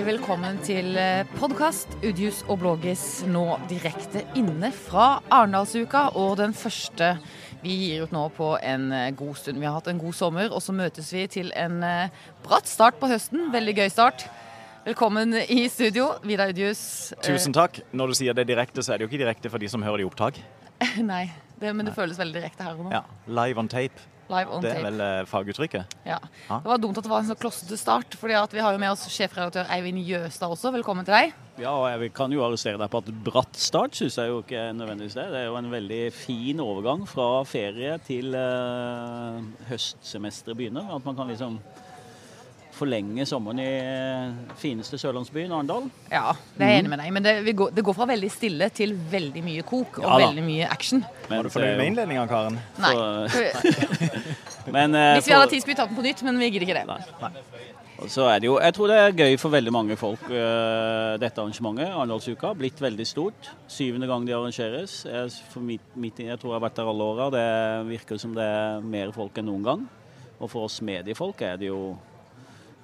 hjertelig 0.00 0.16
velkommen 0.16 0.58
til 0.64 0.94
podkast 1.36 1.90
Udius 2.00 2.38
og 2.48 2.62
Blågis 2.62 3.02
nå 3.28 3.58
direkte 3.68 4.22
inne 4.38 4.70
fra 4.72 5.18
Arendalsuka. 5.28 6.14
Og 6.16 6.38
den 6.40 6.54
første 6.56 7.10
vi 7.60 7.74
gir 7.82 8.06
ut 8.06 8.14
nå 8.14 8.22
på 8.32 8.54
en 8.64 8.86
eh, 8.96 9.10
god 9.12 9.36
stund. 9.36 9.58
Vi 9.60 9.66
har 9.68 9.74
hatt 9.76 9.90
en 9.92 10.00
god 10.00 10.16
sommer, 10.16 10.48
og 10.56 10.62
så 10.64 10.72
møtes 10.72 11.10
vi 11.12 11.26
til 11.28 11.50
en 11.52 11.82
eh, 11.84 12.22
bratt 12.46 12.70
start 12.70 12.96
på 12.96 13.10
høsten. 13.10 13.50
Veldig 13.52 13.74
gøy 13.76 13.90
start. 13.92 14.24
Velkommen 14.86 15.36
i 15.42 15.66
studio, 15.68 16.14
Vidar 16.24 16.54
Udius. 16.54 17.12
Tusen 17.20 17.52
takk. 17.52 17.82
Når 17.92 18.14
du 18.14 18.20
sier 18.22 18.38
det 18.38 18.46
direkte, 18.48 18.80
så 18.80 18.94
er 18.94 19.02
det 19.02 19.04
jo 19.04 19.12
ikke 19.12 19.20
direkte 19.26 19.52
for 19.52 19.60
de 19.60 19.68
som 19.68 19.84
hører 19.84 20.00
det 20.00 20.06
i 20.06 20.08
opptak. 20.08 20.40
Nei, 21.12 21.26
det, 21.60 21.74
men 21.76 21.90
det 21.90 21.92
føles 21.98 22.16
veldig 22.16 22.40
direkte 22.40 22.64
her 22.64 22.80
og 22.80 22.88
nå. 22.88 22.94
Ja, 22.96 23.04
Live 23.28 23.60
on 23.60 23.68
tape. 23.68 24.08
Live 24.30 24.54
on 24.54 24.62
Det 24.62 24.70
er 24.70 24.78
tape. 24.78 24.86
vel 24.88 25.00
eh, 25.04 25.26
faguttrykket? 25.26 25.96
Ja. 26.06 26.18
Det 26.48 26.70
var 26.70 26.78
dumt 26.82 26.98
at 27.00 27.06
det 27.06 27.10
var 27.12 27.24
en 27.24 27.30
så 27.30 27.36
klossete 27.38 27.76
start, 27.80 28.14
fordi 28.20 28.38
vi 28.54 28.62
har 28.62 28.72
jo 28.76 28.80
med 28.82 28.92
oss 28.94 29.06
sjefredaktør 29.10 29.66
Eivind 29.74 29.98
Jøstad 30.06 30.54
også. 30.54 30.70
Velkommen 30.74 31.04
til 31.08 31.16
deg. 31.16 31.34
Ja, 31.60 31.74
og 31.74 31.88
jeg 31.90 32.12
kan 32.16 32.32
jo 32.32 32.44
arrestere 32.46 32.78
deg 32.80 32.88
på 32.92 33.02
at 33.02 33.10
bratt 33.26 33.58
start 33.60 33.98
syns 33.98 34.16
jeg 34.16 34.30
jo 34.30 34.38
ikke 34.44 34.56
er 34.70 34.72
nødvendigvis 34.78 35.18
det. 35.18 35.26
Det 35.34 35.42
er 35.42 35.48
jo 35.50 35.58
en 35.58 35.70
veldig 35.74 36.00
fin 36.16 36.62
overgang 36.64 37.02
fra 37.10 37.28
ferie 37.44 37.98
til 38.06 38.32
uh, 38.38 39.42
høstsemesteret 39.68 40.56
begynner. 40.56 40.88
At 40.94 41.04
man 41.04 41.18
kan 41.18 41.28
liksom 41.28 41.58
forlenge 42.80 43.26
sommeren 43.28 43.60
i 43.62 43.68
eh, 43.78 44.54
fineste 44.60 44.98
sørlandsbyen, 45.00 45.52
Arendal. 45.54 45.86
Ja, 46.10 46.32
det 46.56 46.66
er 46.66 46.72
jeg 46.74 46.84
enig 46.84 46.92
med 46.94 47.02
deg. 47.04 47.12
Men 47.16 47.26
det, 47.26 47.34
vi 47.46 47.54
går, 47.60 47.74
det 47.76 47.84
går 47.86 47.96
fra 47.96 48.08
veldig 48.10 48.30
stille 48.32 48.70
til 48.74 48.96
veldig 49.12 49.44
mye 49.46 49.66
kok 49.68 50.00
og 50.02 50.08
Ja 50.08 50.20
veldig 50.26 50.44
mye 50.46 50.70
action. 50.72 51.04
Var 51.28 51.44
du 51.46 51.52
fornøyd 51.52 51.76
med 51.80 51.92
innledninga, 51.92 52.24
Karen? 52.30 52.58
Nei. 52.80 52.94
Men, 54.74 54.94
uh, 54.94 55.14
Hvis 55.16 55.28
vi 55.28 55.34
hadde 55.34 55.46
for- 55.46 55.52
tid, 55.54 55.62
skulle 55.62 55.74
vi 55.74 55.80
tatt 55.80 55.92
den 55.92 55.98
på 55.98 56.04
nytt, 56.04 56.22
men 56.26 56.38
vi 56.38 56.50
gidder 56.50 56.66
ikke 56.68 56.80
det. 56.80 56.86
Nei. 56.86 57.00
Nei. 57.22 58.08
Så 58.08 58.24
er 58.32 58.38
det 58.40 58.46
jo, 58.48 58.54
Jeg 58.62 58.72
tror 58.72 58.88
det 58.88 58.96
er 58.96 59.12
gøy 59.12 59.34
for 59.40 59.52
veldig 59.52 59.72
mange 59.76 59.96
folk, 60.00 60.22
uh, 60.32 61.16
dette 61.20 61.40
arrangementet. 61.42 61.90
Arendalsuka. 61.92 62.54
Blitt 62.56 62.80
veldig 62.80 63.06
stort. 63.08 63.50
Syvende 63.68 64.08
gang 64.08 64.24
de 64.28 64.32
arrangeres. 64.36 65.02
Jeg, 65.04 65.32
for 65.52 65.60
mitt, 65.64 65.84
mitt, 65.96 66.18
jeg 66.18 66.38
tror 66.40 66.54
jeg 66.54 66.60
har 66.60 66.68
vært 66.68 66.78
der 66.80 66.92
alle 66.92 67.08
åra. 67.12 67.30
Det 67.34 67.46
virker 67.90 68.20
som 68.20 68.36
det 68.36 68.46
er 68.46 68.84
mer 68.84 69.12
folk 69.16 69.36
enn 69.40 69.50
noen 69.50 69.66
gang. 69.66 69.88
Og 70.40 70.48
for 70.48 70.64
oss 70.68 70.80
mediefolk 70.80 71.42
er 71.44 71.58
det 71.60 71.68
jo 71.68 71.98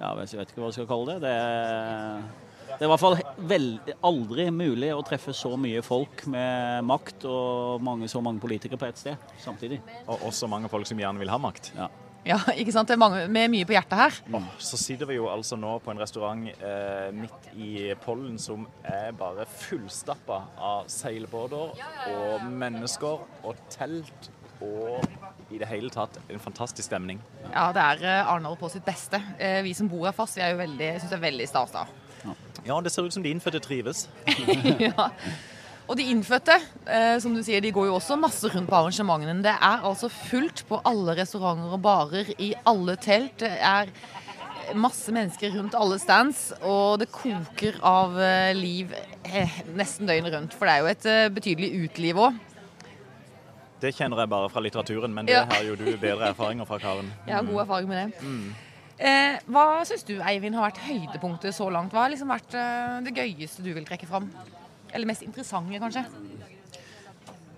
ja, 0.01 0.13
Jeg 0.21 0.41
vet 0.41 0.51
ikke 0.53 0.63
hva 0.63 0.71
jeg 0.71 0.79
skal 0.79 0.89
kalle 0.91 1.15
det. 1.15 1.19
Det 1.25 1.33
er, 1.33 2.25
det 2.67 2.79
er 2.81 2.89
i 2.89 2.93
hvert 2.93 3.03
fall 3.03 3.19
veld, 3.53 3.93
aldri 4.05 4.49
mulig 4.53 4.91
å 4.95 5.05
treffe 5.07 5.35
så 5.37 5.55
mye 5.61 5.85
folk 5.87 6.27
med 6.33 6.85
makt 6.89 7.29
og 7.31 7.85
mange, 7.85 8.11
så 8.13 8.21
mange 8.25 8.43
politikere 8.43 8.81
på 8.81 8.91
ett 8.91 9.01
sted 9.01 9.31
samtidig. 9.45 9.81
Og 10.07 10.29
også 10.31 10.51
mange 10.51 10.71
folk 10.73 10.89
som 10.89 11.01
gjerne 11.01 11.23
vil 11.23 11.33
ha 11.33 11.41
makt. 11.41 11.73
Ja. 11.79 11.89
Ja, 12.27 12.41
ikke 12.59 12.73
sant? 12.75 12.89
Det 12.91 12.97
er 12.97 12.99
mange, 12.99 13.21
med 13.31 13.53
mye 13.53 13.67
på 13.69 13.77
hjertet 13.77 14.01
her. 14.01 14.17
Oh, 14.35 14.47
så 14.59 14.79
sitter 14.81 15.07
vi 15.07 15.15
jo 15.21 15.29
altså 15.31 15.55
nå 15.61 15.77
på 15.85 15.93
en 15.93 16.01
restaurant 16.03 16.49
eh, 16.51 17.13
midt 17.15 17.51
i 17.55 17.93
pollen 18.03 18.35
som 18.43 18.65
er 18.83 19.13
bare 19.15 19.47
fullstappa 19.47 20.41
av 20.59 20.89
seilbåter 20.91 21.79
og 22.11 22.49
mennesker 22.51 23.23
og 23.47 23.63
telt 23.71 24.31
og 24.65 25.05
i 25.53 25.59
det 25.61 25.69
hele 25.71 25.91
tatt 25.93 26.17
en 26.33 26.41
fantastisk 26.43 26.89
stemning. 26.89 27.21
Ja, 27.53 27.69
det 27.75 27.83
er 27.83 28.07
eh, 28.07 28.31
Arendal 28.33 28.57
på 28.59 28.71
sitt 28.73 28.85
beste. 28.87 29.21
Eh, 29.39 29.61
Vi 29.67 29.75
som 29.77 29.89
bor 29.91 30.07
her 30.09 30.17
fast, 30.17 30.37
vi 30.39 30.43
er 30.45 30.55
jo 30.55 30.63
veldig, 30.63 30.89
synes 31.01 31.13
det 31.13 31.19
er 31.19 31.27
veldig 31.27 31.49
stas 31.51 31.75
da. 31.75 31.85
Ja, 32.67 32.81
det 32.83 32.91
ser 32.91 33.07
ut 33.07 33.15
som 33.15 33.23
de 33.23 33.31
innfødte 33.31 33.61
trives. 33.63 34.09
ja. 34.89 35.11
Og 35.87 35.95
de 36.01 36.09
innfødte, 36.11 36.57
eh, 36.91 37.15
som 37.23 37.35
du 37.37 37.45
sier, 37.47 37.63
de 37.63 37.71
går 37.71 37.87
jo 37.87 37.95
også 38.01 38.17
masse 38.19 38.51
rundt 38.51 38.67
på 38.67 38.75
arrangementene. 38.75 39.39
Det 39.45 39.53
er 39.55 39.85
altså 39.87 40.11
fullt 40.11 40.65
på 40.67 40.81
alle 40.89 41.15
restauranter 41.21 41.77
og 41.77 41.83
barer, 41.85 42.33
i 42.43 42.51
alle 42.67 42.97
telt. 42.99 43.37
Det 43.45 43.53
er 43.55 43.93
masse 44.75 45.15
mennesker 45.15 45.55
rundt 45.55 45.77
alle 45.79 46.01
stands, 46.03 46.49
og 46.67 46.99
det 46.99 47.07
koker 47.15 47.79
av 47.87 48.19
liv 48.59 48.91
eh, 49.31 49.61
nesten 49.79 50.11
døgnet 50.11 50.35
rundt. 50.35 50.59
For 50.59 50.67
det 50.67 50.75
er 50.75 50.83
jo 50.83 50.91
et 50.91 51.07
eh, 51.13 51.29
betydelig 51.39 51.71
uteliv 51.85 52.25
òg. 52.27 52.43
Det 53.81 53.93
kjenner 53.95 54.23
jeg 54.23 54.31
bare 54.33 54.49
fra 54.49 54.61
litteraturen, 54.65 55.13
men 55.13 55.27
det 55.29 55.35
Ja. 55.35 55.45
har 55.45 55.63
jo 55.65 55.75
du 55.77 55.85
bedre 56.01 56.31
erfaringer 56.33 56.67
fra, 56.67 56.79
Karen. 56.79 57.13
Jeg 57.27 57.35
har 57.37 57.43
god 57.45 57.61
erfaring 57.67 57.89
med 57.89 58.13
det. 58.13 58.31
Eh, 58.99 59.39
hva 59.53 59.85
syns 59.85 60.03
du, 60.09 60.15
Eivind, 60.25 60.55
har 60.57 60.71
vært 60.71 60.79
høydepunktet 60.87 61.53
så 61.53 61.69
langt? 61.71 61.93
Hva 61.93 62.07
har 62.07 62.11
liksom 62.15 62.29
vært 62.33 62.55
eh, 62.57 63.01
det 63.05 63.13
gøyeste 63.15 63.63
du 63.63 63.75
vil 63.75 63.85
trekke 63.85 64.07
fram? 64.09 64.31
Eller 64.95 65.07
mest 65.07 65.23
interessante, 65.23 65.79
kanskje? 65.79 66.07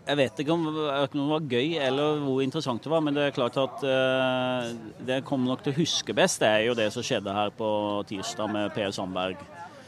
Jeg 0.09 0.17
vet 0.17 0.39
ikke 0.41 0.51
om, 0.55 0.63
ikke 1.05 1.19
om 1.21 1.29
det 1.29 1.33
var 1.35 1.49
gøy 1.53 1.77
eller 1.85 2.19
hvor 2.25 2.43
interessant 2.43 2.83
det 2.83 2.91
var, 2.91 3.01
men 3.05 3.13
det 3.15 3.27
er 3.29 3.35
klart 3.37 3.59
at 3.61 3.83
eh, 3.85 4.71
det 5.05 5.19
jeg 5.21 5.25
kommer 5.29 5.53
nok 5.53 5.63
til 5.63 5.75
å 5.75 5.77
huske 5.83 6.15
best, 6.17 6.41
det 6.41 6.49
er 6.49 6.63
jo 6.67 6.75
det 6.75 6.87
som 6.95 7.03
skjedde 7.05 7.35
her 7.37 7.51
på 7.51 7.69
tirsdag 8.09 8.51
med 8.51 8.73
Per 8.75 8.91
Sandberg. 8.91 9.37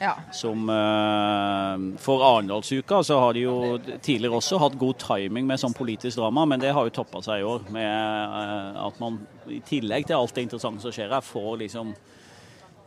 Ja. 0.01 0.15
Som 0.33 0.65
eh, 0.73 1.99
For 2.01 2.23
Arendalsuka 2.25 3.03
så 3.05 3.19
har 3.21 3.37
de 3.37 3.43
jo 3.45 3.57
tidligere 4.01 4.39
også 4.39 4.61
hatt 4.63 4.79
god 4.81 4.97
timing 5.03 5.45
med 5.51 5.61
sånn 5.61 5.77
politisk 5.77 6.17
drama, 6.17 6.47
men 6.49 6.63
det 6.63 6.73
har 6.73 6.89
jo 6.89 6.95
toppa 7.03 7.21
seg 7.25 7.43
i 7.43 7.51
år 7.51 7.69
med 7.75 7.85
eh, 7.85 8.81
at 8.87 9.03
man 9.03 9.21
i 9.53 9.61
tillegg 9.67 10.09
til 10.09 10.17
alt 10.17 10.33
det 10.37 10.47
interessante 10.49 10.87
som 10.87 10.97
skjer 10.97 11.13
her, 11.13 11.21
får 11.21 11.61
liksom 11.67 11.93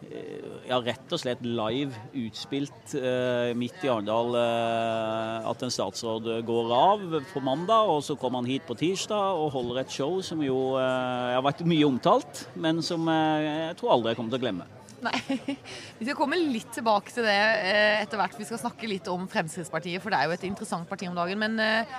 eh, 0.09 0.49
ja, 0.71 0.81
rett 0.81 1.13
og 1.13 1.21
slett 1.21 1.45
live 1.45 1.93
utspilt 2.23 2.97
eh, 2.97 3.53
midt 3.61 3.85
i 3.85 3.93
Arendal 3.93 4.33
eh, 4.41 5.49
at 5.53 5.69
en 5.69 5.77
statsråd 5.77 6.33
går 6.49 6.77
av 6.81 7.07
på 7.29 7.45
mandag, 7.45 7.93
og 7.93 8.01
så 8.09 8.17
kommer 8.17 8.41
han 8.41 8.49
hit 8.49 8.65
på 8.65 8.79
tirsdag 8.81 9.37
og 9.37 9.53
holder 9.53 9.83
et 9.83 9.99
show 10.01 10.17
som 10.25 10.41
jo 10.41 10.79
eh, 10.81 11.35
har 11.37 11.45
vært 11.45 11.61
mye 11.61 11.93
omtalt, 11.93 12.47
men 12.57 12.81
som 12.81 13.05
jeg 13.05 13.77
tror 13.77 13.99
aldri 13.99 14.15
jeg 14.15 14.23
kommer 14.23 14.33
til 14.33 14.41
å 14.41 14.47
glemme. 14.49 14.73
Nei. 15.03 15.55
Vi 15.99 16.07
skal 16.07 16.17
komme 16.17 16.39
litt 16.39 16.71
tilbake 16.75 17.13
til 17.13 17.27
det 17.27 17.35
eh, 17.35 18.01
etter 18.03 18.19
hvert. 18.19 18.37
Vi 18.39 18.47
skal 18.47 18.61
snakke 18.61 18.89
litt 18.89 19.07
om 19.11 19.27
Fremskrittspartiet, 19.31 20.03
for 20.03 20.13
det 20.13 20.21
er 20.21 20.29
jo 20.29 20.37
et 20.37 20.47
interessant 20.47 20.89
parti 20.89 21.09
om 21.09 21.17
dagen. 21.17 21.39
Men 21.41 21.59
eh, 21.63 21.97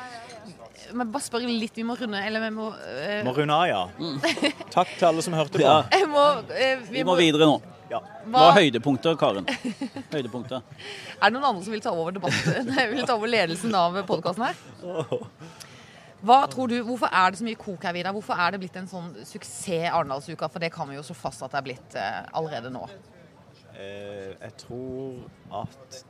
men 0.93 1.09
bare 1.13 1.25
spørre 1.25 1.49
litt, 1.49 1.73
vi 1.79 1.85
må 1.87 1.95
runde 1.97 2.19
Eller 2.21 2.43
vi 2.45 2.51
må, 2.53 2.67
uh... 2.75 3.21
Må 3.25 3.33
runde 3.37 3.55
av, 3.57 3.65
ja. 3.71 4.11
Takk 4.75 4.91
til 4.99 5.07
alle 5.09 5.25
som 5.25 5.37
hørte 5.37 5.57
på. 5.57 5.65
Ja. 5.65 5.79
jeg 5.95 6.11
må, 6.11 6.25
uh, 6.51 6.85
Vi 6.93 7.05
må 7.07 7.17
videre 7.17 7.49
nå. 7.49 7.57
Ja. 7.91 8.01
Hva 8.33 8.49
er 8.49 8.59
høydepunkter, 8.65 9.17
Karen? 9.21 9.47
Høydepunkter. 10.15 10.65
Er 10.65 11.29
det 11.29 11.35
noen 11.37 11.47
andre 11.51 11.65
som 11.65 11.75
vil 11.75 11.83
ta 11.85 11.93
over 11.95 12.17
debatten? 12.17 12.71
Nei, 12.73 12.89
vil 12.91 13.05
ta 13.07 13.17
over 13.17 13.31
ledelsen 13.31 13.75
av 13.79 14.01
podkasten 14.09 14.49
her? 14.49 14.59
Hva 16.25 16.39
tror 16.49 16.71
du, 16.73 16.79
Hvorfor 16.87 17.13
er 17.13 17.31
det 17.33 17.41
så 17.41 17.47
mye 17.47 17.61
kok 17.61 17.85
her, 17.85 17.93
Vidar? 17.97 18.15
Hvorfor 18.17 18.41
er 18.41 18.55
det 18.55 18.63
blitt 18.63 18.77
en 18.81 18.89
sånn 18.89 19.13
suksess 19.29 19.91
Arendalsuka? 19.93 20.49
For 20.49 20.63
det 20.63 20.73
kan 20.73 20.89
vi 20.89 20.97
jo 20.97 21.05
så 21.05 21.17
fast 21.17 21.45
at 21.45 21.53
det 21.53 21.61
er 21.61 21.69
blitt 21.69 21.97
eh, 22.01 22.21
allerede 22.41 22.73
nå. 22.73 22.85
Eh, 23.75 24.33
jeg 24.33 24.55
tror 24.63 25.25
at 25.63 26.03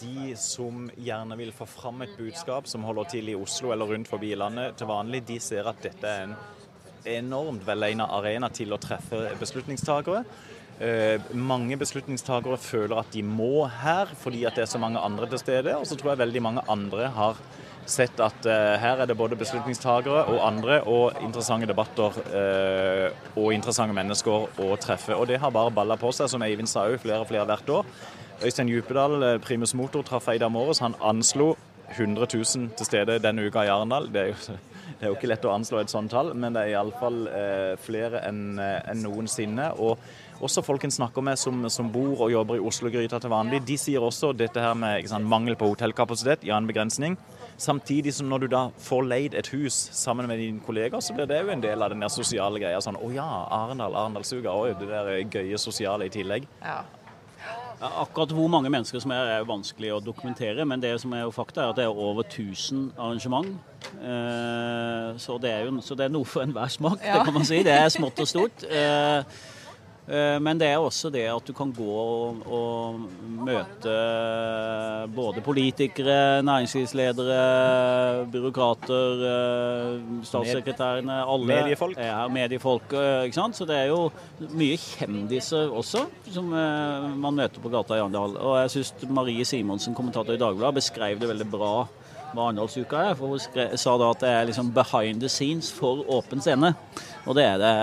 de 0.00 0.30
som 0.40 0.86
gjerne 0.96 1.36
vil 1.36 1.52
få 1.52 1.66
fram 1.68 2.00
et 2.02 2.14
budskap 2.16 2.68
som 2.70 2.86
holder 2.88 3.10
til 3.12 3.28
i 3.28 3.36
Oslo 3.36 3.74
eller 3.74 3.92
rundt 3.92 4.08
forbi 4.08 4.32
landet 4.38 4.78
til 4.80 4.88
vanlig, 4.88 5.20
de 5.28 5.36
ser 5.42 5.68
at 5.68 5.82
dette 5.84 6.08
er 6.08 6.30
en 6.30 6.36
enormt 7.10 7.62
velegnet 7.66 8.12
arena 8.12 8.48
til 8.52 8.72
å 8.72 8.80
treffe 8.80 9.28
beslutningstagere. 9.40 10.24
Eh, 10.80 11.20
mange 11.36 11.76
beslutningstagere 11.76 12.56
føler 12.56 13.02
at 13.02 13.12
de 13.12 13.22
må 13.22 13.66
her 13.68 14.08
fordi 14.16 14.46
at 14.48 14.56
det 14.56 14.64
er 14.64 14.72
så 14.72 14.80
mange 14.80 15.00
andre 15.00 15.28
til 15.28 15.42
stede. 15.42 15.76
Og 15.76 15.86
så 15.88 15.98
tror 16.00 16.14
jeg 16.14 16.24
veldig 16.24 16.42
mange 16.48 16.64
andre 16.72 17.10
har 17.12 17.40
sett 17.88 18.20
at 18.22 18.46
eh, 18.46 18.76
her 18.80 19.02
er 19.02 19.08
det 19.08 19.16
både 19.18 19.38
beslutningstagere 19.38 20.24
og 20.30 20.40
andre 20.46 20.80
og 20.88 21.20
interessante 21.24 21.68
debatter 21.70 22.16
eh, 22.36 23.06
og 23.34 23.52
interessante 23.54 23.96
mennesker 23.96 24.60
å 24.60 24.70
treffe. 24.80 25.16
Og 25.16 25.28
det 25.30 25.40
har 25.42 25.54
bare 25.54 25.72
balla 25.74 25.98
på 26.00 26.12
seg, 26.14 26.30
som 26.30 26.44
Eivind 26.46 26.70
sa 26.70 26.86
jo, 26.90 27.00
flere 27.00 27.24
og 27.24 27.30
flere 27.30 27.48
hvert 27.48 27.74
år. 27.80 27.90
Øystein 28.44 28.70
Djupedal, 28.70 29.22
eh, 29.22 29.40
primus 29.42 29.74
motor, 29.74 30.04
traff 30.06 30.28
Eidar 30.32 30.52
Morges. 30.52 30.82
Han 30.84 30.96
anslo 31.00 31.54
100 31.96 32.28
000 32.32 32.70
til 32.78 32.86
stede 32.86 33.18
denne 33.22 33.48
uka 33.48 33.66
i 33.66 33.72
Arendal. 33.72 34.08
Det 34.12 34.22
er 34.22 34.32
jo, 34.32 34.56
det 34.96 35.04
er 35.04 35.12
jo 35.12 35.18
ikke 35.18 35.32
lett 35.32 35.46
å 35.48 35.54
anslå 35.56 35.82
et 35.82 35.92
sånt 35.92 36.12
tall, 36.14 36.32
men 36.34 36.56
det 36.56 36.64
er 36.64 36.76
iallfall 36.76 37.22
eh, 37.28 37.76
flere 37.82 38.22
enn 38.28 38.60
en 38.60 39.04
noensinne. 39.04 39.72
Og 39.82 39.98
også 40.40 40.64
folk 40.64 40.84
en 40.86 40.94
snakker 40.94 41.24
med 41.24 41.36
som, 41.38 41.66
som 41.68 41.90
bor 41.92 42.24
og 42.24 42.32
jobber 42.32 42.56
i 42.56 42.64
Oslo-gryta 42.64 43.20
til 43.20 43.32
vanlig, 43.32 43.60
de 43.68 43.76
sier 43.80 44.00
også 44.00 44.32
dette 44.32 44.62
her 44.62 44.76
med 44.78 45.04
sant, 45.10 45.28
mangel 45.28 45.58
på 45.60 45.68
hotellkapasitet, 45.74 46.46
ja, 46.48 46.56
en 46.56 46.68
begrensning. 46.70 47.18
Samtidig 47.60 48.14
som 48.16 48.28
når 48.30 48.44
du 48.44 48.46
da 48.54 48.60
får 48.80 49.02
leid 49.04 49.34
et 49.36 49.50
hus 49.52 49.76
sammen 49.92 50.28
med 50.30 50.40
dine 50.40 50.62
kolleger, 50.64 51.02
så 51.04 51.12
blir 51.12 51.28
det 51.28 51.42
jo 51.42 51.50
en 51.52 51.60
del 51.60 51.82
av 51.84 51.92
den 51.92 52.00
der 52.00 52.12
sosiale 52.12 52.62
greia. 52.62 52.80
Sånn 52.80 52.96
å 52.96 53.10
ja, 53.12 53.26
Arendal, 53.52 53.96
Arendalsuga, 54.00 54.54
oi, 54.56 54.72
det 54.80 54.88
der 54.88 55.10
gøye 55.28 55.60
sosiale 55.60 56.08
i 56.08 56.14
tillegg. 56.14 56.48
Ja. 56.64 56.80
Ja, 57.80 57.88
akkurat 58.02 58.32
hvor 58.36 58.48
mange 58.52 58.68
mennesker 58.72 59.00
som 59.00 59.12
er, 59.16 59.28
er 59.38 59.46
vanskelig 59.48 59.92
å 59.94 60.00
dokumentere, 60.04 60.66
men 60.68 60.82
det 60.82 60.92
som 61.00 61.12
er 61.16 61.22
jo 61.24 61.30
fakta, 61.32 61.62
er 61.62 61.70
at 61.72 61.78
det 61.78 61.86
er 61.86 62.00
over 62.08 62.26
1000 62.26 62.90
arrangement. 62.98 63.54
Eh, 63.96 65.06
så, 65.20 65.38
det 65.40 65.52
er 65.54 65.64
jo, 65.64 65.78
så 65.84 65.96
det 65.96 66.08
er 66.08 66.12
noe 66.12 66.28
for 66.28 66.44
enhver 66.44 66.68
smak, 66.72 67.00
det 67.00 67.24
kan 67.24 67.36
man 67.36 67.48
si. 67.48 67.62
Det 67.64 67.72
er 67.72 67.88
smått 67.92 68.20
og 68.20 68.28
stort. 68.28 68.66
Eh, 70.10 70.36
men 70.42 70.58
det 70.58 70.66
er 70.72 70.82
også 70.82 71.06
det 71.14 71.22
at 71.30 71.46
du 71.46 71.52
kan 71.54 71.70
gå 71.70 71.86
og, 71.86 72.40
og 72.50 72.96
møte 73.46 73.92
både 75.14 75.42
politikere, 75.46 76.42
næringslivsledere, 76.42 78.26
byråkrater, 78.32 79.22
eh, 79.30 80.24
statssekretærene. 80.26 81.20
Alle 81.22 81.46
Mediefolk. 81.52 81.98
er. 81.98 82.28
Mediefolk. 82.34 82.92
eh, 82.92 83.28
Ikke 83.28 83.38
sant? 83.38 83.56
Så 83.56 83.66
det 83.70 83.76
er 83.76 83.86
jo 83.92 84.10
mye 84.50 84.76
kjendiser 84.80 85.70
også 85.70 86.06
som 86.30 86.50
man 86.50 87.34
møter 87.38 87.62
på 87.62 87.70
gata 87.70 87.94
i 87.94 88.02
Arendal. 88.02 88.34
Og 88.38 88.58
jeg 88.64 88.70
syns 88.76 89.08
Marie 89.10 89.44
Simonsen, 89.46 89.94
kommentator 89.94 90.34
i 90.34 90.40
Dagbladet, 90.40 90.80
beskrev 90.82 91.20
det 91.20 91.30
veldig 91.30 91.50
bra 91.50 91.74
hva 92.34 92.48
Arendalsuka 92.48 93.04
er. 93.10 93.14
For 93.18 93.34
hun 93.34 93.76
sa 93.78 93.96
da 94.00 94.10
at 94.14 94.24
det 94.24 94.32
er 94.32 94.48
liksom 94.50 94.72
behind 94.76 95.22
the 95.22 95.30
scenes 95.32 95.70
for 95.74 96.04
åpen 96.08 96.42
scene. 96.44 96.74
Og 97.26 97.36
det 97.38 97.46
er 97.46 97.60
det, 97.60 97.74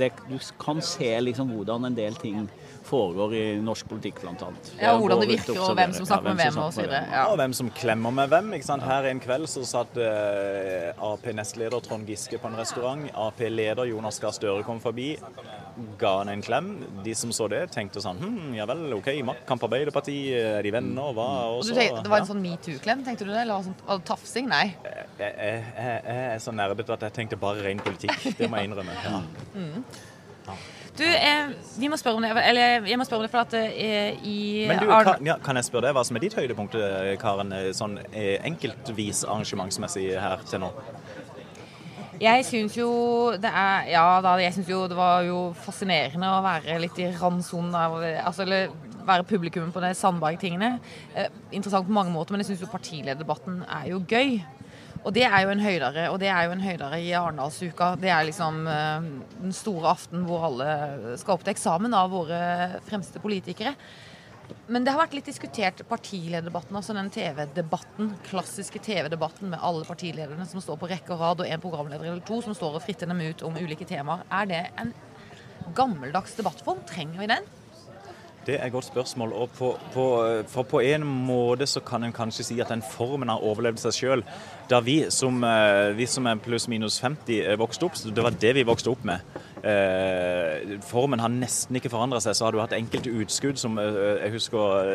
det 0.00 0.12
Du 0.28 0.38
kan 0.60 0.82
se 0.82 1.10
liksom 1.20 1.52
hvordan 1.54 1.90
en 1.90 1.96
del 1.96 2.16
ting 2.20 2.48
foregår 2.84 3.34
i 3.38 3.42
norsk 3.64 3.88
politikk, 3.88 4.20
blant 4.22 4.42
annet. 4.44 4.70
Ja, 4.80 4.92
hvordan 5.00 5.20
det 5.24 5.28
virker, 5.32 5.58
og 5.64 5.74
hvem 5.78 5.92
som 5.96 6.06
snakker 6.06 6.34
med 6.34 6.44
Ja, 6.44 6.50
hvem, 6.50 6.62
og 6.64 6.72
så 6.72 6.80
med 6.82 6.88
videre. 6.88 7.00
hvem. 7.04 7.12
Ja. 7.16 7.24
Og 7.32 7.36
hvem 7.40 7.52
som 7.56 7.70
klemmer 7.70 8.12
med 8.12 8.28
hvem. 8.28 8.52
ikke 8.58 8.66
sant? 8.68 8.82
Her 8.84 9.08
en 9.10 9.20
kveld 9.24 9.46
så 9.48 9.62
satt 9.66 9.96
eh, 9.96 10.92
Ap-nestleder 11.00 11.80
Trond 11.84 12.06
Giske 12.08 12.38
på 12.38 12.50
en 12.50 12.56
restaurant. 12.60 13.06
Ap-leder 13.14 13.88
Jonas 13.88 14.20
Gahr 14.20 14.32
Støre 14.36 14.62
kom 14.66 14.80
forbi, 14.84 15.14
ga 15.98 16.12
han 16.20 16.28
en 16.34 16.42
klem. 16.44 16.68
De 17.04 17.14
som 17.18 17.32
så 17.34 17.48
det, 17.50 17.62
tenkte 17.74 18.02
sånn 18.04 18.20
hm, 18.20 18.52
ja 18.58 18.66
vel, 18.70 18.84
OK, 18.94 19.08
maktkamp 19.26 19.64
Arbeiderparti, 19.66 20.18
er 20.36 20.62
de 20.62 20.70
venner? 20.76 21.10
Hva? 21.16 21.28
Og 21.50 21.58
Og 21.62 21.64
så, 21.70 21.74
tenkte, 21.74 22.02
det 22.04 22.12
var 22.12 22.20
en 22.22 22.30
sånn 22.30 22.42
metoo-klem, 22.44 23.02
tenkte 23.08 23.24
du 23.26 23.32
det? 23.32 23.40
Eller 23.46 23.58
var 23.58 23.66
sånn, 23.66 24.04
tafsing? 24.06 24.46
Nei. 24.52 24.74
jeg, 24.84 25.08
jeg, 25.18 25.34
jeg, 25.40 25.98
jeg 26.04 26.28
er 26.34 26.38
så 26.44 26.52
nerdete 26.54 26.92
at 26.98 27.08
jeg 27.08 27.16
tenkte 27.22 27.40
bare 27.40 27.64
ren 27.64 27.80
politikk. 27.82 28.14
Det 28.38 28.50
må 28.50 28.60
jeg 28.60 28.70
innrømme. 28.70 28.94
Ja, 29.08 29.22
Ja. 30.44 30.54
Du, 30.94 31.02
eh, 31.02 31.48
vi 31.78 31.88
må 31.90 31.96
spørre 31.98 32.20
om 32.20 32.22
det, 32.22 32.30
eller 32.38 32.86
jeg 32.86 32.98
må 33.00 33.04
spørre 33.06 33.24
om 33.24 33.26
det 33.26 33.32
for 33.32 33.42
at 33.42 33.54
eh, 33.58 34.14
i 34.22 34.66
Men 34.70 34.78
du, 34.78 34.86
kan, 34.86 35.26
ja, 35.26 35.34
kan 35.42 35.58
jeg 35.58 35.66
spørre 35.66 35.88
deg 35.88 35.96
hva 35.96 36.04
som 36.06 36.18
er 36.18 36.22
ditt 36.22 36.36
høydepunkt, 36.38 36.76
eh, 36.78 37.14
Karen, 37.18 37.50
eh, 37.56 37.72
sånn 37.74 37.98
eh, 38.12 38.36
enkeltvis 38.46 39.24
arrangementsmessig 39.26 40.12
her 40.22 40.44
til 40.46 40.62
nå? 40.62 40.70
Jeg 42.22 42.44
syns 42.46 42.76
jo 42.78 42.88
det 43.42 43.50
er 43.50 43.88
Ja 43.90 44.04
da, 44.22 44.36
jeg 44.38 44.54
syns 44.54 44.70
jo 44.70 44.84
det 44.86 44.94
var 44.94 45.24
jo 45.26 45.48
fascinerende 45.64 46.30
å 46.30 46.44
være 46.44 46.78
litt 46.84 47.00
i 47.02 47.10
randsonen 47.10 47.74
av 47.74 47.96
Altså, 47.98 48.46
eller 48.46 48.70
være 49.04 49.26
publikum 49.28 49.72
på 49.74 49.82
de 49.84 49.90
Sandberg-tingene. 49.98 50.78
Eh, 51.14 51.26
interessant 51.52 51.86
på 51.86 51.92
mange 51.92 52.12
måter, 52.14 52.32
men 52.32 52.40
jeg 52.40 52.52
syns 52.52 52.62
jo 52.64 52.70
partilederdebatten 52.72 53.64
er 53.66 53.90
jo 53.90 54.00
gøy. 54.08 54.38
Og 55.04 55.12
det 55.12 55.26
er 55.28 55.42
jo 55.44 55.52
en 55.52 55.60
høydere, 55.60 56.06
og 56.08 56.16
det 56.22 56.30
er 56.32 56.46
jo 56.46 56.54
en 56.54 56.64
høydere 56.64 56.98
i 57.04 57.10
Arendalsuka. 57.12 57.90
Det 58.00 58.08
er 58.08 58.24
liksom 58.24 58.62
eh, 58.72 59.06
den 59.42 59.52
store 59.52 59.92
aften 59.92 60.24
hvor 60.24 60.46
alle 60.48 61.16
skal 61.20 61.36
opp 61.36 61.44
til 61.44 61.52
eksamen 61.52 61.92
av 61.96 62.08
våre 62.14 62.40
fremste 62.88 63.20
politikere. 63.20 63.74
Men 64.68 64.84
det 64.84 64.92
har 64.92 65.02
vært 65.02 65.16
litt 65.16 65.28
diskutert 65.28 65.82
partilederdebatten, 65.88 66.76
altså 66.76 66.96
den 66.96 67.10
TV-debatten, 67.12 68.14
klassiske 68.28 68.80
TV-debatten 68.84 69.52
med 69.52 69.60
alle 69.64 69.84
partilederne 69.88 70.46
som 70.48 70.64
står 70.64 70.80
på 70.80 70.88
rekke 70.88 71.12
og 71.12 71.20
rad, 71.20 71.44
og 71.44 71.52
en 71.52 71.64
programleder 71.64 72.08
eller 72.08 72.24
to 72.24 72.40
som 72.44 72.56
står 72.56 72.78
og 72.78 72.84
fritter 72.84 73.08
dem 73.08 73.20
ut 73.24 73.44
om 73.44 73.56
ulike 73.60 73.88
temaer. 73.88 74.24
Er 74.32 74.48
det 74.48 74.62
en 74.80 74.94
gammeldags 75.76 76.36
debattform? 76.40 76.80
Trenger 76.88 77.20
vi 77.20 77.30
den? 77.34 77.52
Det 78.46 78.58
er 78.58 78.66
et 78.66 78.72
godt 78.72 78.84
spørsmål. 78.84 79.32
og 79.32 79.50
på, 79.58 79.78
på, 79.92 80.04
For 80.48 80.62
på 80.62 80.80
en 80.80 81.04
måte 81.04 81.66
så 81.66 81.80
kan 81.80 82.04
en 82.04 82.12
kanskje 82.12 82.44
si 82.44 82.60
at 82.60 82.68
den 82.68 82.82
formen 82.92 83.28
har 83.28 83.40
overlevd 83.40 83.80
seg 83.80 83.96
sjøl. 83.96 84.24
Da 84.70 84.80
vi 84.84 85.04
som, 85.10 85.44
eh, 85.44 85.96
vi 85.96 86.06
som 86.06 86.26
er 86.26 86.40
pluss-minus 86.44 87.00
50 87.00 87.40
eh, 87.40 87.58
vokste 87.58 87.88
opp, 87.88 87.96
det 87.96 88.24
var 88.24 88.36
det 88.40 88.54
vi 88.54 88.66
vokste 88.68 88.92
opp 88.92 89.04
med. 89.04 89.24
Eh, 89.64 90.74
formen 90.84 91.22
har 91.22 91.32
nesten 91.32 91.78
ikke 91.78 91.92
forandra 91.92 92.20
seg. 92.20 92.36
Så 92.36 92.44
har 92.44 92.52
du 92.52 92.60
hatt 92.60 92.74
enkelte 92.76 93.12
utskudd 93.22 93.60
som 93.60 93.78
eh, 93.80 93.96
Jeg 94.26 94.34
husker 94.34 94.90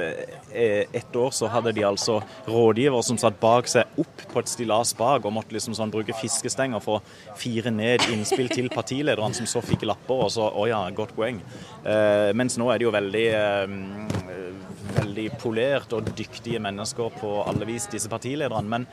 eh, 0.54 0.83
ett 0.94 1.16
år 1.18 1.33
så 1.33 1.50
hadde 1.50 1.74
de 1.74 1.86
altså 1.88 2.19
rådgiver 2.45 3.01
som 3.06 3.18
satt 3.21 3.39
bak 3.42 3.69
seg 3.71 4.00
opp 4.01 4.25
på 4.30 4.44
et 4.44 4.51
stillas 4.51 4.94
bak 5.00 5.25
og 5.25 5.33
måtte 5.33 5.56
liksom 5.57 5.74
sånn 5.77 5.94
bruke 5.94 6.13
fiskestenger 6.18 6.83
for 6.86 7.00
å 7.00 7.36
fire 7.39 7.74
ned 7.74 8.06
innspill 8.13 8.51
til 8.54 8.69
partilederne, 8.74 9.33
som 9.33 9.50
så 9.50 9.63
fikk 9.66 9.88
lapper 9.89 10.25
og 10.27 10.33
så 10.36 10.50
Å 10.60 10.66
ja, 10.69 10.80
godt 10.94 11.16
poeng. 11.18 11.42
Eh, 11.88 12.30
mens 12.38 12.57
nå 12.60 12.69
er 12.69 12.80
det 12.80 12.88
jo 12.88 12.94
veldig 12.94 13.27
eh, 13.33 13.77
veldig 15.00 15.25
polert 15.42 15.94
og 15.95 16.10
dyktige 16.18 16.62
mennesker 16.63 17.13
på 17.19 17.31
alle 17.48 17.68
vis, 17.69 17.88
disse 17.92 18.10
partilederne. 18.12 18.69
Men, 18.69 18.88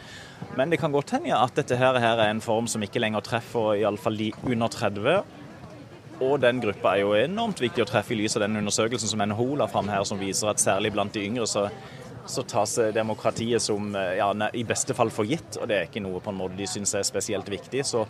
men 0.59 0.73
det 0.73 0.81
kan 0.81 0.95
godt 0.95 1.15
hende 1.17 1.37
at 1.37 1.57
dette 1.59 1.79
her 1.81 1.99
er 2.01 2.23
en 2.27 2.43
form 2.45 2.69
som 2.71 2.85
ikke 2.85 3.03
lenger 3.03 3.25
treffer 3.27 3.77
iallfall 3.81 4.19
de 4.21 4.31
under 4.45 4.73
30. 4.73 5.36
Og 6.25 6.41
den 6.41 6.63
gruppa 6.65 6.95
er 6.97 7.03
jo 7.03 7.13
enormt 7.19 7.61
viktig 7.61 7.85
å 7.85 7.89
treffe 7.89 8.15
i 8.15 8.21
lys 8.23 8.39
av 8.39 8.47
den 8.47 8.57
undersøkelsen 8.63 9.11
som 9.11 9.21
NHO 9.21 9.51
la 9.61 9.69
fram 9.69 9.91
her, 9.93 10.05
som 10.09 10.21
viser 10.21 10.49
at 10.49 10.63
særlig 10.63 10.95
blant 10.95 11.13
de 11.13 11.27
yngre 11.29 11.45
så, 11.51 11.67
så 12.25 12.45
tas 12.49 12.79
demokratiet 12.97 13.61
som 13.61 13.93
ja, 13.93 14.31
i 14.57 14.65
beste 14.65 14.97
fall 14.97 15.13
for 15.13 15.29
gitt, 15.29 15.61
og 15.61 15.69
det 15.69 15.77
er 15.77 15.91
ikke 15.91 16.05
noe 16.07 16.25
på 16.25 16.33
en 16.33 16.41
måte 16.41 16.57
de 16.57 16.69
syns 16.73 16.97
er 16.97 17.05
spesielt 17.05 17.53
viktig. 17.53 17.85
Så 17.85 18.07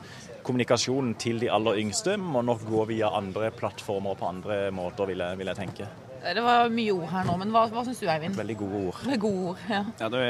kommunikasjonen 0.47 1.17
til 1.19 1.43
de 1.43 1.51
aller 1.51 1.83
yngste 1.83 2.15
må 2.21 2.47
nok 2.47 2.63
gå 2.71 2.87
via 2.95 3.11
andre 3.11 3.51
plattformer 3.51 4.15
på 4.19 4.31
andre 4.31 4.67
måter, 4.71 5.11
vil 5.11 5.27
jeg, 5.27 5.43
vil 5.43 5.51
jeg 5.51 5.65
tenke. 5.65 5.95
Det 6.35 6.43
var 6.43 6.71
mye 6.75 6.93
ord 6.95 7.07
her 7.13 7.27
nå, 7.29 7.35
men 7.39 7.53
hva, 7.55 7.65
hva 7.71 7.83
syns 7.87 8.01
du, 8.03 8.07
Eivind? 8.11 8.35
Veldig 8.39 8.57
gode 8.59 8.81
ord. 8.89 9.01
Det 9.07 9.15
er 9.15 9.21
gode 9.23 9.53
ord, 9.53 9.61
ja. 9.71 9.81
Ja, 10.01 10.09
det, 10.13 10.23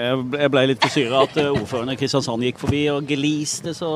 jeg 0.42 0.50
ble- 0.52 0.64
litt 0.72 0.82
forsyra 0.84 1.22
at 1.24 1.38
eh, 1.40 1.48
ordføreren 1.54 1.92
i 1.94 1.96
Kristiansand 2.00 2.44
gikk 2.46 2.60
forbi 2.60 2.82
og 2.92 3.06
gliste 3.08 3.72
så 3.76 3.90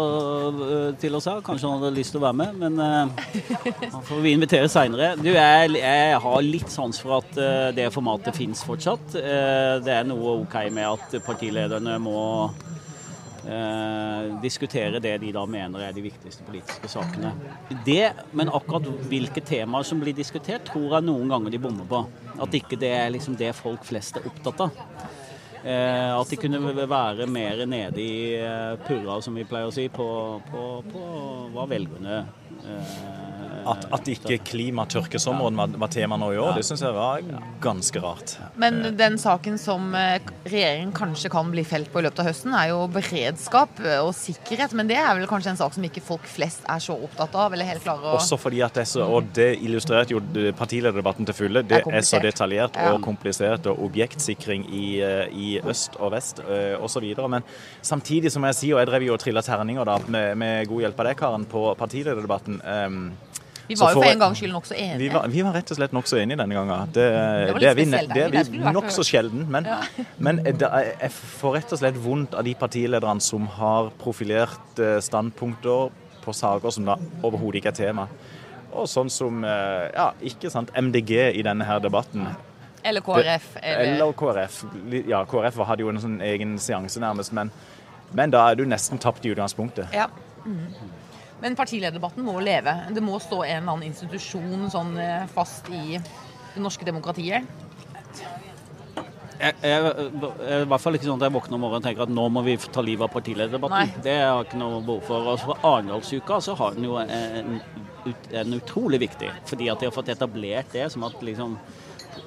eh, 0.50 0.87
til 1.02 1.19
oss 1.19 1.29
her. 1.31 1.43
Kanskje 1.47 1.69
han 1.69 1.82
hadde 1.82 1.93
lyst 1.99 2.14
til 2.14 2.23
å 2.23 2.25
være 2.25 2.38
med, 2.41 2.61
men 2.62 2.81
han 2.81 4.05
får 4.08 4.25
vi 4.25 4.35
invitere 4.37 4.70
seinere. 4.73 5.12
Du, 5.20 5.29
jeg, 5.35 5.75
jeg 5.76 6.19
har 6.25 6.41
litt 6.47 6.73
sans 6.73 7.00
for 7.02 7.19
at 7.20 7.38
uh, 7.38 7.69
det 7.76 7.91
formatet 7.94 8.37
fins 8.37 8.62
fortsatt. 8.67 9.14
Uh, 9.17 9.76
det 9.85 9.94
er 10.00 10.08
noe 10.08 10.38
OK 10.44 10.56
med 10.73 10.87
at 10.88 11.19
partilederne 11.26 11.99
må 12.02 12.20
eh, 13.46 14.40
diskutere 14.42 15.00
det 15.02 15.16
de 15.22 15.32
da 15.34 15.44
mener 15.48 15.87
er 15.87 15.94
de 15.96 16.04
viktigste 16.04 16.44
politiske 16.46 16.90
sakene. 16.90 17.32
Det, 17.87 18.12
men 18.37 18.52
akkurat 18.52 18.88
hvilke 19.10 19.42
temaer 19.44 19.87
som 19.87 20.02
blir 20.02 20.16
diskutert, 20.16 20.66
tror 20.69 20.98
jeg 20.98 21.08
noen 21.08 21.31
ganger 21.32 21.54
de 21.54 21.62
bommer 21.62 21.88
på. 21.88 22.04
At 22.40 22.56
ikke 22.56 22.78
det 22.81 22.92
er 22.96 23.10
liksom 23.14 23.38
det 23.40 23.54
folk 23.58 23.84
flest 23.88 24.20
er 24.20 24.28
opptatt 24.31 24.66
av. 24.66 24.84
Eh, 25.60 26.12
at 26.16 26.31
de 26.32 26.38
kunne 26.40 26.72
være 26.88 27.26
mer 27.28 27.66
nede 27.69 28.00
i 28.00 28.37
eh, 28.40 28.78
purra, 28.87 29.19
som 29.20 29.37
vi 29.37 29.44
pleier 29.44 29.69
å 29.69 29.75
si, 29.75 29.90
på, 29.92 30.06
på, 30.48 30.62
på 30.88 31.02
hva 31.52 31.66
velgerne 31.69 32.22
eh, 32.64 33.39
At, 33.69 33.87
at 33.95 34.11
ikke 34.11 34.41
klimatørkesommeren 34.51 35.59
var, 35.61 35.77
var 35.85 35.93
tema 35.93 36.19
nå 36.21 36.33
i 36.35 36.41
år, 36.41 36.55
det 36.59 36.65
syns 36.67 36.83
jeg 36.85 36.97
var 36.97 37.23
ganske 37.62 38.03
rart. 38.03 38.37
Men 38.61 38.83
den 38.99 39.19
saken 39.21 39.59
som 39.61 39.93
eh, 39.99 40.19
regjeringen 40.47 40.95
kanskje 40.97 41.31
kan 41.33 41.51
bli 41.53 41.65
felt 41.67 41.93
på 41.93 42.03
i 42.03 42.07
løpet 42.07 42.25
av 42.25 42.31
høsten, 42.31 42.57
er 42.57 42.73
jo 42.73 42.83
beredskap 42.93 43.83
eh, 43.85 44.01
og 44.01 44.12
sikkerhet. 44.17 44.75
Men 44.79 44.91
det 44.91 44.99
er 45.01 45.12
vel 45.19 45.29
kanskje 45.31 45.55
en 45.55 45.61
sak 45.61 45.77
som 45.77 45.87
ikke 45.87 46.05
folk 46.05 46.27
flest 46.31 46.67
er 46.71 46.83
så 46.83 46.97
opptatt 46.97 47.37
av? 47.37 47.51
eller 47.51 47.67
helt 47.67 47.83
klare 47.85 48.12
å... 48.12 48.17
Også 48.19 48.39
fordi 48.41 48.61
at 48.65 48.77
det 48.77 48.85
er 48.85 48.91
så, 48.91 49.07
og 49.07 49.31
det 49.37 49.49
illustrerte 49.61 50.15
jo 50.15 50.21
partilederdebatten 50.57 51.29
til 51.29 51.37
fulle. 51.37 51.64
Det 51.67 51.81
er 51.81 52.00
er 52.00 52.07
så 52.07 52.21
detaljert 52.23 52.79
og 52.81 53.00
komplisert, 53.05 53.69
og 53.71 53.83
objektsikring 53.88 54.67
i, 54.69 54.87
eh, 55.05 55.26
i 55.31 55.50
øst 55.61 55.99
og 56.00 56.14
vest 56.14 56.43
eh, 56.47 56.76
osv. 56.81 57.07
Men 57.31 57.47
samtidig 57.83 58.33
som 58.33 58.47
jeg 58.49 58.59
sier, 58.59 58.76
og 58.76 58.85
jeg 58.85 58.90
drev 58.93 59.09
jo 59.09 59.17
og 59.17 59.23
trilla 59.23 59.45
terninger 59.45 59.88
da, 59.88 59.99
med, 60.07 60.38
med 60.40 60.71
god 60.71 60.87
hjelp 60.87 61.02
av 61.02 61.11
deg, 61.11 61.19
Karen, 61.21 61.49
på 61.50 61.67
partilederdebatten. 61.81 62.61
ehm, 62.64 63.02
Vi 63.71 63.77
var 63.79 63.87
var 63.87 63.95
jo 63.95 64.00
for 64.03 64.11
en 64.11 64.23
gangs 64.25 64.41
skyld 64.41 64.53
nokså 64.57 64.75
vi 64.75 64.83
enige. 64.89 65.12
var, 65.15 65.29
vi 65.31 65.43
var 65.47 65.55
rett 65.55 65.71
og 65.71 65.79
slett 65.79 65.93
nokså 65.95 66.19
enige 66.19 66.39
denne 66.41 66.57
gangen. 66.59 66.93
Det, 66.97 67.07
var 67.15 67.47
litt 67.47 67.61
det 67.61 67.71
er 67.71 67.79
vi, 67.79 67.85
det 68.11 68.25
er 68.43 68.50
vi 68.50 68.75
nokså 68.75 69.05
sjelden. 69.07 69.47
Men, 69.55 69.69
men 70.19 70.43
det 70.45 70.67
er- 70.67 70.91
jeg 71.07 71.12
får 71.15 71.55
rett 71.61 71.73
og 71.77 71.83
slett 71.83 71.99
vondt 72.05 72.35
av 72.35 72.45
de 72.45 72.55
partilederne 72.59 73.23
som 73.23 73.47
har 73.61 73.91
profilert 74.03 74.79
eh, 74.83 74.99
standpunkter 75.00 75.91
på 76.25 76.35
saker 76.37 76.71
som 76.75 76.85
da 76.91 76.97
overhodet 77.23 77.62
ikke 77.62 77.73
er 77.73 77.79
tema. 77.79 78.09
Og 78.73 78.87
sånn 78.91 79.11
som 79.11 79.45
eh, 79.45 79.87
ja, 79.95 80.11
ikke 80.23 80.50
sant, 80.53 80.71
MDG 80.75 81.15
i 81.39 81.43
denne 81.47 81.65
her 81.67 81.81
debatten. 81.83 82.27
Eller 82.85 83.00
KrF. 83.05 83.57
Eller... 83.62 83.95
Eller 83.95 84.12
KrF. 84.17 84.65
Ja, 85.09 85.25
KrF 85.29 85.59
hadde 85.69 85.85
jo 85.85 85.91
en 85.93 86.00
sånn 86.00 86.21
egen 86.25 86.59
seanse 86.62 87.00
nærmest, 87.03 87.33
men, 87.37 87.50
men 88.17 88.33
da 88.33 88.47
er 88.50 88.57
du 88.61 88.65
nesten 88.69 88.99
tapt 88.99 89.27
i 89.27 89.33
utgangspunktet. 89.35 89.93
Ja. 89.95 90.07
Mm. 90.47 90.71
Men 91.40 91.56
partilederdebatten 91.56 92.25
må 92.25 92.37
leve. 92.44 92.75
Det 92.94 93.02
må 93.04 93.18
stå 93.23 93.42
en 93.44 93.56
eller 93.62 93.73
annen 93.73 93.88
institusjon 93.90 94.68
sånn 94.73 94.94
eh, 95.00 95.26
fast 95.32 95.70
i 95.73 95.97
det 95.97 96.62
norske 96.62 96.87
demokratiet. 96.87 97.49
Jeg, 99.40 99.54
jeg, 99.64 99.73
jeg, 99.73 100.18
I 100.61 100.68
hvert 100.68 100.82
fall 100.82 100.99
ikke 100.99 101.06
sånn 101.09 101.23
at 101.23 101.30
jeg 101.30 101.32
våkner 101.32 101.56
om 101.56 101.62
morgenen 101.64 101.80
og 101.80 101.87
tenker 101.87 102.04
at 102.04 102.12
nå 102.12 102.26
må 102.28 102.42
vi 102.44 102.59
ta 102.61 102.82
livet 102.85 103.06
av 103.06 103.14
partilederdebatten. 103.14 103.92
Nei. 103.94 104.02
Det 104.04 104.16
har 104.20 104.35
jeg 104.35 104.50
ikke 104.50 104.61
noe 104.61 104.82
behov 104.85 105.06
for. 105.09 105.30
Og 105.32 105.40
For 105.40 105.68
Arendalsuka 105.70 106.40
så 106.44 106.56
har 106.61 106.76
den 106.76 106.88
jo 106.90 106.99
en, 107.00 107.61
en 108.42 108.59
utrolig 108.59 109.00
viktig, 109.06 109.30
fordi 109.49 109.70
at 109.73 109.80
de 109.80 109.88
har 109.88 109.97
fått 109.97 110.12
etablert 110.12 110.76
det 110.76 110.90
som 110.92 111.09
at 111.09 111.25
liksom 111.25 111.56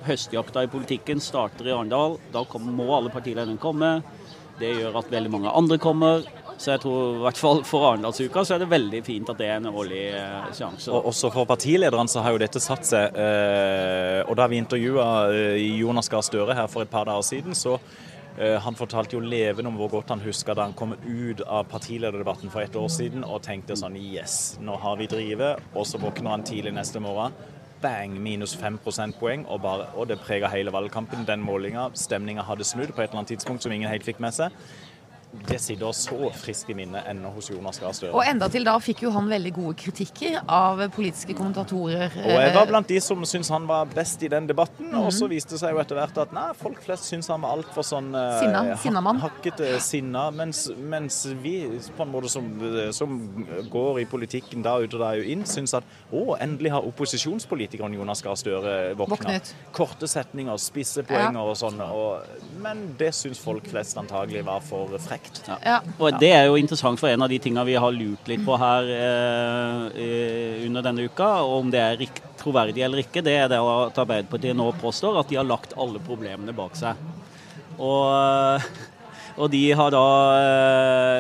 høstjakta 0.08 0.64
i 0.66 0.72
politikken 0.72 1.22
starter 1.22 1.70
i 1.70 1.76
Arendal. 1.76 2.18
Da 2.34 2.42
må 2.66 2.90
alle 2.98 3.14
partilederne 3.14 3.62
komme. 3.62 4.00
Det 4.58 4.74
gjør 4.80 4.98
at 5.04 5.14
veldig 5.14 5.32
mange 5.34 5.54
andre 5.54 5.78
kommer. 5.82 6.26
Så 6.58 6.72
jeg 6.74 6.82
tror 6.84 7.18
i 7.18 7.22
hvert 7.24 7.40
fall 7.40 7.62
for 7.68 7.88
Arendalsuka 7.90 8.44
så 8.46 8.56
er 8.56 8.64
det 8.64 8.72
veldig 8.72 9.02
fint 9.06 9.30
at 9.32 9.40
det 9.40 9.50
er 9.50 9.60
en 9.60 9.72
årlig 9.72 10.04
eh, 10.16 10.50
seanse. 10.56 10.92
Og 10.94 11.10
også 11.12 11.32
for 11.34 11.50
partilederne 11.50 12.12
så 12.12 12.24
har 12.24 12.36
jo 12.36 12.42
dette 12.44 12.62
satt 12.64 12.88
seg. 12.88 13.18
Eh, 13.20 14.22
og 14.28 14.38
da 14.40 14.48
vi 14.52 14.62
intervjua 14.62 15.08
eh, 15.34 15.62
Jonas 15.82 16.12
Gahr 16.12 16.26
Støre 16.26 16.58
her 16.58 16.70
for 16.72 16.86
et 16.86 16.94
par 16.94 17.08
dager 17.10 17.26
siden, 17.26 17.58
så 17.58 17.80
eh, 18.38 18.60
han 18.64 18.78
fortalte 18.80 19.18
jo 19.18 19.24
levende 19.24 19.72
om 19.72 19.80
hvor 19.82 19.92
godt 19.98 20.14
han 20.14 20.24
huska 20.24 20.56
da 20.56 20.70
han 20.70 20.78
kom 20.78 20.96
ut 21.02 21.44
av 21.48 21.66
partilederdebatten 21.72 22.54
for 22.54 22.64
et 22.64 22.78
år 22.80 22.92
siden 22.94 23.26
og 23.28 23.44
tenkte 23.46 23.78
sånn 23.80 23.98
Yes, 24.00 24.56
nå 24.62 24.78
har 24.80 25.02
vi 25.02 25.10
drivet. 25.12 25.66
Og 25.74 25.90
så 25.90 26.02
våkner 26.02 26.38
han 26.38 26.48
tidlig 26.48 26.76
neste 26.78 27.02
morgen. 27.04 27.36
Bang, 27.84 28.14
minus 28.16 28.54
5 28.56 28.78
prosentpoeng, 28.80 29.42
og, 29.52 29.66
og 30.00 30.08
det 30.08 30.22
prega 30.24 30.48
hele 30.48 30.72
valgkampen. 30.72 31.26
Den 31.28 31.42
målinga, 31.44 31.90
stemninga 32.00 32.46
hadde 32.48 32.64
snudd 32.64 32.94
på 32.96 33.04
et 33.04 33.10
eller 33.10 33.26
annet 33.26 33.34
tidspunkt 33.36 33.66
som 33.66 33.76
ingen 33.76 33.92
helt 33.92 34.08
fikk 34.08 34.24
med 34.24 34.32
seg 34.38 34.56
det 35.34 35.58
sitter 35.60 35.92
så 35.98 36.30
friskt 36.38 36.70
i 36.70 36.76
minnet 36.78 37.08
ennå 37.10 37.32
hos 37.34 37.50
Jonas 37.50 37.80
Gahr 37.82 37.94
Støre. 37.96 38.14
Og 38.14 38.22
enda 38.28 38.48
til 38.54 38.66
da 38.68 38.76
fikk 38.82 39.04
jo 39.06 39.12
han 39.16 39.26
veldig 39.32 39.52
gode 39.56 39.74
kritikker 39.82 40.44
av 40.46 40.84
politiske 40.94 41.34
kommentatorer. 41.36 42.14
Og 42.22 42.36
jeg 42.38 42.54
var 42.54 42.70
blant 42.70 42.90
de 42.90 43.00
som 43.02 43.24
syntes 43.28 43.50
han 43.52 43.66
var 43.70 43.90
best 43.92 44.22
i 44.24 44.30
den 44.32 44.48
debatten. 44.50 44.92
Mm. 44.92 45.00
Og 45.02 45.10
så 45.16 45.28
viste 45.32 45.56
det 45.56 45.64
seg 45.64 45.74
jo 45.74 45.82
etter 45.82 45.98
hvert 45.98 46.20
at 46.22 46.36
nei, 46.36 46.46
folk 46.60 46.80
flest 46.86 47.10
syntes 47.10 47.32
han 47.34 47.42
var 47.44 47.58
altfor 47.58 47.88
sånn 47.88 48.12
sinna, 48.14 48.62
Sinna. 48.64 48.78
Sinnamann. 48.84 49.22
Hakkete 49.24 49.72
sinna. 49.84 50.28
Mens, 50.36 50.68
mens, 50.78 51.20
vi 51.42 51.56
på 51.98 52.06
en 52.06 52.14
måte 52.14 52.32
som, 52.32 52.48
som, 52.96 53.18
går 53.74 54.04
i 54.04 54.08
politikken 54.10 54.64
da 54.66 54.78
ut 54.84 54.94
og 54.94 55.02
da 55.02 55.14
inn, 55.18 55.48
syns 55.50 55.74
at 55.80 55.88
å, 56.14 56.38
endelig 56.44 56.76
har 56.76 56.86
opposisjonspolitikeren 56.88 57.98
Jonas 57.98 58.22
Gahr 58.26 58.38
Støre 58.40 58.78
våkna. 59.00 59.40
Korte 59.74 60.08
setninger, 60.10 60.62
spisse 60.62 61.06
poenger 61.08 61.42
ja. 61.42 61.48
og 61.50 61.58
sånn. 61.58 61.82
men 62.62 62.86
det 63.00 63.14
syns 63.18 63.42
folk 63.42 63.66
flest 63.72 63.98
antagelig 64.00 64.46
var 64.46 64.62
for 64.64 64.94
frekt 65.02 65.23
korrekt. 65.24 65.42
Ja. 65.48 65.58
Ja. 65.64 65.80
Og 65.98 66.20
Det 66.20 66.32
er 66.32 66.46
jo 66.48 66.56
interessant 66.56 67.00
for 67.00 67.10
en 67.10 67.22
av 67.22 67.30
de 67.30 67.40
tingene 67.40 67.66
vi 67.66 67.76
har 67.76 67.92
lurt 67.92 68.28
litt 68.28 68.46
på 68.46 68.58
her 68.58 68.90
eh, 68.96 70.66
under 70.68 70.82
denne 70.86 71.08
uka. 71.08 71.44
og 71.44 71.60
Om 71.64 71.72
det 71.72 71.80
er 71.80 72.06
troverdig 72.38 72.84
eller 72.84 73.04
ikke, 73.04 73.24
det 73.24 73.36
er 73.38 73.48
det 73.52 73.60
at 73.60 73.98
Arbeiderpartiet 73.98 74.56
nå 74.56 74.72
påstår 74.82 75.20
at 75.20 75.30
de 75.30 75.40
har 75.40 75.48
lagt 75.48 75.76
alle 75.78 76.00
problemene 76.04 76.54
bak 76.54 76.76
seg. 76.76 76.96
Og 77.80 78.60
og 79.38 79.50
de 79.54 79.62
har 79.74 79.94
da 79.94 80.04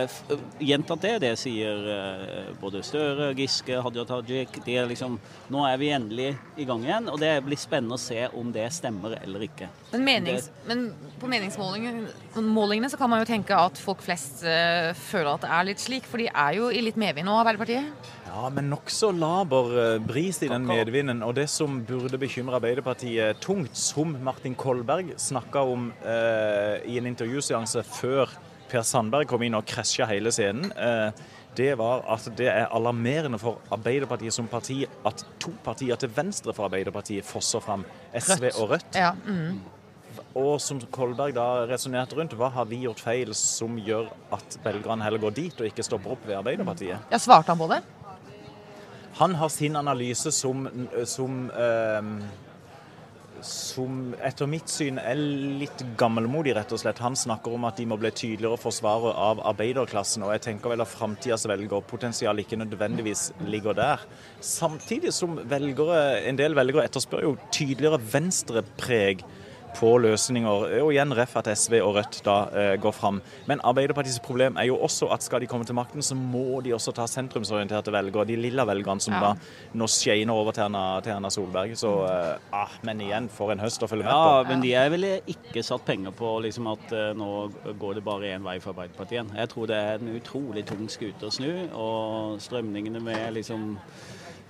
uh, 0.05 0.39
gjentatt 0.61 1.05
det. 1.05 1.13
Det 1.23 1.31
sier 1.39 1.87
uh, 1.87 2.51
både 2.61 2.83
Støre, 2.85 3.31
Giske, 3.37 3.79
Hadia 3.85 4.05
Tajik. 4.09 4.59
De 4.65 4.77
er 4.77 4.89
liksom, 4.89 5.17
nå 5.53 5.65
er 5.69 5.79
vi 5.81 5.91
endelig 5.95 6.29
i 6.59 6.67
gang 6.69 6.85
igjen, 6.85 7.09
og 7.11 7.19
det 7.21 7.33
blir 7.45 7.59
spennende 7.59 7.97
å 7.97 8.01
se 8.01 8.27
om 8.37 8.51
det 8.53 8.67
stemmer 8.75 9.17
eller 9.21 9.47
ikke. 9.47 9.69
Men, 9.93 10.05
menings, 10.07 10.49
det, 10.49 10.65
men 10.69 10.85
på 11.21 11.29
meningsmålingene 11.31 12.91
så 12.91 12.99
kan 12.99 13.11
man 13.11 13.23
jo 13.23 13.29
tenke 13.29 13.57
at 13.57 13.81
folk 13.81 14.03
flest 14.05 14.45
uh, 14.45 14.91
føler 15.09 15.33
at 15.33 15.47
det 15.47 15.53
er 15.57 15.71
litt 15.71 15.83
slik, 15.83 16.09
for 16.09 16.21
de 16.21 16.29
er 16.29 16.59
jo 16.59 16.69
i 16.73 16.83
litt 16.85 16.99
medvind 16.99 17.29
nå, 17.29 17.39
Arbeiderpartiet? 17.41 18.13
Ja, 18.33 18.49
men 18.49 18.71
nokså 18.71 19.11
laber 19.13 19.67
eh, 19.77 19.99
bris 20.01 20.39
i 20.41 20.47
den 20.49 20.65
medvinden. 20.65 21.21
Og 21.21 21.35
det 21.37 21.45
som 21.53 21.75
burde 21.85 22.17
bekymre 22.17 22.57
Arbeiderpartiet 22.57 23.37
tungt, 23.45 23.77
som 23.77 24.15
Martin 24.25 24.55
Kolberg 24.57 25.11
snakka 25.21 25.61
om 25.69 25.91
eh, 26.01 26.81
i 26.89 26.97
en 26.97 27.11
intervjuseanse 27.11 27.85
før 27.85 28.33
Per 28.71 28.81
Sandberg 28.89 29.29
kom 29.29 29.43
inn 29.45 29.53
og 29.53 29.67
krasja 29.69 30.07
hele 30.09 30.33
scenen, 30.33 30.71
eh, 30.73 31.13
det 31.53 31.75
var 31.77 32.01
at 32.09 32.25
det 32.33 32.49
er 32.49 32.73
alarmerende 32.73 33.37
for 33.37 33.61
Arbeiderpartiet 33.75 34.33
som 34.33 34.49
parti 34.49 34.79
at 35.05 35.21
to 35.37 35.53
partier 35.61 35.99
til 36.01 36.09
venstre 36.15 36.57
for 36.57 36.65
Arbeiderpartiet 36.65 37.27
fosser 37.29 37.61
fram, 37.61 37.85
SV 38.17 38.47
Rødt. 38.47 38.57
og 38.57 38.73
Rødt. 38.73 38.97
Ja, 38.97 39.13
mm. 39.13 39.59
Og 40.41 40.55
som 40.61 40.79
Kolberg 40.89 41.35
da 41.37 41.67
resonnerte 41.69 42.17
rundt, 42.17 42.33
hva 42.33 42.49
har 42.55 42.65
vi 42.65 42.81
gjort 42.87 43.05
feil 43.05 43.37
som 43.37 43.77
gjør 43.77 44.09
at 44.33 44.57
velgerne 44.65 45.05
heller 45.05 45.21
går 45.21 45.37
dit 45.37 45.61
og 45.61 45.69
ikke 45.69 45.85
stopper 45.85 46.17
opp 46.17 46.25
ved 46.25 46.41
Arbeiderpartiet? 46.41 47.11
Ja, 47.13 47.21
Svarte 47.21 47.53
han 47.53 47.61
på 47.61 47.69
det? 47.69 47.83
Han 49.19 49.35
har 49.35 49.49
sin 49.49 49.75
analyse 49.75 50.31
som, 50.31 50.65
som, 51.05 51.51
eh, 51.51 52.01
som 53.45 53.99
etter 54.25 54.49
mitt 54.49 54.71
syn 54.71 54.97
er 54.97 55.19
litt 55.59 55.83
gammelmodig, 55.99 56.55
rett 56.57 56.73
og 56.73 56.81
slett. 56.81 57.01
Han 57.03 57.17
snakker 57.19 57.53
om 57.53 57.67
at 57.69 57.77
de 57.77 57.85
må 57.89 57.99
bli 58.01 58.09
tydeligere 58.09 58.57
forsvarere 58.57 59.13
av 59.13 59.43
arbeiderklassen. 59.51 60.25
Og 60.25 60.33
jeg 60.33 60.45
tenker 60.47 60.73
vel 60.73 60.81
at 60.81 60.89
framtidas 60.89 61.45
velgerpotensial 61.51 62.41
ikke 62.41 62.57
nødvendigvis 62.63 63.27
ligger 63.45 63.77
der. 63.77 64.07
Samtidig 64.41 65.13
som 65.13 65.37
velgere, 65.37 66.23
en 66.25 66.39
del 66.39 66.57
velgere 66.57 66.87
etterspør 66.89 67.27
jo 67.27 67.37
tydeligere 67.53 68.01
venstrepreg 68.15 69.21
på 69.77 69.91
løsninger. 70.01 70.65
Og 70.83 70.91
igjen 70.93 71.13
ref 71.15 71.35
at 71.39 71.49
SV 71.53 71.79
og 71.81 71.97
Rødt 71.97 72.19
da 72.25 72.37
eh, 72.51 72.73
går 72.81 72.95
fram. 72.95 73.19
Men 73.49 73.61
Arbeiderpartiets 73.65 74.21
problem 74.23 74.57
er 74.61 74.69
jo 74.69 74.79
også 74.83 75.09
at 75.13 75.25
skal 75.25 75.43
de 75.43 75.49
komme 75.49 75.67
til 75.67 75.77
makten, 75.77 76.03
så 76.05 76.17
må 76.17 76.61
de 76.65 76.73
også 76.75 76.93
ta 76.95 77.07
sentrumsorienterte 77.09 77.93
velgere. 77.93 78.27
De 78.29 78.37
lilla 78.39 78.65
velgerne 78.69 79.03
som 79.03 79.15
ja. 79.17 79.33
da 79.33 79.77
nå 79.79 79.89
skeiner 79.91 80.33
over 80.33 80.55
til 80.55 80.67
Erna, 80.67 80.85
til 81.03 81.15
Erna 81.15 81.31
Solberg. 81.33 81.75
Så 81.79 81.93
eh, 82.07 82.55
ah, 82.55 82.79
Men 82.85 83.03
igjen, 83.03 83.29
for 83.33 83.53
en 83.53 83.63
høst 83.63 83.83
å 83.83 83.89
følge 83.91 84.07
med 84.07 84.13
på. 84.13 84.33
Ja, 84.33 84.47
men 84.49 84.63
de 84.63 84.73
er 84.79 84.91
vel 84.93 85.09
ikke 85.19 85.65
satt 85.65 85.85
penger 85.87 86.15
på 86.17 86.35
liksom 86.45 86.69
at 86.73 86.95
eh, 86.95 87.11
nå 87.17 87.29
går 87.79 87.99
det 87.99 88.07
bare 88.07 88.33
én 88.35 88.45
vei 88.45 88.59
for 88.63 88.75
Arbeiderpartiet. 88.75 89.33
Jeg 89.37 89.53
tror 89.53 89.69
det 89.69 89.79
er 89.79 90.01
en 90.01 90.15
utrolig 90.17 90.65
tung 90.69 90.85
skute 90.91 91.29
å 91.29 91.33
snu, 91.33 91.51
og 91.73 92.41
strømningene 92.43 93.01
med 93.03 93.33
liksom 93.39 93.73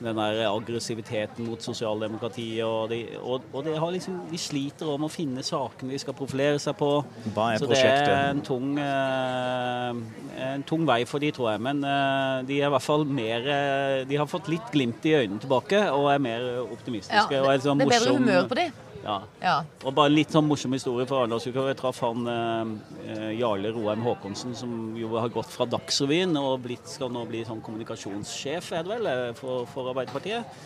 den 0.04 0.20
der 0.20 0.42
aggressiviteten 0.50 1.48
mot 1.48 1.64
sosialdemokratiet. 1.64 2.64
Og, 2.66 2.90
de, 2.92 3.02
og, 3.22 3.48
og 3.54 3.66
de, 3.66 3.74
liksom, 3.96 4.20
de, 4.32 4.40
sliter 4.42 4.90
om 4.94 5.08
å 5.08 5.12
finne 5.12 5.44
sakene 5.46 5.96
de 5.96 6.02
skal 6.02 6.18
profilere 6.18 6.62
seg 6.62 6.78
på. 6.80 6.92
Hva 7.34 7.50
er 7.54 7.62
Så 7.62 7.70
prosjektet? 7.70 8.08
det 8.10 8.18
er 8.18 8.32
en 8.34 8.44
tung, 8.46 8.78
eh, 8.84 10.46
en 10.50 10.66
tung 10.70 10.88
vei 10.90 11.02
for 11.10 11.24
de, 11.24 11.34
tror 11.36 11.54
jeg. 11.54 11.64
Men 11.70 11.84
eh, 11.88 12.38
de 12.50 12.60
er 12.60 12.70
i 12.70 12.74
hvert 12.76 12.86
fall 12.86 13.06
mer 13.08 13.48
eh, 13.48 14.00
De 14.10 14.20
har 14.20 14.30
fått 14.30 14.50
litt 14.52 14.74
glimt 14.74 15.06
i 15.08 15.16
øynene 15.22 15.42
tilbake 15.44 15.86
og 15.92 16.10
er 16.14 16.24
mer 16.24 16.50
optimistiske. 16.66 17.40
Ja, 17.40 17.46
det, 17.48 17.64
sånn 17.66 17.82
det 17.82 17.90
er 17.90 17.96
bedre 17.98 18.18
humør 18.20 18.50
på 18.52 18.60
de. 18.60 18.72
Ja. 19.04 19.18
ja. 19.44 19.56
Og 19.84 19.96
bare 19.96 20.12
litt 20.14 20.34
sånn 20.34 20.48
morsom 20.48 20.74
historie 20.76 21.08
fra 21.10 21.24
Arendalsuka. 21.24 21.68
Jeg 21.70 21.80
traff 21.80 22.00
han 22.06 22.28
eh, 22.32 23.32
Jarle 23.40 23.74
Roheim 23.76 24.04
Haakonsen, 24.06 24.56
som 24.58 24.94
jo 24.98 25.14
har 25.18 25.32
gått 25.34 25.52
fra 25.54 25.68
Dagsrevyen 25.70 26.38
og 26.40 26.64
blitt, 26.64 26.88
skal 26.90 27.12
nå 27.14 27.26
bli 27.30 27.44
sånn 27.48 27.64
kommunikasjonssjef, 27.66 28.72
er 28.78 28.86
det 28.88 28.96
vel, 28.96 29.10
eh, 29.12 29.32
for, 29.40 29.68
for 29.72 29.92
Arbeiderpartiet. 29.92 30.62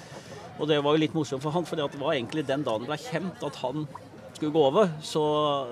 Og 0.58 0.70
det 0.70 0.80
var 0.82 0.96
jo 0.96 1.02
litt 1.02 1.16
morsomt 1.18 1.44
for 1.44 1.54
han, 1.54 1.66
for 1.70 1.80
det 1.80 2.02
var 2.02 2.14
egentlig 2.16 2.46
den 2.48 2.66
dagen 2.66 2.86
det 2.86 2.94
ble 2.94 3.02
kjent 3.02 3.44
at 3.46 3.60
han 3.62 3.86
skulle 4.38 4.54
gå 4.54 4.64
over, 4.70 4.90
så, 5.02 5.24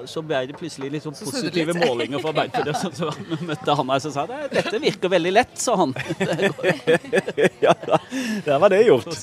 så 0.09 0.23
ble 0.25 0.39
det 0.49 0.55
plutselig 0.57 0.89
litt 0.95 1.05
sånn 1.05 1.13
positive 1.17 1.73
litt. 1.73 1.85
målinger 1.85 2.21
for 2.21 2.33
Arbeiderpartiet. 2.33 2.81
Så, 2.81 2.89
så 2.97 3.45
møtte 3.45 3.77
han 3.77 3.93
her 3.93 4.07
og 4.09 4.15
sa 4.15 4.25
dette 4.29 4.81
virker 4.81 5.13
veldig 5.13 5.33
lett, 5.35 5.53
sa 5.61 5.77
han. 5.83 5.93
ja, 7.65 7.75
der 8.45 8.57
var 8.61 8.73
det 8.73 8.81
gjort. 8.87 9.21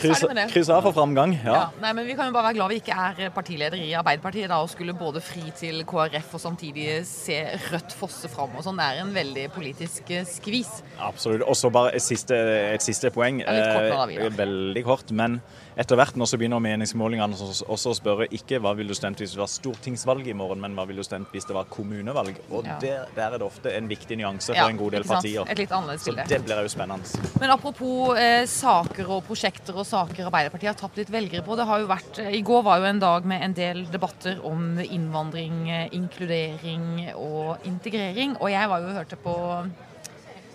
Kryss 0.00 0.70
av 0.72 0.84
for 0.86 0.94
framgang. 0.96 1.34
Ja. 1.44 1.54
ja. 1.54 1.64
Nei, 1.82 1.92
men 1.96 2.08
Vi 2.08 2.16
kan 2.18 2.30
jo 2.30 2.36
bare 2.36 2.50
være 2.50 2.58
glad 2.60 2.72
vi 2.72 2.80
ikke 2.82 2.96
er 2.96 3.32
partileder 3.34 3.80
i 3.80 3.90
Arbeiderpartiet 3.98 4.50
da, 4.50 4.60
og 4.62 4.70
skulle 4.72 4.94
både 4.96 5.22
fri 5.24 5.52
til 5.58 5.82
KrF 5.88 6.36
og 6.38 6.44
samtidig 6.44 7.02
se 7.08 7.40
Rødt 7.70 7.96
fosse 7.96 8.30
fram. 8.32 8.54
og 8.56 8.66
sånn. 8.66 8.80
Det 8.80 8.88
er 8.88 9.02
en 9.04 9.12
veldig 9.14 9.48
politisk 9.54 10.10
eh, 10.14 10.24
skvis. 10.28 10.70
Absolutt. 10.98 11.44
Og 11.46 11.58
så 11.58 11.70
bare 11.74 11.94
et 11.96 12.04
siste, 12.04 12.36
et 12.72 12.84
siste 12.84 13.12
poeng. 13.14 13.42
Kort, 13.42 14.14
eh, 14.16 14.32
veldig 14.38 14.84
kort. 14.86 15.12
men 15.12 15.40
etter 15.76 15.96
hvert 15.96 16.16
nå 16.20 16.26
så 16.28 16.38
begynner 16.40 16.60
meningsmålingene 16.62 17.36
også 17.64 17.92
å 17.92 17.96
spørre 17.96 18.28
ikke 18.36 18.60
hva 18.62 18.74
vil 18.76 18.90
du 18.90 18.94
stemt 18.96 19.20
hvis 19.22 19.34
det 19.36 19.40
var 19.40 19.50
stortingsvalg 19.50 20.28
i 20.28 20.36
morgen, 20.36 20.60
men 20.62 20.76
hva 20.76 20.84
vil 20.88 21.00
du 21.00 21.04
stemt 21.06 21.32
hvis 21.32 21.46
det 21.48 21.56
var 21.56 21.68
kommunevalg. 21.72 22.38
Og 22.50 22.68
ja. 22.68 22.76
der, 22.82 23.06
der, 23.16 23.34
er 23.36 23.40
det 23.40 23.46
ofte 23.46 23.72
en 23.76 23.88
viktig 23.90 24.18
nyanse 24.20 24.52
for 24.52 24.60
ja, 24.60 24.68
en 24.68 24.80
god 24.80 24.96
del 24.98 25.06
partier. 25.08 25.48
Et 25.48 25.62
litt 25.64 25.72
annerledes 25.72 26.06
bilde. 26.08 26.26
Så 26.26 26.34
det 26.34 26.40
blir 26.46 26.62
jo 26.66 26.72
spennende. 26.72 27.22
Men 27.40 27.54
apropos 27.54 28.20
eh, 28.20 28.44
saker 28.50 29.14
og 29.16 29.24
prosjekter 29.28 29.78
og 29.78 29.88
saker 29.88 30.28
Arbeiderpartiet 30.28 30.72
har 30.74 30.80
tapt 30.80 31.00
litt 31.00 31.12
velgere 31.12 31.44
på. 31.46 31.56
det 31.58 31.68
har 31.68 31.82
jo 31.82 31.88
vært, 31.90 32.20
eh, 32.22 32.34
I 32.38 32.42
går 32.46 32.66
var 32.66 32.82
jo 32.82 32.90
en 32.90 33.02
dag 33.02 33.28
med 33.28 33.46
en 33.48 33.56
del 33.56 33.84
debatter 33.92 34.42
om 34.48 34.76
innvandring, 34.82 35.62
eh, 35.70 35.88
inkludering 35.96 37.14
og 37.16 37.64
integrering. 37.68 38.36
Og 38.40 38.52
jeg 38.52 38.68
var 38.68 38.84
jo 38.84 38.92
og 38.92 38.98
hørte 39.00 39.16
på 39.24 39.34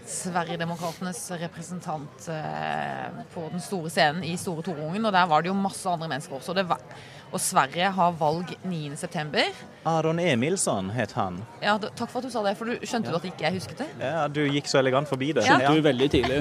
Sverigedemokratenes 0.08 1.20
representant 1.42 2.28
eh, 2.32 3.22
på 3.34 3.44
den 3.52 3.62
store 3.62 3.90
scenen 3.92 4.24
i 4.24 4.38
Store 4.40 4.64
Torungen. 4.64 5.06
Og 5.06 5.14
der 5.14 5.28
var 5.28 5.44
det 5.44 5.52
jo 5.52 5.56
masse 5.58 5.90
andre 5.90 6.08
mennesker 6.08 6.38
også. 6.40 6.56
Var, 6.68 6.84
og 7.32 7.42
Sverige 7.44 7.90
har 7.98 8.14
valg 8.20 8.54
9.9. 8.64 9.44
Aron 9.86 10.20
Emilsson 10.24 10.94
het 10.96 11.12
han. 11.18 11.42
Ja, 11.62 11.76
Takk 11.78 12.08
for 12.12 12.22
at 12.22 12.30
du 12.30 12.32
sa 12.32 12.44
det, 12.46 12.56
for 12.60 12.72
du 12.72 12.88
skjønte 12.88 13.12
ja. 13.12 13.18
du 13.18 13.20
at 13.20 13.28
ikke 13.28 13.48
jeg 13.50 13.58
husket 13.60 13.84
det? 13.84 13.90
Ja, 14.00 14.28
du 14.32 14.42
gikk 14.48 14.72
så 14.72 14.80
elegant 14.80 15.12
forbi 15.12 15.34
det. 15.36 15.44
Skjønte 15.48 15.68
ja. 15.68 15.76
du 15.76 15.84
veldig 15.84 16.10
tidlig. 16.14 16.40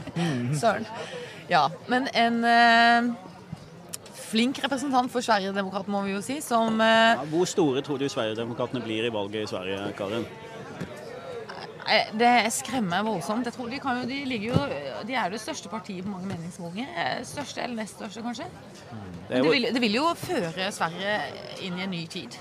Søren. 0.60 0.84
Ja, 1.48 1.64
men 1.88 2.10
en 2.12 2.42
eh, 2.44 3.08
flink 4.28 4.60
representant 4.60 5.08
for 5.12 5.24
Sverigedemokraterna, 5.24 5.94
må 5.96 6.04
vi 6.04 6.12
jo 6.12 6.20
si, 6.24 6.42
som 6.44 6.76
eh, 6.84 7.14
ja, 7.16 7.24
Hvor 7.32 7.48
store 7.48 7.80
tror 7.86 8.00
du 8.02 8.04
Sverigedemokraterna 8.12 8.84
blir 8.84 9.08
i 9.08 9.14
valget 9.14 9.46
i 9.46 9.50
Sverige, 9.54 9.80
Karin? 9.96 10.28
Eh, 11.88 12.10
det 12.18 12.32
skremmer 12.52 13.02
voldsomt. 13.06 13.46
Jeg 13.48 13.54
tror 13.56 13.70
de, 13.72 13.78
jo, 13.80 13.94
de, 14.08 14.36
jo, 14.44 14.58
de 15.08 15.14
er 15.14 15.24
jo 15.24 15.36
det 15.36 15.40
største 15.40 15.70
partiet 15.72 16.04
på 16.04 16.12
mange 16.12 16.28
meningsmålinger. 16.28 16.90
Eh, 16.92 17.24
største 17.24 17.64
eller 17.64 17.80
nest 17.80 17.96
største, 17.96 18.22
kanskje. 18.22 18.44
Mm. 18.92 19.08
Det, 19.30 19.42
vil, 19.46 19.68
det, 19.72 19.82
vil, 19.82 19.96
jo 19.96 20.12
føre 20.20 20.68
Sverige 20.74 21.18
inn 21.64 21.80
i 21.80 21.86
en 21.86 21.92
ny 21.94 22.04
tid. 22.10 22.36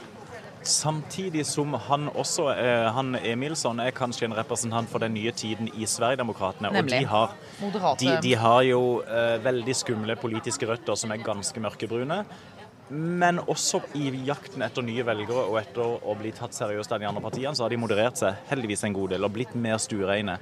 Samtidig 0.68 1.46
som 1.48 1.78
han 1.88 2.10
også, 2.10 2.50
eh, 2.60 2.90
han 2.92 3.16
Emilsson, 3.22 3.80
er 3.80 3.96
kanskje 3.96 4.28
en 4.28 4.36
representant 4.36 4.90
for 4.92 5.00
den 5.00 5.16
nye 5.16 5.32
tiden 5.32 5.72
i 5.72 5.88
Sverigedemokraterna. 5.88 6.74
Og 6.76 6.92
de 6.92 7.06
har, 7.08 7.38
de, 8.02 8.12
de 8.24 8.36
har 8.36 8.62
jo 8.68 8.84
veldig 9.48 9.76
skumle 9.76 10.20
politiske 10.20 10.68
røtter 10.68 11.00
som 11.00 11.16
er 11.16 11.24
ganske 11.24 11.64
mørkebrune. 11.64 12.26
Men 12.90 13.42
også 13.44 13.82
i 14.00 14.08
jakten 14.28 14.64
etter 14.64 14.86
nye 14.86 15.04
velgere 15.04 15.44
og 15.50 15.60
etter 15.60 15.84
å 16.08 16.16
bli 16.20 16.32
tatt 16.36 16.56
seriøst 16.56 16.94
av 16.96 17.02
de 17.02 17.10
andre 17.10 17.24
partiene, 17.24 17.56
så 17.58 17.66
har 17.66 17.74
de 17.74 17.80
moderert 17.82 18.20
seg 18.20 18.48
heldigvis 18.52 18.86
en 18.88 18.96
god 18.96 19.16
del 19.16 19.28
og 19.28 19.34
blitt 19.36 19.56
mer 19.60 19.80
stuereine. 19.82 20.38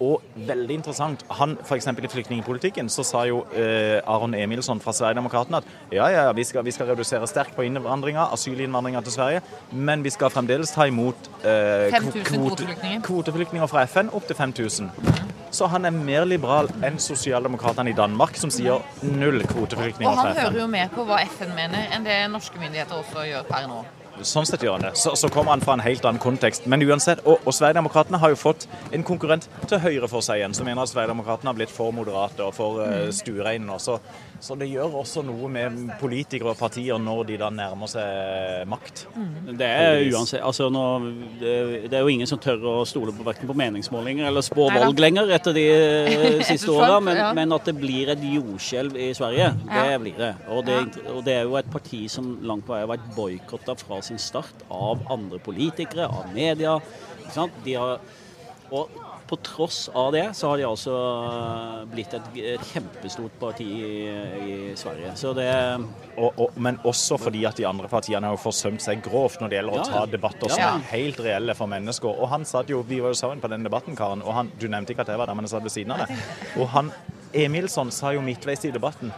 Og 0.00 0.22
veldig 0.48 0.78
interessant, 0.78 1.22
han 1.36 1.58
f.eks. 1.60 1.90
i 1.90 2.10
flyktningpolitikken 2.14 2.88
så 2.88 3.04
sa 3.04 3.26
jo 3.28 3.42
eh, 3.52 3.98
Aron 4.08 4.32
Emilsson 4.38 4.80
fra 4.80 4.94
Sverigedemokraterna 4.96 5.60
at 5.60 5.92
ja, 5.92 6.06
ja, 6.08 6.22
vi 6.32 6.46
skal, 6.48 6.64
vi 6.64 6.72
skal 6.72 6.88
redusere 6.88 7.28
sterkt 7.28 7.52
på 7.58 7.66
innvandringa, 7.68 8.30
asylinnvandringa 8.32 9.02
til 9.04 9.16
Sverige, 9.18 9.42
men 9.76 10.06
vi 10.06 10.14
skal 10.14 10.32
fremdeles 10.32 10.72
ta 10.72 10.88
imot 10.88 11.28
eh, 11.42 11.90
5000 11.92 12.24
kvote- 12.30 12.32
kvoteflyktninger. 12.32 13.04
kvoteflyktninger 13.04 13.68
fra 13.74 13.84
FN 13.90 14.08
opp 14.16 14.30
til 14.30 14.40
5000. 14.40 14.88
Så 15.50 15.66
han 15.70 15.86
er 15.88 15.94
mer 15.94 16.26
liberal 16.28 16.68
enn 16.86 16.98
sosialdemokratene 17.02 17.90
i 17.90 17.96
Danmark, 17.96 18.38
som 18.38 18.52
sier 18.54 18.84
null 19.02 19.42
kvoteflyktninger 19.50 20.10
Og 20.10 20.20
han 20.20 20.36
hører 20.38 20.60
jo 20.62 20.68
mer 20.70 20.92
på 20.94 21.06
hva 21.08 21.22
FN 21.26 21.54
mener, 21.56 21.88
enn 21.94 22.06
det 22.06 22.20
norske 22.30 22.60
myndigheter 22.60 23.00
også 23.02 23.26
gjør 23.26 23.48
per 23.50 23.66
nå. 23.70 23.80
Sånn 24.26 24.44
sett 24.44 24.62
gjør 24.64 24.76
han 24.76 24.84
det. 24.84 24.92
Så, 25.00 25.14
så 25.16 25.30
kommer 25.32 25.54
han 25.54 25.62
fra 25.64 25.74
en 25.78 25.82
helt 25.84 26.04
annen 26.04 26.20
kontekst. 26.20 26.66
Men 26.68 26.84
uansett, 26.84 27.22
og, 27.24 27.40
og 27.48 27.54
Sverigedemokraterna 27.56 28.20
har 28.20 28.34
jo 28.34 28.38
fått 28.38 28.66
en 28.92 29.04
konkurrent 29.06 29.46
til 29.70 29.80
høyre 29.80 30.10
for 30.12 30.24
seg 30.24 30.42
igjen, 30.42 30.56
som 30.56 30.68
mener 30.68 30.84
at 30.84 30.92
Sverigedemokraterna 30.92 31.54
har 31.54 31.60
blitt 31.60 31.72
for 31.72 31.94
moderate 31.96 32.44
og 32.44 32.52
for 32.56 32.82
uh, 32.84 33.08
stuereine. 33.14 33.78
Så, 33.80 33.96
så 34.40 34.56
det 34.56 34.70
gjør 34.70 34.94
også 35.02 35.22
noe 35.26 35.48
med 35.52 35.74
politikere 36.00 36.54
og 36.54 36.58
partier 36.60 36.98
når 37.00 37.26
de 37.28 37.36
da 37.40 37.50
nærmer 37.52 37.90
seg 37.90 38.64
makt. 38.70 39.02
Det 39.58 39.66
er 39.68 40.00
uansett, 40.10 40.40
altså 40.44 40.70
nå, 40.72 40.84
det 41.40 41.54
det 41.90 41.98
er 41.98 42.04
jo 42.06 42.12
ingen 42.12 42.28
som 42.30 42.40
tør 42.40 42.62
å 42.70 42.74
stole 42.88 43.12
på 43.16 43.24
verken 43.26 43.48
på 43.50 43.56
meningsmålinger 43.58 44.28
eller 44.30 44.44
spå 44.46 44.68
valg 44.72 45.00
lenger 45.02 45.30
etter 45.36 45.56
de 45.56 45.64
eh, 45.74 46.40
siste 46.48 46.72
åra, 46.72 47.00
men, 47.04 47.18
ja. 47.20 47.28
men 47.36 47.52
at 47.56 47.68
det 47.68 47.76
blir 47.76 48.12
et 48.14 48.22
jordskjelv 48.24 48.96
i 48.96 49.10
Sverige, 49.16 49.50
det 49.66 49.84
Ja. 49.90 49.98
blir 50.00 50.16
det. 50.16 50.32
Og 50.48 50.64
det, 50.66 50.78
og 51.12 51.20
det 51.26 51.34
er 51.36 51.44
jo 51.48 51.58
et 51.60 51.70
parti 51.72 52.06
som 52.12 52.32
langt 52.46 52.64
på 52.66 52.72
vei 52.74 52.80
har 52.84 52.90
vært 52.94 53.10
boikotta 53.16 53.76
fra 53.80 54.00
sin 54.06 54.18
start 54.22 54.64
av 54.72 55.04
andre 55.12 55.38
politikere, 55.42 56.08
av 56.08 56.32
media. 56.34 56.78
Ikke 57.20 57.36
sant? 57.36 57.60
De 57.66 57.76
har, 57.76 58.00
og 58.70 58.88
på 59.30 59.36
tross 59.46 59.88
av 59.94 60.10
det 60.12 60.24
så 60.34 60.48
har 60.50 60.58
de 60.58 60.64
altså 60.66 60.94
blitt 61.92 62.14
et, 62.18 62.30
et 62.56 62.64
kjempestort 62.72 63.36
parti 63.38 63.66
i, 63.66 63.92
i 64.10 64.54
Sverige. 64.78 65.12
Så 65.18 65.30
det 65.38 65.46
Og, 66.16 66.34
og, 66.34 66.58
men 66.58 66.80
også 66.84 67.16
fordi 67.20 67.44
at 67.48 67.56
de 67.60 67.66
andre 67.68 67.88
partiene 67.88 68.26
har 68.26 68.34
jo 68.34 68.42
forsømt 68.42 68.82
seg 68.82 69.04
grovt 69.06 69.38
når 69.40 69.52
det 69.52 69.60
gjelder 69.60 69.78
å 69.78 69.86
ta 69.86 70.02
debatter 70.10 70.50
som 70.50 70.64
er 70.66 70.88
helt 70.90 71.22
reelle 71.22 71.54
for 71.54 71.70
mennesker. 71.70 72.10
Og 72.10 72.32
han 72.32 72.44
satt 72.48 72.72
jo, 72.72 72.82
Vi 72.86 72.98
var 73.00 73.14
jo 73.14 73.20
sammen 73.20 73.40
på 73.40 73.48
den 73.52 73.64
debatten, 73.66 73.96
Karen, 73.96 74.24
og 74.26 74.34
han, 74.34 74.50
du 74.58 74.66
nevnte 74.66 74.96
ikke 74.96 75.06
at 75.06 75.14
jeg 75.14 75.22
var 75.22 75.30
der, 75.30 75.38
men 75.38 75.46
jeg 75.46 75.54
satt 75.54 75.66
ved 75.66 75.76
siden 75.76 75.94
av 75.94 76.02
deg. 76.02 76.24
Og 76.58 76.66
han, 76.74 76.90
Emilsson 77.30 77.94
sa 77.94 78.10
jo 78.16 78.24
midtveis 78.26 78.66
i 78.66 78.74
debatten 78.74 79.14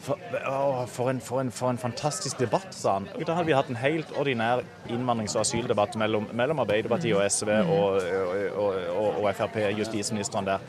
for, 0.00 0.20
å, 0.48 0.86
for, 0.88 1.10
en, 1.12 1.20
for, 1.20 1.42
en, 1.42 1.50
for 1.54 1.72
en 1.72 1.78
fantastisk 1.80 2.40
debatt, 2.40 2.68
sa 2.74 2.96
han. 2.98 3.08
Da 3.26 3.36
hadde 3.36 3.48
vi 3.50 3.56
hatt 3.56 3.70
en 3.72 3.78
helt 3.80 4.10
ordinær 4.18 4.62
innvandrings- 4.88 5.36
og 5.36 5.44
asyldebatt 5.44 5.96
mellom, 6.00 6.28
mellom 6.36 6.62
Arbeiderpartiet 6.64 7.16
og 7.16 7.24
SV 7.26 7.50
og, 7.60 7.98
og, 8.00 8.32
og, 8.64 8.78
og, 8.94 9.20
og 9.22 9.28
Frp, 9.36 9.58
justisministeren 9.78 10.48
der. 10.48 10.64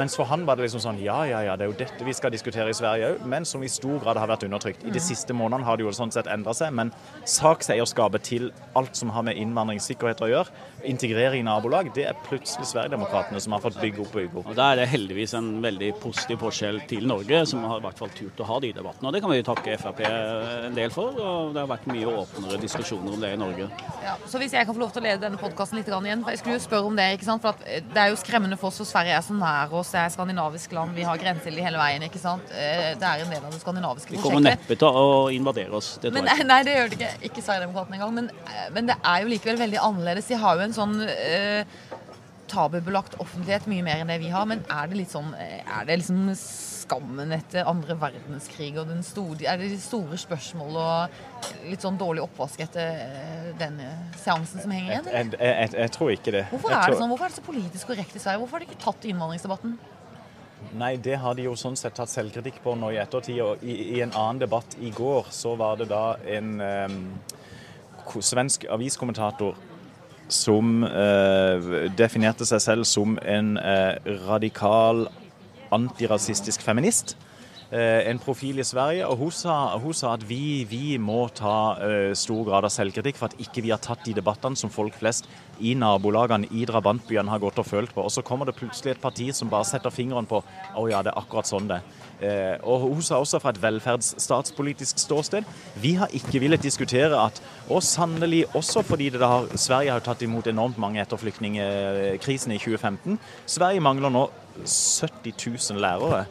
Mens 0.00 0.16
for 0.18 0.28
han 0.30 0.46
var 0.48 0.58
det 0.58 0.66
liksom 0.68 0.82
sånn 0.84 1.00
ja, 1.02 1.20
ja, 1.28 1.42
ja, 1.46 1.56
det 1.60 1.66
er 1.66 1.72
jo 1.72 1.78
dette 1.84 2.08
vi 2.08 2.16
skal 2.16 2.32
diskutere 2.34 2.72
i 2.72 2.76
Sverige 2.76 3.14
òg, 3.14 3.26
men 3.28 3.46
som 3.48 3.62
i 3.64 3.70
stor 3.72 4.00
grad 4.02 4.20
har 4.20 4.30
vært 4.30 4.46
undertrykt. 4.48 4.86
I 4.88 4.94
de 4.94 5.02
siste 5.02 5.36
månedene 5.36 5.68
har 5.68 5.78
det 5.78 5.86
jo 5.86 5.94
sånn 5.94 6.14
sett 6.14 6.30
endra 6.32 6.56
seg, 6.56 6.72
men 6.76 6.92
sakseierskapet 7.28 8.26
til 8.26 8.50
alt 8.78 8.96
som 8.96 9.12
har 9.14 9.26
med 9.28 9.38
innvandringssikkerhet 9.40 10.24
å 10.24 10.30
gjøre, 10.32 10.64
integrering 10.84 11.40
i 11.40 11.46
nabolag, 11.46 11.90
det 11.94 12.06
er 12.08 12.16
plutselig 12.26 12.66
Sverigedemokraterna 12.70 13.40
som 13.40 13.52
har 13.56 13.62
fått 13.64 13.78
bygge 13.80 14.02
opp 14.04 14.12
og 14.14 14.20
bygge 14.20 14.38
opp. 14.40 14.48
Og 14.52 14.56
Da 14.58 14.70
er 14.72 14.76
det 14.82 14.88
heldigvis 14.92 15.34
en 15.38 15.48
veldig 15.64 15.90
positiv 16.02 16.40
forskjell 16.44 16.80
til 16.90 17.06
Norge, 17.08 17.44
som 17.46 17.64
har 17.64 17.80
i 17.80 17.84
hvert 17.86 17.98
fall 17.98 18.12
turt 18.14 18.40
å 18.44 18.48
ha 18.48 18.58
de 18.60 18.72
debattene. 18.76 19.08
Og 19.08 19.12
Det 19.16 19.22
kan 19.24 19.30
vi 19.30 19.42
takke 19.42 19.78
Frp 19.80 20.00
en 20.06 20.74
del 20.74 20.90
for. 20.94 21.14
og 21.20 21.54
Det 21.54 21.60
har 21.62 21.70
vært 21.70 21.86
mye 21.90 22.06
åpnere 22.06 22.60
diskusjoner 22.60 23.12
om 23.14 23.20
det 23.20 23.32
i 23.34 23.40
Norge. 23.40 23.68
Ja, 24.04 24.16
så 24.26 24.38
hvis 24.38 24.52
jeg 24.52 24.66
kan 24.66 24.74
få 24.74 24.80
lov 24.80 24.92
til 24.92 25.02
å 25.02 25.06
lede 25.06 25.20
denne 25.24 25.40
podkasten 25.40 25.78
litt 25.78 25.88
igjen 25.88 26.22
for 26.24 26.30
Jeg 26.30 26.38
skulle 26.42 26.58
jo 26.58 26.64
spørre 26.64 26.86
om 26.90 26.96
det, 26.96 27.08
ikke 27.18 27.28
sant? 27.28 27.42
For 27.42 27.54
at 27.54 27.62
eh, 27.66 27.80
det 27.80 28.00
er 28.00 28.08
jo 28.12 28.16
skremmende 28.20 28.58
for 28.58 28.68
oss, 28.68 28.78
for 28.82 28.88
Sverige 28.88 29.16
er 29.16 29.24
så 29.24 29.34
nær 29.36 29.72
oss. 29.72 29.92
Det 29.94 30.00
er 30.00 30.12
skandinavisk 30.14 30.72
land, 30.72 30.94
vi 30.94 31.02
har 31.06 31.16
grenser 31.18 31.50
hele 31.50 31.78
veien, 31.78 32.02
ikke 32.08 32.20
sant. 32.22 32.42
Eh, 32.52 32.94
Det 32.94 33.02
er 33.08 33.24
en 33.24 33.30
del 33.30 33.44
av 33.44 33.50
det 33.52 33.60
skandinaviske 33.60 34.10
prosjektet. 34.12 34.24
De 34.24 34.34
kommer 34.34 34.50
neppe 34.50 34.76
til 34.78 34.88
å 34.88 35.32
invadere 35.32 35.72
oss. 35.78 35.96
Det 36.02 36.12
tror 36.12 36.24
jeg 36.24 36.38
ikke. 36.38 36.46
nei, 36.46 36.60
det 36.66 36.76
gjør 36.76 36.90
det 36.90 36.98
ikke. 36.98 37.12
Ikke 37.30 37.42
Sverigedemokraterna 37.46 37.96
engang. 37.98 38.14
Men, 38.14 38.30
eh, 38.46 38.68
men 38.74 38.86
det 38.86 38.96
er 39.02 39.22
jo 39.24 39.30
likevel 39.32 39.58
veldig 39.64 39.80
annerledes. 39.80 40.28
De 40.28 40.34
har 40.44 40.56
jo 40.58 40.66
en 40.66 40.73
sånn 40.76 40.98
eh, 41.06 41.64
tabubelagt 42.50 43.16
offentlighet 43.22 43.66
mye 43.70 43.84
mer 43.86 44.02
enn 44.02 44.12
det 44.12 44.20
vi 44.22 44.30
har. 44.32 44.46
Men 44.48 44.64
er 44.70 44.90
det 44.90 45.00
litt 45.00 45.12
sånn 45.14 45.32
eh, 45.38 45.62
Er 45.64 45.88
det 45.88 45.98
liksom 46.02 46.28
skammen 46.36 47.32
etter 47.32 47.64
andre 47.68 47.96
verdenskrig 47.96 48.74
og 48.76 48.90
den 48.90 49.00
store 49.06 49.46
Er 49.48 49.60
det 49.60 49.70
de 49.72 49.78
store 49.80 50.18
spørsmål 50.20 50.76
og 50.82 51.64
litt 51.70 51.84
sånn 51.84 51.96
dårlig 52.00 52.24
oppvask 52.26 52.60
etter 52.66 53.00
eh, 53.06 53.50
den 53.60 53.80
seansen 54.20 54.62
som 54.64 54.74
henger 54.74 54.92
igjen? 54.92 55.10
Jeg, 55.10 55.32
jeg, 55.38 55.56
jeg, 55.56 55.74
jeg 55.80 55.96
tror 55.96 56.14
ikke 56.14 56.36
det. 56.36 56.46
Hvorfor 56.52 56.76
er 56.76 56.86
det 56.92 57.00
sånn? 57.00 57.10
Hvorfor 57.14 57.28
er 57.28 57.34
det 57.34 57.40
så 57.40 57.48
politisk 57.48 57.92
korrekt 57.92 58.16
i 58.16 58.22
Sverige? 58.22 58.42
Hvorfor 58.44 58.58
har 58.58 58.64
de 58.64 58.72
ikke 58.72 58.84
tatt 58.84 59.10
innvandringsdebatten? 59.10 59.76
Nei, 60.74 60.96
det 60.98 61.18
har 61.22 61.36
de 61.36 61.44
jo 61.44 61.52
sånn 61.58 61.76
sett 61.78 61.94
tatt 61.94 62.10
selvkritikk 62.10 62.56
på 62.64 62.72
nå 62.78 62.90
i 62.94 62.98
ettertid. 62.98 63.38
Og 63.44 63.62
i, 63.62 63.76
i 63.94 64.00
en 64.02 64.14
annen 64.16 64.40
debatt 64.42 64.76
i 64.82 64.90
går 64.94 65.28
så 65.34 65.54
var 65.60 65.78
det 65.78 65.86
da 65.92 66.16
en 66.36 66.56
um, 66.58 66.98
svensk 68.24 68.66
aviskommentator 68.72 69.54
som 70.32 70.84
eh, 70.86 71.90
definerte 71.96 72.46
seg 72.48 72.62
selv 72.62 72.88
som 72.88 73.18
en 73.22 73.56
eh, 73.60 73.96
radikal 74.26 75.06
antirasistisk 75.74 76.62
feminist. 76.64 77.16
Eh, 77.74 78.06
en 78.06 78.20
profil 78.22 78.60
i 78.62 78.64
Sverige, 78.64 79.02
og 79.10 79.18
hun 79.18 79.32
sa, 79.34 79.54
hun 79.82 79.94
sa 79.98 80.12
at 80.14 80.22
vi, 80.28 80.62
vi 80.70 80.94
må 81.02 81.24
ta 81.34 81.74
eh, 81.82 82.12
stor 82.14 82.44
grad 82.46 82.68
av 82.68 82.70
selvkritikk 82.70 83.16
for 83.18 83.32
at 83.32 83.40
ikke 83.42 83.64
vi 83.64 83.72
har 83.72 83.80
tatt 83.82 84.04
de 84.06 84.12
debattene 84.14 84.54
som 84.54 84.70
folk 84.70 84.94
flest 84.94 85.26
i 85.58 85.72
nabolagene, 85.74 86.46
i 86.54 86.62
drabantbyene, 86.70 87.32
har 87.32 87.42
gått 87.42 87.58
og 87.58 87.66
følt 87.66 87.90
på. 87.90 88.04
Og 88.06 88.12
så 88.14 88.22
kommer 88.22 88.46
det 88.46 88.54
plutselig 88.54 88.92
et 88.92 89.02
parti 89.02 89.26
som 89.34 89.50
bare 89.50 89.66
setter 89.66 89.90
fingeren 89.90 90.28
på 90.30 90.38
å 90.38 90.84
ja, 90.86 91.00
det 91.02 91.10
er 91.10 91.18
akkurat 91.18 91.50
sånn 91.50 91.66
det. 91.72 91.80
Eh, 92.22 92.54
og 92.62 92.86
hun 92.92 93.02
sa 93.02 93.18
også 93.18 93.42
fra 93.42 93.50
et 93.50 93.58
velferdsstatspolitisk 93.64 95.02
ståsted 95.02 95.42
vi 95.82 95.96
har 95.98 96.14
ikke 96.14 96.38
villet 96.44 96.62
diskutere 96.62 97.18
at 97.18 97.40
og 97.66 97.82
sannelig 97.82 98.44
også 98.54 98.84
fordi 98.86 99.10
har, 99.18 99.50
Sverige 99.58 99.96
har 99.96 100.06
tatt 100.06 100.22
imot 100.22 100.46
enormt 100.46 100.78
mange 100.78 101.02
etter 101.02 101.18
flyktningkrisen 101.18 102.54
i 102.54 102.62
2015. 102.62 103.18
Sverige 103.50 103.82
mangler 103.82 104.14
nå 104.14 104.28
70 104.62 105.34
000 105.42 105.82
lærere. 105.82 106.24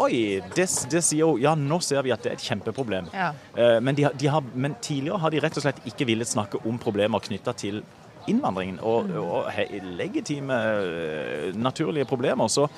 Oi, 0.00 0.40
det, 0.56 0.66
det 0.90 1.02
sier 1.04 1.22
jo 1.22 1.34
Ja, 1.40 1.54
nå 1.58 1.80
ser 1.84 2.02
vi 2.06 2.12
at 2.14 2.22
det 2.24 2.32
er 2.32 2.38
et 2.38 2.46
kjempeproblem. 2.48 3.10
Ja. 3.14 3.32
Eh, 3.56 3.78
Men, 3.80 3.94
de, 3.98 4.08
de 4.18 4.30
har, 4.32 4.44
men 4.54 4.74
tidligere 4.82 5.18
har 5.22 5.30
de 5.30 5.40
rett 5.40 5.56
og 5.60 5.66
slett 5.66 5.82
ikke 5.88 6.08
villet 6.08 6.28
snakke 6.28 6.62
om 6.66 6.78
problemer 6.78 7.22
knytta 7.22 7.54
til 7.56 7.82
innvandringen 8.28 8.80
og, 8.84 9.10
og 9.16 9.46
he, 9.54 9.66
legitime, 9.96 10.56
eh, 10.56 11.46
naturlige 11.56 12.04
problemer. 12.10 12.48
Så 12.52 12.68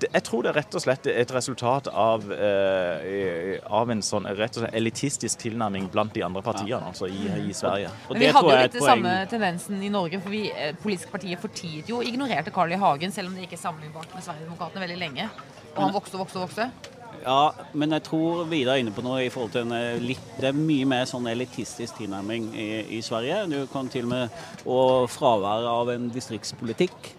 jeg 0.00 0.22
tror 0.26 0.44
det 0.44 0.50
er 0.50 0.56
rett 0.60 0.74
og 0.76 0.82
slett 0.84 1.06
et 1.08 1.30
resultat 1.32 1.88
av, 1.88 2.26
eh, 2.32 3.56
av 3.64 3.90
en 3.90 4.02
sånn 4.04 4.28
slett 4.36 4.58
elitistisk 4.76 5.40
tilnærming 5.40 5.88
blant 5.90 6.12
de 6.14 6.22
andre 6.26 6.42
partiene 6.44 6.82
altså 6.90 7.08
i, 7.08 7.22
i 7.48 7.54
Sverige. 7.56 7.88
Og 8.08 8.12
Men 8.12 8.20
vi 8.20 8.28
hadde 8.36 8.52
jo 8.52 8.58
litt 8.60 8.76
den 8.76 8.84
samme 8.84 9.14
tendensen 9.32 9.80
i 9.82 9.88
Norge, 9.92 10.20
for 10.20 10.36
vi 10.36 10.42
eh, 10.52 10.74
politiske 10.82 11.10
partier 11.14 11.40
fortiet 11.40 11.88
jo 11.90 12.02
ignorerte 12.04 12.52
Carl 12.54 12.76
I. 12.76 12.78
Hagen, 12.80 13.12
selv 13.12 13.32
om 13.32 13.38
det 13.38 13.48
ikke 13.48 13.56
er 13.56 13.64
sammenlignbart 13.64 14.12
med 14.14 14.24
Sverigedemokraterna 14.28 14.84
veldig 14.84 15.00
lenge. 15.00 15.30
Og 15.74 15.84
han 15.84 15.94
vokste 15.94 16.18
og 16.18 16.24
vokste 16.24 16.40
og 16.40 16.48
vokste. 16.48 16.70
Ja, 17.20 17.50
men 17.76 17.92
jeg 17.92 18.04
tror 18.06 18.46
Vidar 18.48 18.78
er 18.78 18.82
inne 18.82 18.94
på 18.96 19.04
noe 19.04 19.20
i 19.26 19.30
forhold 19.32 19.52
til 19.52 19.66
en 19.66 19.74
eh, 19.76 20.00
litt 20.00 20.38
Det 20.40 20.48
er 20.48 20.56
mye 20.56 20.86
mer 20.88 21.04
sånn 21.08 21.28
elitistisk 21.28 21.98
tilnærming 21.98 22.48
i, 22.56 22.68
i 22.96 23.00
Sverige. 23.04 23.42
Du 23.50 23.58
kan 23.72 23.90
til 23.92 24.08
og 24.08 24.14
med 24.14 24.38
Og 24.64 25.10
fraværet 25.12 25.68
av 25.68 25.92
en 25.92 26.08
distriktspolitikk. 26.14 27.12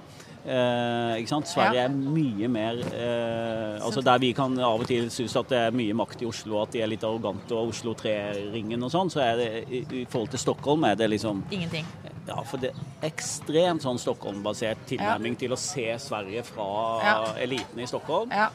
Eh? 0.45 1.25
Sverige 1.45 1.75
Ja. 1.75 1.83
er 1.85 1.89
mye 1.89 2.47
mer 2.49 2.79
eh, 2.93 3.83
Altså 3.85 4.01
Der 4.01 4.17
vi 4.17 4.31
kan 4.33 4.57
av 4.59 4.79
og 4.81 4.87
til 4.87 5.09
synes 5.11 5.35
at 5.35 5.49
det 5.49 5.57
er 5.57 5.71
mye 5.71 5.93
makt 5.93 6.21
i 6.21 6.25
Oslo, 6.25 6.61
at 6.63 6.71
de 6.73 6.81
er 6.81 6.87
litt 6.87 7.03
arrogante, 7.03 7.53
og 7.53 7.69
Oslo 7.69 7.93
3-ringen 7.93 8.81
og 8.83 8.89
sånn, 8.91 9.11
så 9.13 9.21
er 9.21 9.35
det 9.37 9.49
i, 9.69 9.83
i 10.01 10.05
forhold 10.09 10.29
til 10.33 10.39
Stockholm 10.39 10.83
er 10.89 10.95
det 10.95 11.09
liksom 11.09 11.43
Ingenting. 11.51 11.85
Ja, 12.27 12.41
for 12.41 12.57
det 12.57 12.71
er 12.71 13.07
ekstremt 13.09 13.81
sånn 13.85 13.99
Stockholm-basert 14.01 14.81
tilnærming 14.89 15.37
til 15.37 15.53
å 15.53 15.57
se 15.57 15.87
Sverige 15.99 16.43
fra 16.43 16.67
Ja. 17.03 17.15
eliten 17.37 17.79
i 17.79 17.85
Stockholm. 17.89 18.31
Ja. 18.31 18.49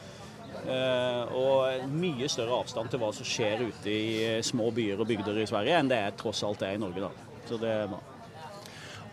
Uh, 0.67 1.35
og 1.37 1.89
mye 1.93 2.27
større 2.27 2.55
avstand 2.63 2.89
til 2.89 2.99
hva 2.99 3.13
som 3.13 3.23
skjer 3.27 3.61
ute 3.67 3.91
i 3.91 4.41
små 4.43 4.71
byer 4.73 4.99
og 4.99 5.07
bygder 5.07 5.37
i 5.43 5.45
Sverige, 5.45 5.77
enn 5.79 5.87
det 5.91 5.97
er 6.01 6.15
tross 6.17 6.41
alt 6.43 6.63
er 6.65 6.73
i 6.73 6.77
Norge. 6.81 6.99
da. 6.99 7.09
Så 7.47 7.59
det 7.61 7.69
er 7.69 7.87
bra. 7.87 7.99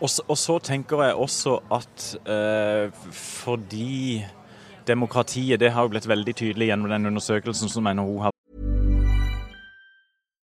Og 0.05 0.37
så, 0.37 0.59
tenker 0.61 1.03
jeg 1.03 1.14
også 1.14 1.59
at 1.73 2.03
eh, 2.29 2.93
fordi 3.12 4.25
demokratiet 4.87 5.61
Det 5.61 5.71
har 5.73 5.83
jo 5.83 5.88
blitt 5.95 6.09
veldig 6.09 6.35
tydelig 6.37 6.67
gjennom 6.69 6.90
den 6.93 7.07
undersøkelsen 7.07 7.69
som 7.73 7.88
NHO 7.88 8.19
har 8.21 8.31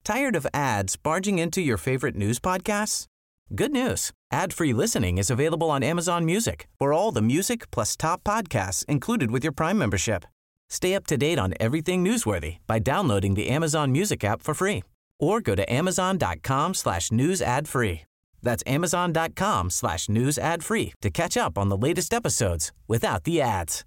Tired 0.05 0.37
of 0.37 0.47
ads 0.55 0.97
barging 0.97 1.39
into 1.39 1.61
your 1.61 1.79
favorite 1.79 2.17
news 2.17 2.39
podcasts? 2.39 3.07
Good 3.55 3.73
news. 3.73 4.13
Ad-free 4.33 4.73
listening 4.73 5.19
is 5.19 5.31
available 5.31 5.71
on 5.71 5.83
Amazon 5.83 6.25
Music 6.25 6.67
for 6.79 6.93
all 6.93 7.13
the 7.13 7.23
music 7.23 7.71
plus 7.71 7.97
top 7.97 8.25
podcasts 8.25 8.85
included 8.87 9.31
with 9.31 9.45
your 9.45 9.53
Prime 9.53 9.79
membership. 9.79 10.25
Stay 10.71 10.95
up 10.95 11.07
to 11.07 11.17
date 11.17 11.39
on 11.39 11.55
everything 11.61 12.05
newsworthy 12.05 12.57
by 12.67 12.79
downloading 12.79 13.35
the 13.35 13.49
Amazon 13.49 13.93
Music 13.93 14.25
app 14.25 14.43
for 14.43 14.55
free 14.55 14.83
or 15.21 15.41
go 15.41 15.55
to 15.55 15.73
amazon.com 15.73 16.75
slash 16.75 17.13
news 17.13 17.41
ad 17.43 17.69
free. 17.69 18.03
That's 18.45 18.63
amazon.com 18.67 19.71
slash 19.71 20.09
news 20.09 20.39
ad 20.39 20.63
free 20.63 20.93
to 21.01 21.11
catch 21.11 21.37
up 21.37 21.59
on 21.59 21.71
the 21.71 21.77
latest 21.77 22.15
episodes 22.15 22.71
without 22.87 23.25
the 23.25 23.43
ads. 23.43 23.85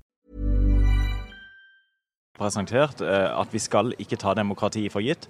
presentert 2.38 3.02
eh, 3.02 3.40
at 3.40 3.54
vi 3.54 3.62
skal 3.62 3.96
ikke 4.00 4.20
ta 4.20 4.36
demokratiet 4.38 4.94
for 4.94 5.06
gitt. 5.06 5.28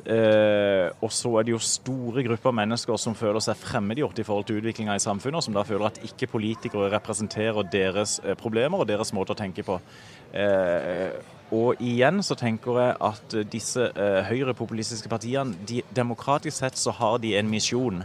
Eh, 0.00 0.88
og 1.04 1.12
så 1.12 1.34
er 1.36 1.44
det 1.44 1.52
jo 1.52 1.58
store 1.60 2.22
grupper 2.24 2.54
mennesker 2.56 2.96
som 2.96 3.16
føler 3.18 3.42
seg 3.44 3.58
fremmedgjort 3.60 4.22
i 4.22 4.24
forhold 4.24 4.46
til 4.48 4.60
utviklinga 4.60 4.96
i 4.96 5.02
samfunnet, 5.02 5.40
og 5.40 5.44
som 5.44 5.56
da 5.56 5.64
føler 5.66 5.90
at 5.90 6.00
ikke 6.06 6.30
politikere 6.32 6.88
representerer 6.94 7.68
deres 7.68 8.16
eh, 8.24 8.38
problemer 8.38 8.80
og 8.80 8.88
deres 8.88 9.12
måte 9.16 9.36
å 9.36 9.38
tenke 9.38 9.66
på. 9.66 9.76
Eh, 10.32 11.20
og 11.52 11.82
igjen 11.82 12.22
så 12.24 12.38
tenker 12.38 12.78
jeg 12.78 12.96
at 13.10 13.36
disse 13.52 13.90
eh, 13.90 14.22
høyrepopulistiske 14.30 15.10
partiene, 15.10 15.58
de, 15.68 15.82
demokratisk 15.92 16.62
sett 16.62 16.80
så 16.80 16.94
har 16.96 17.18
de 17.20 17.34
en 17.36 17.50
misjon. 17.50 18.04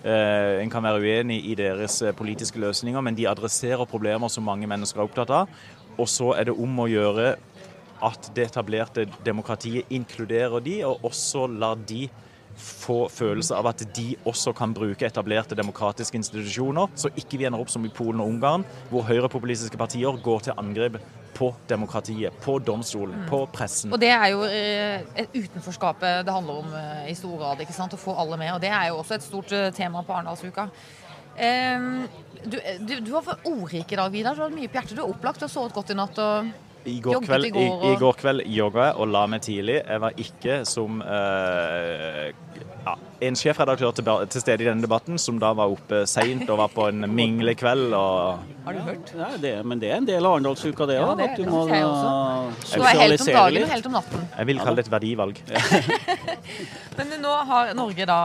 Eh, 0.00 0.62
en 0.62 0.70
kan 0.72 0.84
være 0.84 1.02
uenig 1.02 1.42
i 1.50 1.54
deres 1.58 1.98
eh, 2.00 2.14
politiske 2.16 2.60
løsninger, 2.60 3.02
men 3.04 3.16
de 3.18 3.28
adresserer 3.28 3.84
problemer 3.88 4.32
som 4.32 4.46
mange 4.48 4.68
mennesker 4.70 5.02
er 5.02 5.04
opptatt 5.04 5.32
av. 5.42 5.52
Og 6.00 6.08
så 6.08 6.32
er 6.38 6.48
det 6.48 6.56
om 6.56 6.80
å 6.80 6.88
gjøre 6.88 7.34
at 8.00 8.30
det 8.32 8.46
etablerte 8.48 9.04
demokratiet 9.26 9.92
inkluderer 9.92 10.64
de, 10.64 10.78
og 10.88 11.04
også 11.10 11.44
lar 11.52 11.76
de 11.84 12.06
få 12.60 13.04
følelse 13.12 13.54
av 13.56 13.68
at 13.70 13.84
de 13.96 14.14
også 14.28 14.54
kan 14.56 14.72
bruke 14.76 15.06
etablerte 15.06 15.56
demokratiske 15.56 16.16
institusjoner, 16.18 16.88
så 16.96 17.12
ikke 17.12 17.38
vi 17.40 17.46
ender 17.48 17.60
opp 17.60 17.72
som 17.72 17.84
i 17.84 17.92
Polen 17.92 18.24
og 18.24 18.32
Ungarn, 18.32 18.64
hvor 18.90 19.04
høyrepopulistiske 19.08 19.78
partier 19.80 20.16
går 20.24 20.48
til 20.48 20.56
angrep 20.60 20.96
på 21.40 21.48
demokratiet, 21.70 22.36
på 22.44 22.58
domstolen, 22.60 23.22
på 23.30 23.42
pressen. 23.54 23.92
Og 23.96 24.00
det 24.02 24.10
er 24.12 24.26
jo 24.34 24.42
eh, 24.44 25.00
et 25.24 25.32
utenforskapet 25.40 26.26
det 26.28 26.34
handler 26.36 26.60
om 26.60 26.74
eh, 26.76 27.06
i 27.10 27.14
stor 27.16 27.38
grad. 27.40 27.62
ikke 27.64 27.72
sant? 27.76 27.96
Å 27.96 28.00
få 28.00 28.12
alle 28.20 28.36
med. 28.40 28.52
Og 28.58 28.60
det 28.60 28.68
er 28.76 28.90
jo 28.92 28.98
også 29.00 29.16
et 29.16 29.24
stort 29.24 29.54
eh, 29.56 29.70
tema 29.72 30.04
på 30.04 30.12
Arendalsuka. 30.18 30.68
Um, 31.40 32.02
du, 32.44 32.58
du, 32.84 32.92
du 33.06 33.12
var 33.14 33.30
ordrik 33.48 33.92
i 33.94 33.96
dag, 33.96 34.10
Vidar. 34.12 34.36
Du 34.36 34.42
hadde 34.44 34.58
mye 34.58 34.68
på 34.68 34.76
hjertet. 34.80 34.98
Du 34.98 35.00
er 35.06 35.08
opplagt, 35.14 35.40
du 35.40 35.46
har 35.48 35.52
sovet 35.54 35.72
godt 35.76 35.94
i 35.94 35.96
natt. 35.96 36.18
og... 36.20 36.50
I 36.90 36.94
går, 37.04 37.18
kveld, 37.26 37.44
i 37.44 37.48
i, 37.48 37.52
går, 37.54 37.72
og- 37.76 37.82
I 37.90 37.96
går 38.00 38.14
kveld 38.22 38.42
jogga 38.56 38.86
jeg 38.90 38.94
og 39.04 39.10
la 39.12 39.22
meg 39.28 39.42
tidlig. 39.44 39.74
Jeg 39.84 40.00
var 40.04 40.20
ikke 40.24 40.54
som 40.68 41.00
eh, 41.04 42.30
ja, 42.86 42.94
en 43.28 43.36
sjefredaktør 43.36 43.92
til, 43.96 44.06
til 44.32 44.40
stede 44.42 44.64
i 44.64 44.68
denne 44.68 44.82
debatten, 44.84 45.18
som 45.20 45.38
da 45.42 45.50
var 45.56 45.68
oppe 45.74 46.02
seint 46.08 46.48
og 46.50 46.58
var 46.62 46.70
på 46.72 46.86
en 46.88 47.04
minglekveld. 47.14 47.92
Og 47.96 48.38
Har 48.64 48.76
du 48.76 48.80
hørt? 48.86 49.12
Ja, 49.18 49.28
det, 49.42 49.52
men 49.66 49.80
det 49.82 49.90
er 49.92 49.96
en 50.00 50.08
del 50.08 50.24
av 50.24 50.36
Arendalsuka, 50.38 50.86
det 50.88 50.96
Ja, 51.00 51.06
òg. 51.10 51.16
det- 51.20 51.30
at 51.30 51.36
du 51.36 51.44
må 51.50 51.64
synes 51.66 51.76
jeg 51.76 51.84
også. 51.84 52.76
Du 52.76 52.82
er 52.82 52.86
helt 52.86 53.20
om 53.20 53.26
sosialisere 53.26 53.34
dagen 53.36 53.62
og 53.62 53.74
helt 53.74 53.86
om 53.86 53.92
natten. 53.98 54.28
jeg 54.38 54.46
vil 54.46 54.58
kalle 54.64 54.76
det 54.76 54.86
et 54.86 54.92
verdivalg. 54.92 55.42
Men 57.00 57.12
nå 57.22 57.34
har 57.50 57.74
Norge 57.78 58.06
da 58.08 58.18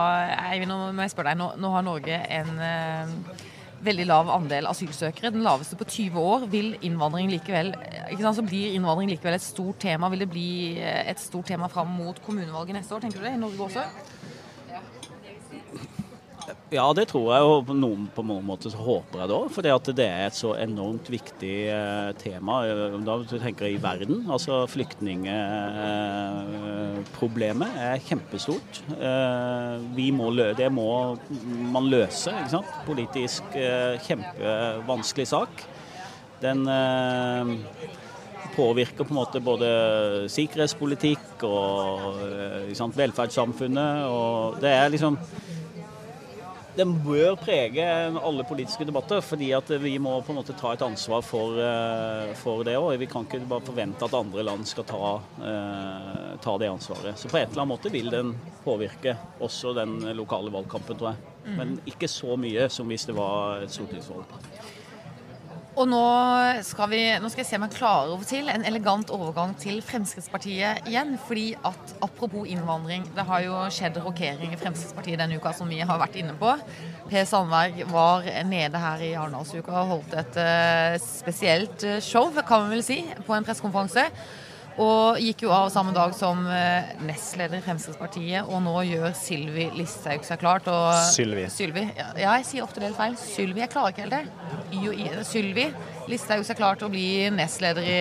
Eivind, 0.52 0.70
nå 0.72 0.92
må 0.92 1.04
jeg 1.06 1.12
spørre 1.14 1.32
deg, 1.32 1.38
nå, 1.40 1.50
nå 1.60 1.70
har 1.72 1.84
Norge 1.86 2.16
en 2.38 2.50
eh, 2.60 3.44
veldig 3.86 4.06
lav 4.08 4.30
andel 4.34 4.66
asylsøkere. 4.70 5.30
Den 5.34 5.44
laveste 5.46 5.76
på 5.78 5.84
20 5.84 6.18
år. 6.18 6.46
Vil 6.52 6.72
innvandring 6.84 7.30
likevel 7.30 7.72
ikke 8.10 8.22
sant, 8.24 8.36
så 8.40 8.44
blir 8.46 8.74
innvandring 8.76 9.10
likevel 9.12 9.36
et 9.38 9.44
stort 9.44 9.78
tema? 9.84 10.08
Vil 10.12 10.24
det 10.24 10.30
bli 10.32 10.48
eh, 10.80 11.04
et 11.12 11.20
stort 11.22 11.46
tema 11.52 11.68
fram 11.72 11.92
mot 11.96 12.18
kommunevalget 12.26 12.80
neste 12.80 12.96
år, 12.96 13.04
tenker 13.04 13.20
du 13.22 13.28
det? 13.28 13.34
I 13.36 13.42
Norge 13.44 13.68
også? 13.68 13.84
Ja, 16.74 16.88
det 16.98 17.04
tror 17.12 17.28
jeg. 17.30 17.44
Og 17.46 17.60
på 17.68 17.74
noen, 17.78 18.08
på 18.10 18.24
noen 18.26 18.42
måte 18.48 18.66
så 18.72 18.78
håper 18.82 19.20
jeg 19.22 19.28
det 19.30 19.34
òg. 19.36 19.50
For 19.54 19.62
det 19.62 19.70
er 20.02 20.24
et 20.26 20.34
så 20.34 20.50
enormt 20.58 21.06
viktig 21.12 21.50
eh, 21.70 22.08
tema. 22.18 22.56
eh, 22.66 22.96
Da 23.06 23.14
tenker 23.38 23.66
jeg 23.68 23.76
i 23.76 23.82
verden. 23.84 24.24
Altså 24.26 24.66
flyktningeproblemet 24.72 27.70
er 27.86 28.02
kjempestort. 28.08 28.80
Eh, 28.98 29.78
vi 29.94 30.10
må 30.10 30.30
lø 30.34 30.48
det 30.58 30.66
må 30.74 31.14
man 31.70 31.86
løse, 31.92 32.30
ikke 32.34 32.50
sant. 32.58 32.66
Politisk 32.88 33.42
eh, 33.54 33.94
kjempevanskelig 34.08 35.26
sak. 35.30 35.62
Den 36.42 36.66
eh, 36.66 37.46
påvirker 38.56 39.04
på 39.06 39.12
en 39.14 39.20
måte 39.22 39.38
både 39.44 39.68
sikkerhetspolitikk 40.34 41.44
og 41.46 42.18
eh, 42.26 42.74
sant, 42.74 42.98
velferdssamfunnet. 42.98 44.02
og 44.10 44.58
det 44.66 44.72
er 44.74 44.90
liksom 44.90 45.14
den 46.76 46.92
bør 47.04 47.36
prege 47.40 47.84
alle 48.20 48.44
politiske 48.48 48.84
debatter, 48.88 49.22
fordi 49.24 49.50
at 49.56 49.70
vi 49.82 49.94
må 50.02 50.18
på 50.24 50.34
en 50.34 50.40
måte 50.40 50.56
ta 50.58 50.74
et 50.74 50.84
ansvar 50.84 51.24
for, 51.24 51.56
eh, 51.60 52.34
for 52.36 52.64
det 52.64 52.76
òg. 52.76 52.98
Vi 53.00 53.08
kan 53.10 53.24
ikke 53.24 53.48
bare 53.48 53.64
forvente 53.64 54.04
at 54.04 54.14
andre 54.14 54.44
land 54.44 54.66
skal 54.68 54.84
ta, 54.84 55.20
eh, 55.40 56.36
ta 56.42 56.58
det 56.58 56.68
ansvaret. 56.68 57.16
Så 57.16 57.28
på 57.28 57.38
et 57.38 57.48
eller 57.50 57.62
annet 57.62 57.74
måte 57.74 57.92
vil 57.92 58.10
den 58.10 58.34
påvirke 58.64 59.16
også 59.40 59.74
den 59.74 60.00
lokale 60.16 60.52
valgkampen, 60.52 60.98
tror 60.98 61.14
jeg. 61.14 61.56
Men 61.56 61.80
ikke 61.86 62.08
så 62.10 62.36
mye 62.36 62.68
som 62.68 62.88
hvis 62.88 63.06
det 63.06 63.14
var 63.14 63.62
et 63.62 63.70
stortingsvalg. 63.70 64.24
Og 65.76 65.84
nå 65.84 66.04
skal, 66.64 66.88
vi, 66.88 67.00
nå 67.20 67.28
skal 67.28 67.42
jeg 67.42 67.48
se 67.50 67.58
om 67.58 67.64
jeg 67.66 67.74
klarer 67.74 68.14
å 68.14 68.16
få 68.16 68.24
til 68.30 68.46
en 68.48 68.62
elegant 68.64 69.10
overgang 69.12 69.50
til 69.60 69.82
Fremskrittspartiet 69.84 70.88
igjen. 70.88 71.18
fordi 71.28 71.50
at 71.68 71.92
apropos 72.00 72.48
innvandring, 72.48 73.04
det 73.12 73.26
har 73.28 73.42
jo 73.44 73.58
skjedd 73.68 73.98
rokering 74.00 74.54
i 74.54 74.60
Fremskrittspartiet 74.60 75.20
denne 75.20 75.36
uka, 75.36 75.52
som 75.52 75.68
vi 75.68 75.82
har 75.84 76.00
vært 76.00 76.16
inne 76.16 76.32
på. 76.40 76.54
Per 77.10 77.28
Sandberg 77.28 77.84
var 77.92 78.24
nede 78.48 78.80
her 78.80 79.04
i 79.04 79.12
Arendalsuka 79.20 79.76
og 79.82 79.92
holdt 79.92 80.16
et 80.16 80.40
uh, 80.40 80.96
spesielt 81.02 81.84
eh, 81.84 82.00
show, 82.00 82.32
kan 82.40 82.64
man 82.64 82.72
vel 82.72 82.84
si, 82.86 83.02
på 83.28 83.36
en 83.36 83.44
pressekonferanse. 83.44 84.08
Og 84.82 85.16
gikk 85.24 85.46
jo 85.46 85.52
av 85.56 85.70
samme 85.72 85.94
dag 85.96 86.12
som 86.16 86.42
eh, 86.52 86.90
nestleder 87.06 87.62
i 87.62 87.64
Fremskrittspartiet, 87.64 88.44
og 88.44 88.60
nå 88.64 88.74
gjør 88.84 89.14
Sylvi 89.16 89.70
Listhaug 89.72 90.26
seg 90.26 90.40
klart. 90.42 90.68
Og, 90.68 90.90
Sylvi. 91.14 91.46
Sylvi. 91.52 91.86
Ja, 91.96 92.34
jeg 92.36 92.44
sier 92.44 92.66
ofte 92.66 92.82
det 92.84 92.92
feil. 92.98 93.16
Sylvi. 93.20 93.62
Jeg 93.64 93.72
klarer 93.72 93.94
ikke 93.94 94.04
helt 94.04 94.18
det. 94.18 94.76
Y 94.76 94.82
og 94.90 95.00
I. 95.00 95.08
Sylvi 95.24 95.70
Listhaug 96.12 96.44
seg 96.44 96.60
klart 96.60 96.84
å 96.84 96.92
bli 96.92 97.30
nestleder 97.32 97.88
i 97.88 98.00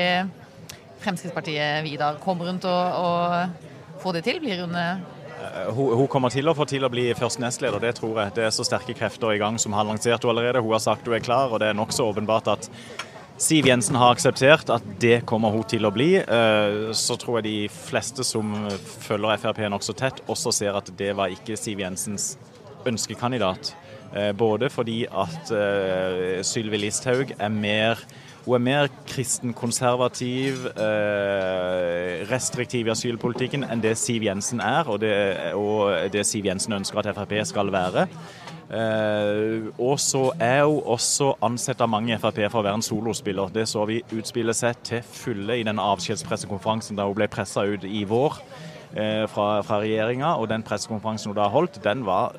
Fremskrittspartiet, 1.06 1.86
Vidar. 1.88 2.20
Kommer 2.24 2.52
hun 2.52 2.60
til 2.60 2.72
å, 2.72 3.08
å 3.08 4.02
få 4.04 4.12
det 4.18 4.26
til? 4.28 4.44
Blir 4.44 4.66
hun 4.66 4.76
eh, 4.76 4.98
Hun, 5.72 5.96
hun 5.96 6.08
kommer 6.12 6.34
til 6.34 6.48
å 6.50 6.58
få 6.58 6.68
til 6.68 6.84
å 6.84 6.92
bli 6.92 7.08
først 7.16 7.40
nestleder, 7.40 7.80
det 7.80 7.96
tror 8.02 8.20
jeg. 8.20 8.36
Det 8.36 8.50
er 8.50 8.54
så 8.56 8.68
sterke 8.68 8.96
krefter 8.98 9.32
i 9.32 9.40
gang 9.40 9.60
som 9.62 9.76
har 9.78 9.88
lansert 9.88 10.20
henne 10.20 10.36
allerede. 10.36 10.64
Hun 10.66 10.76
har 10.76 10.84
sagt 10.84 11.08
hun 11.08 11.16
er 11.16 11.24
klar, 11.24 11.56
og 11.56 11.64
det 11.64 11.72
er 11.72 11.78
nokså 11.78 12.12
åpenbart 12.12 12.52
at 12.52 12.72
Siv 13.38 13.66
Jensen 13.68 13.98
har 14.00 14.14
akseptert 14.16 14.70
at 14.72 14.84
det 15.02 15.26
kommer 15.28 15.52
hun 15.52 15.66
til 15.68 15.84
å 15.84 15.92
bli. 15.92 16.14
Eh, 16.24 16.94
Så 16.96 17.18
tror 17.20 17.42
jeg 17.42 17.48
de 17.50 17.70
fleste 17.70 18.24
som 18.24 18.54
følger 18.80 19.42
Frp 19.42 19.60
nokså 19.70 19.96
tett, 19.98 20.22
også 20.32 20.54
ser 20.56 20.78
at 20.80 20.88
det 20.98 21.12
var 21.18 21.34
ikke 21.34 21.58
Siv 21.60 21.82
Jensens 21.84 22.38
ønskekandidat. 22.88 23.74
Eh, 24.16 24.32
Både 24.32 24.70
fordi 24.72 25.04
at 25.12 25.52
eh, 25.52 26.40
Sylvi 26.48 26.78
Listhaug 26.86 27.36
er 27.38 27.50
mer 27.50 28.00
hun 28.46 28.54
er 28.54 28.62
mer 28.62 28.88
kristen-konservativ, 29.10 30.68
restriktiv 32.30 32.86
i 32.86 32.92
asylpolitikken 32.94 33.64
enn 33.66 33.82
det 33.82 33.96
Siv 33.98 34.22
Jensen 34.22 34.62
er, 34.62 34.86
og 34.86 35.00
det, 35.02 35.16
og 35.58 36.12
det 36.14 36.22
Siv 36.30 36.46
Jensen 36.46 36.78
ønsker 36.78 37.02
at 37.02 37.10
Frp 37.18 37.34
skal 37.50 37.72
være. 37.74 38.06
Eh, 38.66 39.68
og 39.78 40.00
så 40.02 40.32
er 40.42 40.64
hun 40.66 40.82
også 40.96 41.36
ansett 41.46 41.82
av 41.84 41.90
mange 41.92 42.16
i 42.16 42.20
Frp 42.22 42.40
for 42.50 42.64
å 42.64 42.66
være 42.66 42.80
en 42.80 42.86
solospiller. 42.86 43.52
Det 43.54 43.68
så 43.70 43.86
vi 43.90 44.02
utspille 44.16 44.56
seg 44.58 44.80
til 44.86 45.04
fulle 45.06 45.60
i 45.60 45.66
den 45.68 45.82
avskjedspressekonferansen 45.82 46.98
da 46.98 47.06
hun 47.06 47.18
ble 47.18 47.30
pressa 47.32 47.66
ut 47.68 47.86
i 47.86 48.02
vår 48.10 48.40
eh, 48.98 49.26
fra, 49.30 49.62
fra 49.68 49.82
regjeringa. 49.84 50.34
Og 50.42 50.50
den 50.50 50.66
pressekonferansen 50.66 51.32
hun 51.32 51.38
da 51.38 51.50
holdt, 51.54 51.78
den 51.86 52.06
var, 52.08 52.38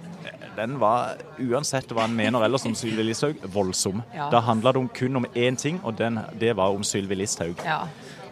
den 0.59 0.81
var 0.83 1.23
uansett 1.39 1.95
hva 1.95 2.09
en 2.09 2.19
mener 2.19 2.47
ellers 2.47 2.67
om 2.67 2.75
Sylvi 2.79 3.07
Listhaug, 3.07 3.47
voldsom. 3.55 4.03
Ja. 4.17 4.31
Da 4.35 4.43
handla 4.49 4.75
det 4.75 4.83
om, 4.83 4.91
kun 4.91 5.23
om 5.23 5.31
én 5.35 5.59
ting, 5.61 5.79
og 5.85 5.99
den, 6.01 6.19
det 6.41 6.57
var 6.59 6.75
om 6.75 6.85
Sylvi 6.87 7.23
Listhaug. 7.23 7.63
Ja. 7.65 7.85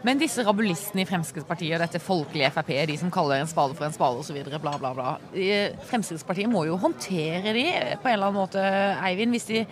Men 0.04 0.20
disse 0.20 0.42
rabulistene 0.44 1.00
i 1.00 1.08
Fremskrittspartiet 1.08 1.78
og 1.78 1.80
dette 1.80 2.00
folkelige 2.02 2.50
Frp, 2.52 2.74
de 2.90 2.96
som 3.00 3.12
kaller 3.12 3.40
en 3.40 3.48
spade 3.48 3.72
for 3.78 3.86
en 3.86 3.94
spade 3.94 4.20
osv., 4.20 4.36
bla, 4.60 4.74
bla, 4.76 4.90
bla. 4.92 5.14
Eh, 5.32 5.72
Fremskrittspartiet 5.88 6.50
må 6.52 6.66
jo 6.68 6.76
håndtere 6.80 7.54
de 7.56 7.64
på 8.02 8.10
en 8.10 8.18
eller 8.18 8.28
annen 8.28 8.36
måte, 8.36 8.64
Eivind. 9.08 9.32
Hvis 9.32 9.48
de, 9.48 9.62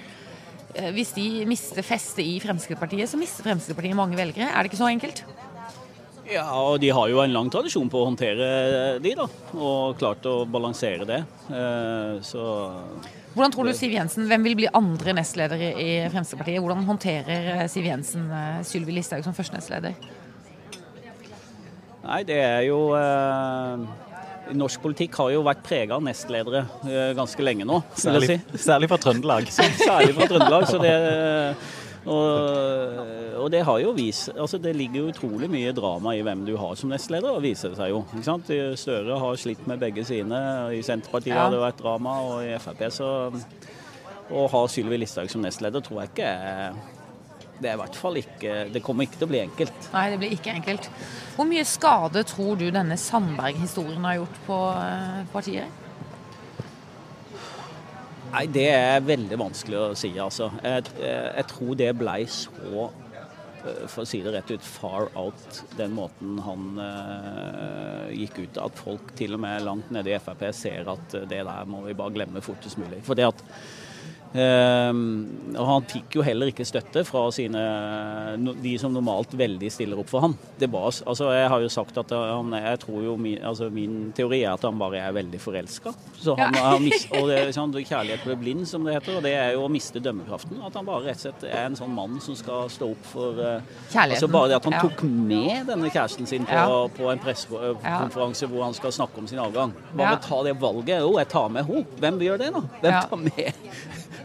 eh, 0.73 0.89
hvis 0.97 1.13
de 1.19 1.27
mister 1.51 1.85
festet 1.85 2.25
i 2.25 2.39
Fremskrittspartiet, 2.41 3.11
så 3.13 3.21
mister 3.21 3.45
Fremskrittspartiet 3.45 3.99
mange 3.99 4.17
velgere. 4.17 4.49
Er 4.49 4.63
det 4.65 4.73
ikke 4.73 4.81
så 4.81 4.89
enkelt? 4.89 5.21
Ja, 6.33 6.47
og 6.57 6.79
de 6.81 6.89
har 6.97 7.11
jo 7.13 7.21
en 7.21 7.35
lang 7.35 7.51
tradisjon 7.53 7.93
på 7.93 8.01
å 8.01 8.09
håndtere 8.09 8.49
de, 9.05 9.13
da. 9.19 9.29
Og 9.53 9.99
klart 10.01 10.25
å 10.25 10.47
balansere 10.49 11.05
det. 11.13 11.21
Eh, 11.53 12.23
Så 12.25 12.47
Hvordan 13.35 13.53
tror 13.53 13.69
du 13.69 13.73
Siv 13.77 13.93
Jensen, 13.93 14.27
Hvem 14.29 14.49
vil 14.49 14.57
bli 14.57 14.73
andre 14.73 15.13
nestleder 15.13 15.61
i 15.61 16.09
Fremskrittspartiet? 16.09 16.61
Hvordan 16.65 16.89
håndterer 16.89 17.69
Siv 17.69 17.85
Jensen 17.85 18.33
Sylvi 18.65 18.97
Listhaug 18.97 19.25
som 19.25 19.37
første 19.37 19.61
nestleder? 19.61 19.93
Nei, 22.03 22.23
det 22.27 22.39
er 22.43 22.65
jo 22.67 22.79
eh, 22.99 23.85
norsk 24.59 24.83
politikk 24.83 25.21
har 25.21 25.31
jo 25.37 25.45
vært 25.47 25.63
prega 25.67 25.99
av 25.99 26.03
nestledere 26.05 26.65
eh, 26.89 27.13
ganske 27.19 27.45
lenge 27.45 27.67
nå, 27.69 27.79
Særlig, 27.99 28.41
si. 28.41 28.63
særlig 28.65 28.91
fra 28.91 28.99
Trøndelag. 29.05 29.47
Særlig 29.87 30.17
fra 30.19 30.29
Trøndelag. 30.35 30.69
så 30.71 30.83
det... 30.83 30.97
Og, 32.03 32.99
og, 33.39 33.45
det 33.55 33.61
har 33.63 33.77
jo 33.79 33.93
vist 33.95 34.33
altså 34.35 34.59
Det 34.59 34.73
ligger 34.75 35.05
jo 35.05 35.11
utrolig 35.13 35.47
mye 35.47 35.71
drama 35.71 36.17
i 36.19 36.25
hvem 36.27 36.41
du 36.49 36.57
har 36.59 36.73
som 36.75 36.91
nestleder, 36.91 37.31
og 37.31 37.45
viser 37.45 37.71
det 37.71 37.79
seg 37.79 37.93
jo. 37.93 38.01
ikke 38.11 38.27
sant? 38.27 38.51
Støre 38.81 39.19
har 39.23 39.39
slitt 39.39 39.63
med 39.71 39.79
begge 39.79 40.03
sine. 40.09 40.41
I 40.75 40.81
Senterpartiet 40.83 41.37
Ja. 41.37 41.45
har 41.45 41.55
det 41.55 41.61
vært 41.63 41.79
drama, 41.79 42.17
og 42.27 42.43
i 42.43 42.57
Frp 42.59 42.83
så 42.91 43.13
Å 44.33 44.49
ha 44.51 44.65
Sylvi 44.67 44.99
Listhaug 44.99 45.31
som 45.31 45.47
nestleder 45.47 45.85
tror 45.87 46.03
jeg 46.03 46.11
ikke 46.11 46.27
er 46.27 46.83
Det 47.63 47.71
er 47.71 47.77
i 47.77 47.83
hvert 47.83 47.99
fall 47.99 48.19
ikke 48.19 48.55
Det 48.75 48.83
kommer 48.83 49.07
ikke 49.07 49.21
til 49.21 49.29
å 49.29 49.31
bli 49.31 49.43
enkelt. 49.43 49.87
Nei, 49.93 50.07
det 50.11 50.19
blir 50.23 50.35
ikke 50.35 50.57
enkelt. 50.57 50.89
Hvor 51.37 51.49
mye 51.49 51.65
skade 51.69 52.25
tror 52.29 52.59
du 52.61 52.67
denne 52.75 52.99
Sandberg-historien 52.99 54.03
har 54.09 54.19
gjort 54.19 54.41
på 54.49 54.59
eh, 54.73 55.23
partiet? 55.33 55.79
Nei, 58.33 58.47
det 58.49 58.67
er 58.73 59.05
veldig 59.05 59.39
vanskelig 59.41 59.79
å 59.79 59.87
si, 59.99 60.11
altså. 60.21 60.49
Jeg, 60.65 60.89
jeg 61.05 61.47
tror 61.51 61.77
det 61.77 61.91
blei 62.01 62.23
så 62.33 62.87
eh, 62.89 63.85
for 63.93 64.03
å 64.03 64.09
si 64.09 64.23
det 64.25 64.33
rett 64.35 64.53
ut, 64.55 64.65
far 64.65 65.11
out 65.21 65.61
den 65.79 65.93
måten 65.97 66.41
han 66.43 66.81
uh, 66.81 68.09
gikk 68.11 68.41
ut. 68.41 68.63
At 68.65 68.81
folk 68.81 69.13
til 69.21 69.37
og 69.37 69.45
med 69.45 69.63
langt 69.69 69.93
nede 69.95 70.15
i 70.15 70.19
Frp 70.19 70.49
ser 70.57 70.89
at 70.91 71.15
det 71.31 71.45
der 71.45 71.69
må 71.69 71.85
vi 71.87 71.97
bare 71.99 72.17
glemme 72.17 72.43
fortest 72.45 72.81
mulig. 72.81 73.05
For 73.07 73.19
det 73.19 73.29
at 73.29 73.45
eh, 74.35 74.91
og 75.57 75.67
Han 75.69 75.87
fikk 75.91 76.17
jo 76.19 76.25
heller 76.27 76.51
ikke 76.53 76.65
støtte 76.67 77.05
fra 77.05 77.25
sine, 77.35 77.63
de 78.63 78.73
som 78.81 78.93
normalt 78.95 79.35
veldig 79.39 79.71
stiller 79.73 80.01
opp 80.01 80.11
for 80.13 80.25
ham. 80.25 80.37
Var, 80.63 80.89
altså 81.07 81.31
jeg 81.35 81.49
har 81.53 81.61
jo 81.65 81.71
sagt 81.73 81.99
at 82.01 82.13
han, 82.15 82.53
jeg 82.57 82.81
tror 82.85 83.03
jo 83.05 83.17
min, 83.21 83.39
altså 83.45 83.69
min 83.73 84.13
teori 84.17 84.43
er 84.45 84.55
at 84.55 84.65
han 84.67 84.79
bare 84.81 85.01
er 85.03 85.15
veldig 85.17 85.41
forelska. 85.43 85.93
Ja. 86.27 86.49
og 87.19 87.29
det, 87.31 87.41
sånn, 87.57 87.75
Kjærlighet 87.83 88.23
ble 88.25 88.37
blind, 88.39 88.67
som 88.69 88.85
det 88.87 88.95
heter. 88.97 89.19
Og 89.19 89.25
det 89.27 89.33
er 89.37 89.53
jo 89.57 89.67
å 89.67 89.71
miste 89.73 90.01
dømmekraften. 90.03 90.61
At 90.65 90.77
han 90.79 90.87
bare 90.87 91.09
rett 91.09 91.19
og 91.19 91.25
slett 91.27 91.47
er 91.49 91.67
en 91.67 91.77
sånn 91.79 91.93
mann 91.97 92.21
som 92.23 92.37
skal 92.39 92.71
stå 92.73 92.93
opp 92.95 93.09
for 93.13 93.41
eh, 93.43 93.61
Kjærligheten. 93.91 94.17
Altså 94.17 94.31
Bare 94.33 94.53
det 94.53 94.59
at 94.61 94.69
han 94.71 94.79
tok 94.81 95.03
med 95.09 95.67
denne 95.69 95.91
kjæresten 95.93 96.29
sin 96.31 96.47
på, 96.49 96.53
Ja. 96.57 96.67
på 96.97 97.11
en 97.13 97.21
pressekonferanse 97.23 98.49
hvor 98.51 98.65
han 98.69 98.77
skal 98.77 98.95
snakke 98.95 99.19
om 99.23 99.29
sin 99.29 99.43
avgang. 99.43 99.75
Bare 99.93 100.17
Ja. 100.17 100.23
ta 100.23 100.43
det 100.47 100.57
valget. 100.61 101.01
Jo, 101.03 101.19
jeg 101.19 101.29
tar 101.29 101.49
med 101.49 101.67
henne. 101.67 101.85
Hvem 101.99 102.21
gjør 102.21 102.39
det, 102.39 102.53
da? 102.55 102.63
Hvem 102.81 103.01
tar 103.11 103.17
med 103.17 103.53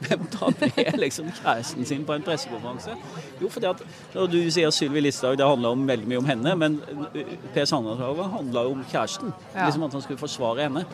hvem 0.05 0.25
tar 0.33 0.53
med 0.61 0.99
liksom 1.03 1.31
kjæresten 1.39 1.85
sin 1.85 2.05
på 2.05 2.15
en 2.17 2.25
pressekonferanse? 2.25 2.95
Jo, 3.41 3.49
fordi 3.49 3.69
at 3.69 3.83
når 4.13 4.31
du 4.33 4.39
sier 4.51 4.73
Sylvi 4.73 5.03
Listhaug, 5.05 5.37
det 5.37 5.47
handler 5.47 5.85
veldig 5.87 6.09
mye 6.09 6.21
om 6.21 6.31
henne, 6.31 6.55
men 6.55 6.79
uh, 6.93 7.21
Per 7.53 7.65
Sandnes 7.65 8.01
handla 8.33 8.65
jo 8.67 8.75
om 8.77 8.83
kjæresten. 8.91 9.33
Ja. 9.55 9.65
Liksom 9.65 9.87
At 9.87 9.97
han 9.97 10.05
skulle 10.05 10.21
forsvare 10.21 10.67
henne. 10.67 10.85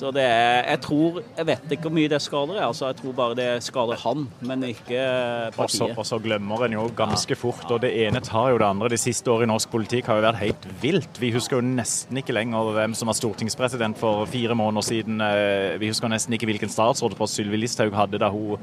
Så 0.00 0.08
det 0.16 0.22
er 0.24 0.64
Jeg 0.64 0.80
tror 0.86 1.18
Jeg 1.36 1.46
vet 1.50 1.72
ikke 1.74 1.88
hvor 1.88 1.94
mye 1.98 2.08
det 2.08 2.20
skader. 2.24 2.60
Altså, 2.64 2.88
jeg 2.88 2.96
tror 3.02 3.16
bare 3.18 3.36
det 3.36 3.48
skader 3.64 4.00
han, 4.00 4.26
men 4.40 4.64
ikke 4.70 5.00
partiet. 5.56 5.96
og 5.98 6.06
så 6.08 6.18
glemmer 6.22 6.64
en 6.64 6.76
jo 6.78 6.86
ganske 6.96 7.36
fort, 7.36 7.66
og 7.70 7.82
det 7.84 7.92
ene 8.06 8.22
tar 8.24 8.50
jo 8.54 8.60
det 8.60 8.68
andre. 8.68 8.88
De 8.92 8.98
siste 9.00 9.28
årene 9.30 9.50
i 9.50 9.52
norsk 9.52 9.70
politikk 9.72 10.08
har 10.08 10.20
jo 10.20 10.24
vært 10.24 10.40
helt 10.40 10.68
vilt. 10.82 11.20
Vi 11.20 11.32
husker 11.34 11.58
jo 11.58 11.66
nesten 11.66 12.20
ikke 12.20 12.36
lenger 12.36 12.72
hvem 12.78 12.96
som 12.96 13.10
var 13.12 13.18
stortingspresident 13.18 13.98
for 14.00 14.24
fire 14.30 14.56
måneder 14.56 14.86
siden. 14.88 15.20
Eh, 15.20 15.76
Vi 15.80 15.92
husker 15.92 16.08
nesten 16.08 16.34
ikke 16.34 16.48
hvilken 16.48 16.72
statsråd 16.72 17.16
på 17.18 17.28
Sylvi 17.28 17.60
Listhaug 17.60 17.92
hadde 17.94 18.18
da 18.18 18.30
hun 18.32 18.58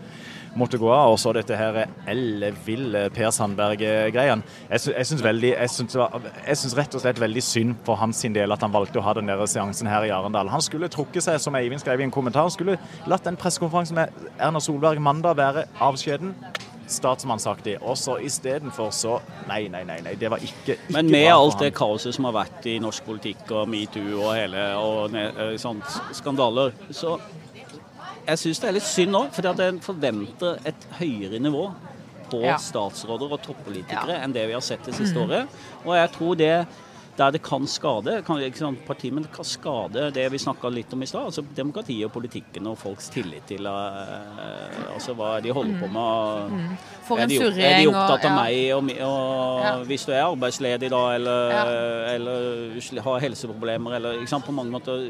måtte 0.56 0.78
gå 0.80 0.90
av. 0.94 1.12
Og 1.16 1.20
så 1.20 1.34
dette 1.36 1.56
her 1.58 1.86
elleville 2.08 3.08
Per 3.16 3.32
Sandberg-greien. 3.36 4.44
Jeg, 4.70 4.80
sy- 4.84 4.94
jeg 4.94 5.10
syns 5.10 5.22
det 5.22 6.78
rett 6.78 6.96
og 6.96 7.02
slett 7.04 7.20
veldig 7.22 7.44
synd 7.44 7.76
for 7.88 7.96
hans 8.02 8.22
del 8.36 8.52
at 8.52 8.62
han 8.66 8.74
valgte 8.74 9.00
å 9.02 9.06
ha 9.06 9.14
den 9.18 9.28
der 9.28 9.46
seansen 9.50 9.88
her 9.88 10.04
i 10.08 10.10
Arendal. 10.14 10.50
Han 10.54 10.62
skulle 10.62 10.90
trukket 10.90 11.24
seg, 11.24 11.40
som 11.42 11.56
Eivind 11.56 11.82
skrev 11.84 12.00
i 12.02 12.04
en 12.08 12.12
kommentar, 12.12 12.50
skulle 12.54 12.78
latt 13.08 13.24
den 13.28 13.38
pressekonferansen 13.40 13.96
med 13.96 14.10
Erna 14.40 14.60
Solberg 14.64 15.00
mandag 15.02 15.38
være 15.38 15.66
avskjeden 15.80 16.34
statsmannsaktig. 16.88 17.78
Og 17.84 17.98
så 18.00 18.18
istedenfor 18.24 18.92
så 18.96 19.18
Nei, 19.48 19.68
nei, 19.72 19.84
nei. 19.88 20.00
nei, 20.04 20.14
Det 20.16 20.30
var 20.32 20.38
ikke, 20.44 20.76
ikke 20.78 20.94
Men 20.94 21.10
med 21.12 21.28
alt 21.34 21.54
han. 21.58 21.64
det 21.64 21.74
kaoset 21.76 22.16
som 22.16 22.26
har 22.30 22.34
vært 22.36 22.66
i 22.72 22.78
norsk 22.84 23.04
politikk 23.08 23.52
og 23.52 23.68
metoo 23.72 24.22
og 24.24 24.34
hele 24.36 24.64
og 24.80 25.10
sånne 25.10 25.26
eh, 25.52 25.58
sånt 25.60 25.98
skandaler, 26.16 26.72
så 26.92 27.18
jeg 28.28 28.42
syns 28.44 28.60
det 28.60 28.68
er 28.70 28.76
litt 28.78 28.88
synd 28.88 29.12
nå. 29.16 29.22
For 29.36 29.64
en 29.68 29.80
forventer 29.84 30.60
et 30.68 30.88
høyere 31.00 31.40
nivå 31.40 31.68
på 32.32 32.42
Ja. 32.44 32.58
statsråder 32.58 33.32
og 33.32 33.42
toppolitikere 33.42 34.18
Ja. 34.18 34.24
enn 34.24 34.34
det 34.34 34.48
vi 34.48 34.54
har 34.54 34.62
sett 34.62 34.84
det 34.84 34.96
siste 34.96 35.16
året. 35.18 35.48
Og 35.86 35.96
jeg 35.96 36.12
tror 36.12 36.36
det 36.36 36.68
der 37.18 37.32
det 37.32 37.42
kan 37.42 37.66
skade, 37.66 38.22
kan, 38.24 38.38
ikke 38.38 38.60
sant, 38.62 38.86
partiet, 38.86 39.14
men 39.14 39.24
det 39.24 39.32
kan 39.34 39.46
skade 39.46 40.12
det 40.14 40.32
vi 40.32 40.38
snakka 40.38 40.70
litt 40.70 40.92
om 40.94 41.02
i 41.02 41.06
stad, 41.10 41.26
altså 41.26 41.42
demokratiet 41.56 42.06
og 42.06 42.12
politikken 42.14 42.68
og 42.68 42.78
folks 42.78 43.10
tillit 43.10 43.48
til 43.50 43.66
uh, 43.66 44.94
altså 44.94 45.16
hva 45.18 45.42
de 45.42 45.50
holder 45.50 45.80
på 45.82 45.90
med. 45.90 46.78
For 47.08 47.18
er, 47.18 47.26
de, 47.26 47.40
er 47.40 47.50
de 47.50 47.56
surring 47.56 47.88
og 47.88 47.96
opptatt 47.96 48.26
av 48.26 48.30
ja. 48.30 48.36
meg 48.36 48.76
og, 48.76 48.92
og 49.08 49.66
Ja. 49.66 49.76
hvis 49.90 50.06
du 50.06 50.12
er 50.12 50.26
arbeidsledig 50.28 50.92
da, 50.94 51.02
eller, 51.16 51.50
Ja. 51.50 51.64
eller 52.14 53.02
har 53.02 53.20
helseproblemer, 53.20 53.96
eller 53.96 54.20
ikke 54.22 54.30
sant, 54.36 54.46
på 54.46 54.52
mange 54.54 54.72
måter 54.72 55.10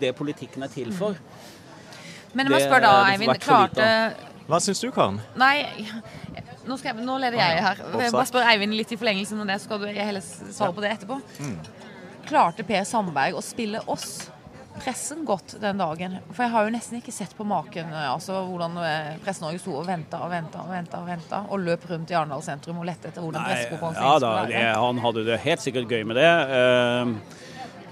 Det 0.00 0.14
politikken 0.16 0.62
er 0.62 0.68
til 0.68 0.92
for. 0.92 1.14
Men 2.34 2.48
jeg 2.48 2.54
må 2.54 2.60
spørre 2.64 2.90
da, 2.90 3.06
Eivind. 3.12 3.40
Klarte 3.44 3.88
Hva 4.48 4.60
syns 4.60 4.82
du, 4.82 4.90
Karen? 4.94 5.20
Nei, 5.40 5.64
nå, 6.68 6.76
skal 6.76 6.92
jeg, 6.92 7.06
nå 7.06 7.16
leder 7.22 7.40
jeg 7.40 7.64
her. 7.64 7.82
Jeg 8.02 8.14
bare 8.14 8.28
spør 8.28 8.52
Eivind 8.52 8.76
litt 8.76 8.92
i 8.92 9.00
forlengelsen 9.00 9.40
av 9.44 9.50
det, 9.50 9.60
så 9.62 9.70
skal 9.70 9.82
du 9.84 9.88
heller 9.88 10.24
svare 10.26 10.74
på 10.76 10.84
det 10.84 10.94
etterpå. 10.98 11.20
Mm. 11.40 11.58
Klarte 12.28 12.64
Per 12.66 12.86
Sandberg 12.88 13.36
å 13.36 13.42
spille 13.44 13.82
oss, 13.92 14.26
pressen, 14.80 15.22
godt 15.28 15.56
den 15.62 15.78
dagen? 15.78 16.16
For 16.32 16.46
jeg 16.46 16.52
har 16.54 16.66
jo 16.66 16.72
nesten 16.74 16.98
ikke 16.98 17.14
sett 17.14 17.34
på 17.36 17.46
maken 17.46 17.92
altså 17.94 18.40
hvordan 18.48 18.78
eh, 18.82 19.10
Presse-Norge 19.22 19.60
sto 19.62 19.76
og 19.78 19.84
venta 19.86 20.18
og 20.24 20.32
venta 20.32 20.64
og 20.64 20.72
venta 20.72 21.02
og 21.02 21.10
venta, 21.12 21.42
og 21.46 21.62
løp 21.62 21.84
rundt 21.92 22.10
i 22.10 22.16
Arendal 22.18 22.42
sentrum 22.44 22.80
og 22.82 22.88
lette 22.88 23.12
etter 23.12 23.22
hvordan 23.22 23.44
pressekonferansen 23.46 24.02
ja 24.02 24.16
skulle 24.16 24.24
da, 24.24 24.40
være. 24.40 24.54
det, 24.56 24.72
han 24.86 25.04
hadde 25.04 25.26
det 25.28 25.38
helt 25.44 25.64
sikkert 25.64 25.94
gøy 25.94 26.02
med 26.10 26.18
det. 26.18 26.32
Uh, 26.50 27.44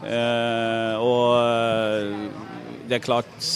uh, 0.03 1.07
og 1.07 1.29
eh, 1.39 2.51
det 2.91 2.99
er 2.99 3.05
klart 3.05 3.53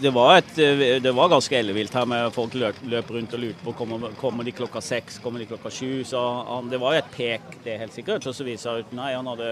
det 0.00 0.10
var, 0.10 0.38
et, 0.38 0.54
det 1.02 1.12
var 1.12 1.28
ganske 1.28 1.58
ellevilt 1.58 1.94
her 1.94 2.06
med 2.06 2.32
folk 2.34 2.54
løp, 2.58 2.78
løp 2.86 3.10
rundt 3.14 3.34
og 3.34 3.42
lurte 3.42 3.64
på 3.64 3.74
kommer, 3.78 4.10
kommer 4.20 4.46
de 4.46 4.54
klokka 4.54 4.82
seks, 4.84 5.18
kommer 5.22 5.42
de 5.42 5.48
klokka 5.50 5.70
sju. 5.74 6.04
Så 6.06 6.20
han, 6.48 6.68
det 6.70 6.80
var 6.82 6.94
jo 6.94 7.02
et 7.02 7.14
pek, 7.14 7.54
det 7.64 7.74
er 7.74 7.80
helt 7.82 7.96
sikkert. 7.96 8.26
Og 8.26 8.36
så 8.36 8.46
viser 8.46 8.78
det 8.78 8.86
ut 8.86 8.92
nei, 8.98 9.10
han 9.16 9.26
hadde, 9.26 9.48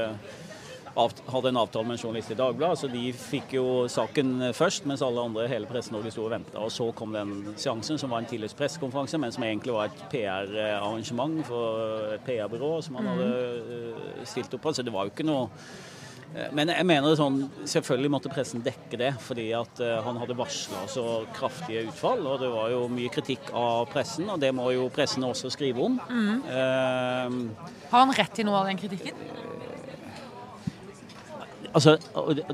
hadde 0.95 1.51
en 1.51 1.61
avtale 1.63 1.89
med 1.89 1.99
en 1.99 2.03
journalist 2.05 2.31
i 2.31 2.39
Dagbladet, 2.39 2.83
så 2.83 2.91
de 2.93 3.03
fikk 3.19 3.57
jo 3.59 3.67
saken 3.91 4.53
først, 4.57 4.87
mens 4.87 5.03
alle 5.07 5.27
andre, 5.27 5.49
hele 5.51 5.71
Presse-Norge 5.71 6.15
sto 6.15 6.29
og 6.29 6.33
venta. 6.37 6.63
Og 6.63 6.73
så 6.75 6.89
kom 6.97 7.17
den 7.17 7.35
seansen, 7.59 7.99
som 7.99 8.15
var 8.15 8.23
en 8.23 8.31
tidligere 8.31 8.61
pressekonferanse, 8.61 9.21
men 9.23 9.35
som 9.35 9.49
egentlig 9.49 9.75
var 9.75 9.91
et 9.91 10.07
PR-arrangement 10.15 11.43
for 11.51 12.15
et 12.15 12.25
PR-byrå 12.29 12.73
som 12.87 13.01
han 13.01 13.13
hadde 13.15 13.29
eh, 13.35 14.25
stilt 14.29 14.55
opp 14.55 14.69
på. 14.69 14.77
Så 14.77 14.87
det 14.87 14.95
var 14.95 15.09
jo 15.09 15.15
ikke 15.17 15.27
noe 15.27 15.51
Eh, 15.51 15.96
Men 16.53 16.69
jeg 16.69 16.85
mener 16.85 17.15
sånn, 17.17 17.39
selvfølgelig 17.65 18.11
måtte 18.13 18.31
pressen 18.33 18.61
dekke 18.65 18.99
det, 19.01 19.13
fordi 19.25 19.47
at 19.57 19.81
eh, 19.81 19.95
han 20.05 20.19
hadde 20.21 20.37
varsla 20.37 20.83
så 20.91 21.05
kraftige 21.37 21.87
utfall. 21.89 22.21
Og 22.29 22.43
det 22.43 22.51
var 22.53 22.69
jo 22.75 22.83
mye 22.93 23.09
kritikk 23.15 23.53
av 23.57 23.87
pressen, 23.93 24.29
og 24.33 24.41
det 24.43 24.51
må 24.57 24.69
jo 24.75 24.89
pressen 24.93 25.25
også 25.25 25.49
skrive 25.55 25.87
om. 25.87 25.97
Eh, 26.03 27.39
Har 27.93 28.03
han 28.05 28.13
rett 28.19 28.35
til 28.37 28.49
noe 28.51 28.61
av 28.61 28.69
den 28.69 28.81
kritikken? 28.83 29.17
Altså, 31.77 31.97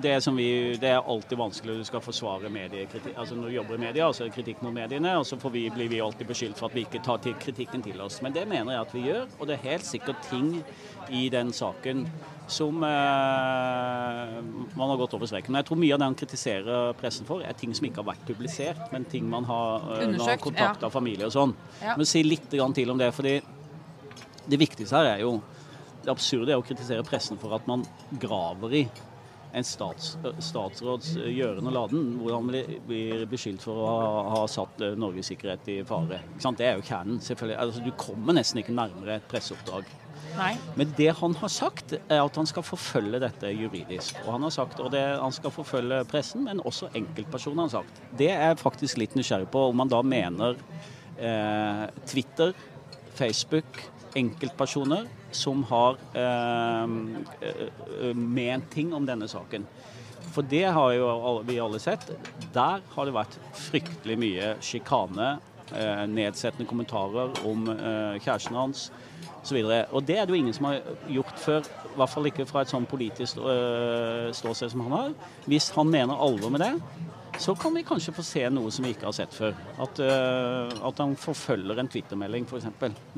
det, 0.02 0.12
vi, 0.36 0.48
det 0.82 0.90
er 0.90 0.98
alltid 1.14 1.38
vanskelig 1.38 1.72
når 1.72 1.82
du 1.82 1.88
skal 1.88 2.02
forsvare 2.04 2.50
mediekritikk. 2.52 3.14
Altså 3.16 3.36
når 3.38 3.48
du 3.48 3.56
jobber 3.56 3.78
i 3.78 3.82
media, 3.86 4.08
så 4.12 4.24
er 4.24 4.30
det 4.30 4.36
kritikk 4.36 4.62
mot 4.64 4.74
mediene, 4.74 5.14
og 5.18 5.26
så 5.28 5.38
får 5.40 5.54
vi, 5.54 5.62
blir 5.74 5.90
vi 5.92 6.00
alltid 6.02 6.28
beskyldt 6.28 6.58
for 6.58 6.70
at 6.70 6.76
vi 6.76 6.84
ikke 6.86 7.02
tar 7.06 7.22
til 7.24 7.36
kritikken 7.40 7.84
til 7.84 8.00
oss. 8.02 8.20
Men 8.24 8.34
det 8.34 8.44
mener 8.50 8.74
jeg 8.74 8.86
at 8.86 8.94
vi 8.96 9.06
gjør, 9.06 9.26
og 9.38 9.48
det 9.48 9.56
er 9.56 9.68
helt 9.70 9.86
sikkert 9.86 10.22
ting 10.28 10.54
i 11.12 11.28
den 11.32 11.52
saken 11.54 12.06
som 12.52 12.82
eh, 12.84 14.34
man 14.74 14.90
har 14.92 14.98
gått 15.00 15.14
over 15.16 15.30
streken. 15.30 15.52
Men 15.52 15.62
jeg 15.62 15.70
tror 15.70 15.80
mye 15.80 15.94
av 15.94 16.02
det 16.02 16.08
han 16.10 16.18
kritiserer 16.18 16.98
pressen 16.98 17.28
for, 17.28 17.44
er 17.46 17.56
ting 17.58 17.72
som 17.76 17.86
ikke 17.88 18.02
har 18.02 18.10
vært 18.12 18.26
publisert, 18.28 18.82
men 18.92 19.06
ting 19.08 19.28
man 19.30 19.46
har, 19.48 19.86
eh, 20.00 20.18
har 20.18 20.42
kontakta 20.42 20.90
familie 20.92 21.28
og 21.28 21.34
sånn. 21.36 21.54
Ja. 21.80 21.96
Men 21.96 22.08
si 22.08 22.24
litt 22.26 22.50
grann 22.52 22.74
til 22.76 22.90
om 22.92 23.00
det, 23.00 23.12
fordi 23.14 23.38
det 24.50 24.58
viktigste 24.58 24.98
her 24.98 25.14
er 25.16 25.26
jo 25.26 25.40
Det 26.02 26.10
absurde 26.10 26.50
er 26.50 26.58
å 26.58 26.64
kritisere 26.66 27.04
pressen 27.06 27.38
for 27.38 27.54
at 27.54 27.62
man 27.70 27.84
graver 28.18 28.72
i 28.74 28.80
en 29.52 29.66
stats, 29.66 30.14
statsråds 30.40 31.14
gjøren 31.20 31.68
og 31.68 31.74
laden, 31.76 32.06
hvor 32.20 32.36
han 32.38 32.48
blir, 32.48 33.24
beskyldt 33.30 33.64
for 33.64 33.82
å 33.82 33.88
ha, 33.88 34.12
ha 34.36 34.44
satt 34.50 34.80
eh, 34.84 34.94
Norges 34.98 35.28
sikkerhet 35.32 35.68
i 35.68 35.80
fare. 35.86 36.22
Ikke 36.32 36.46
sant? 36.46 36.60
Det 36.60 36.68
er 36.68 36.78
jo 36.78 36.86
kjernen, 36.88 37.20
selvfølgelig. 37.24 37.58
Altså, 37.64 37.84
du 37.84 37.92
kommer 38.00 38.38
nesten 38.38 38.62
ikke 38.62 38.76
nærmere 38.76 39.18
et 39.18 39.28
presseoppdrag. 39.30 39.90
Nei. 40.38 40.54
Men 40.80 40.92
det 40.96 41.10
han 41.18 41.34
har 41.42 41.52
sagt, 41.52 41.92
er 42.00 42.22
at 42.22 42.40
han 42.40 42.48
skal 42.48 42.64
forfølge 42.64 43.20
dette 43.20 43.52
juridisk. 43.52 44.20
Og 44.24 44.32
han 44.38 44.46
har 44.46 44.54
sagt, 44.54 44.80
og 44.80 44.92
det, 44.94 45.02
han 45.20 45.34
skal 45.36 45.52
forfølge 45.52 46.02
pressen, 46.08 46.46
men 46.48 46.62
også 46.64 46.88
enkeltpersoner, 46.96 47.66
har 47.66 47.82
sagt. 47.82 48.04
Det 48.18 48.30
er 48.32 48.52
jeg 48.52 48.62
faktisk 48.62 49.00
litt 49.02 49.16
nysgjerrig 49.18 49.50
på, 49.52 49.66
om 49.72 49.84
han 49.84 49.92
da 49.92 50.00
mener 50.06 50.56
eh, 51.20 51.88
Twitter, 52.08 52.56
Facebook, 53.18 53.82
enkeltpersoner 54.16 55.10
som 55.36 55.62
har 55.70 55.96
eh, 56.14 56.82
eh, 57.48 58.14
ment 58.14 58.70
ting 58.72 58.92
om 58.94 59.06
denne 59.06 59.28
saken. 59.30 59.66
For 60.32 60.42
det 60.48 60.64
har 60.72 60.92
jo 60.96 61.08
alle- 61.12 61.44
vi 61.44 61.58
alle 61.60 61.78
sett. 61.78 62.06
Der 62.54 62.80
har 62.94 63.04
det 63.04 63.14
vært 63.14 63.36
fryktelig 63.52 64.16
mye 64.18 64.54
sjikane, 64.60 65.38
eh, 65.74 66.06
nedsettende 66.06 66.68
kommentarer 66.68 67.32
om 67.44 67.68
eh, 67.68 68.18
kjæresten 68.18 68.56
hans 68.56 68.90
osv. 69.42 69.58
Og 69.92 70.06
det 70.06 70.18
er 70.18 70.24
det 70.26 70.30
jo 70.30 70.40
ingen 70.40 70.54
som 70.54 70.66
har 70.70 70.80
gjort 71.08 71.38
før, 71.38 71.60
i 71.60 71.96
hvert 71.96 72.08
fall 72.08 72.26
ikke 72.30 72.46
fra 72.46 72.62
et 72.62 72.68
sånn 72.72 72.86
politisk 72.86 73.36
øh, 73.42 74.32
ståsted 74.32 74.70
som 74.70 74.80
han 74.86 74.92
har. 74.92 75.14
Hvis 75.46 75.70
han 75.74 75.90
mener 75.90 76.14
alvor 76.14 76.50
med 76.50 76.60
det, 76.60 76.72
så 77.42 77.54
kan 77.58 77.74
vi 77.74 77.82
kanskje 77.86 78.14
få 78.14 78.24
se 78.26 78.44
noe 78.54 78.70
som 78.74 78.86
vi 78.86 78.94
ikke 78.94 79.08
har 79.08 79.16
sett 79.16 79.34
før. 79.34 79.56
At, 79.82 80.00
uh, 80.02 80.72
at 80.88 81.02
han 81.02 81.14
forfølger 81.18 81.80
en 81.82 81.90
Twitter-melding 81.90 82.46
f.eks. 82.48 82.68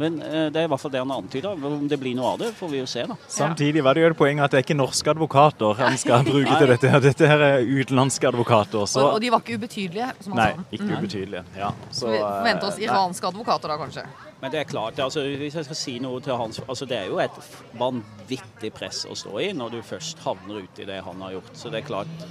Men 0.01 0.19
uh, 0.23 0.49
det 0.53 0.63
er 0.63 0.69
i 0.69 0.73
hvert 0.73 0.83
fall 0.83 0.95
det 0.95 1.03
han 1.03 1.13
har 1.13 1.23
antyda. 1.23 1.55
Om 1.71 1.87
det 1.91 2.01
blir 2.01 2.17
noe 2.19 2.35
av 2.35 2.43
det, 2.45 2.51
får 2.57 2.73
vi 2.73 2.83
jo 2.83 2.89
se, 2.91 3.07
da. 3.11 3.19
Samtidig 3.31 3.85
var 3.85 3.97
det 3.97 4.05
jo 4.07 4.13
et 4.13 4.19
poeng 4.19 4.43
at 4.45 4.55
det 4.55 4.63
er 4.63 4.67
ikke 4.67 4.79
norske 4.79 5.13
advokater 5.15 5.81
han 5.83 5.99
skal 6.01 6.27
bruke 6.27 6.59
til 6.59 6.75
dette. 6.75 6.93
her. 6.95 7.05
Dette 7.05 7.31
her 7.31 7.47
er 7.51 7.69
utenlandske 7.69 8.31
advokater. 8.33 8.89
Så 8.91 9.05
Og, 9.05 9.17
og 9.17 9.21
de 9.25 9.33
var 9.35 9.45
ikke 9.45 9.59
ubetydelige, 9.61 10.11
som 10.25 10.37
han 10.37 10.43
Nei, 10.43 10.51
sa. 10.57 10.69
ikke 10.79 10.91
ubetydelige. 10.99 11.45
Ja, 11.59 11.73
Så 11.91 12.11
vi 12.11 12.19
forventer 12.19 12.73
oss 12.73 12.81
iranske 12.81 13.15
iranske 13.15 13.27
advokater 13.29 13.69
da, 13.69 13.77
kanskje. 13.79 14.07
Men 14.41 14.51
det 14.53 14.61
er 14.61 14.65
klart, 14.69 14.99
altså, 15.01 15.23
hvis 15.25 15.55
jeg 15.57 15.65
skal 15.65 15.77
si 15.79 15.99
noe 16.03 16.21
til 16.21 16.37
hans 16.37 16.59
altså, 16.69 16.85
Det 16.89 16.97
er 16.99 17.07
jo 17.09 17.19
et 17.23 17.37
vanvittig 17.81 18.73
press 18.77 19.05
å 19.09 19.15
stå 19.17 19.39
i 19.41 19.53
når 19.57 19.71
du 19.77 19.83
først 19.83 20.21
havner 20.25 20.65
ute 20.65 20.83
i 20.85 20.89
det 20.89 21.01
han 21.07 21.23
har 21.25 21.37
gjort. 21.39 21.53
Så 21.57 21.71
det 21.73 21.81
er 21.83 21.87
klart, 21.89 22.27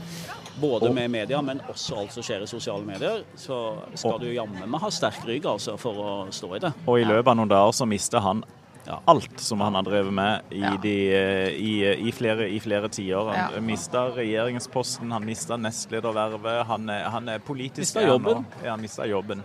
både 0.62 0.92
med 0.94 1.10
media, 1.10 1.42
men 1.42 1.62
også 1.72 1.98
alt 2.04 2.14
som 2.14 2.24
skjer 2.26 2.44
i 2.46 2.50
sosiale 2.50 2.86
medier, 2.86 3.24
så 3.40 3.60
skal 3.98 4.20
du 4.22 4.28
jammen 4.34 4.70
meg 4.70 4.84
ha 4.84 4.92
sterk 4.94 5.24
rygg 5.26 5.48
altså, 5.50 5.78
for 5.82 6.04
å 6.04 6.12
stå 6.34 6.52
i 6.58 6.60
det. 6.68 6.74
Og 6.86 7.00
i 7.02 7.08
løpet 7.08 7.32
av 7.34 7.40
noen 7.40 7.54
dager 7.56 7.80
så 7.80 7.90
mister 7.90 8.22
han 8.26 8.44
Ja. 8.86 8.98
alt 9.08 9.40
som 9.40 9.62
han 9.64 9.76
har 9.76 9.84
drevet 9.84 10.12
med 10.14 10.42
i, 10.52 10.60
Ja. 10.60 10.76
de, 10.76 10.96
eh, 11.16 11.50
i, 11.56 12.08
i 12.10 12.12
flere, 12.12 12.50
i 12.52 12.60
flere 12.60 12.90
tiår. 12.90 13.32
Han 13.34 13.54
Ja. 13.56 13.62
mista 13.62 14.10
regjeringsposten, 14.12 15.10
han 15.12 15.24
mista 15.26 15.56
nestledervervet, 15.56 16.66
han 16.68 16.90
er, 16.90 17.10
han 17.10 17.30
er 17.30 17.40
politisk 17.40 17.80
Mistet 17.96 18.04
er 18.04 18.08
jobben. 18.08 18.46
Ja, 18.62 18.72
han 18.72 18.82
mista 18.82 19.06
jobben. 19.08 19.42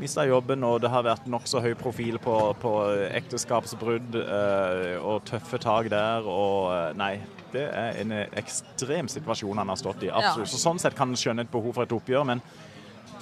Mista 0.00 0.24
jobben, 0.24 0.64
og 0.64 0.80
det 0.80 0.88
har 0.90 1.04
vært 1.04 1.26
nokså 1.30 1.60
høy 1.60 1.74
profil 1.78 2.16
på, 2.22 2.34
på 2.62 2.72
ekteskapsbrudd 3.12 4.16
eh, 4.22 4.96
og 4.98 5.22
tøffe 5.28 5.60
tak 5.60 5.90
der. 5.92 6.24
Og 6.24 6.72
eh, 6.72 6.88
nei, 6.96 7.12
det 7.52 7.66
er 7.68 8.00
en 8.00 8.14
ekstrem 8.40 9.10
situasjon 9.12 9.60
han 9.60 9.72
har 9.72 9.80
stått 9.80 10.06
i. 10.06 10.10
Absolutt. 10.10 10.48
Ja. 10.48 10.52
Så 10.54 10.60
sånn 10.62 10.80
sett 10.80 10.96
kan 10.98 11.12
en 11.12 11.20
skjønne 11.20 11.44
et 11.44 11.52
behov 11.52 11.76
for 11.76 11.84
et 11.84 11.92
oppgjør, 11.92 12.24
men 12.32 12.40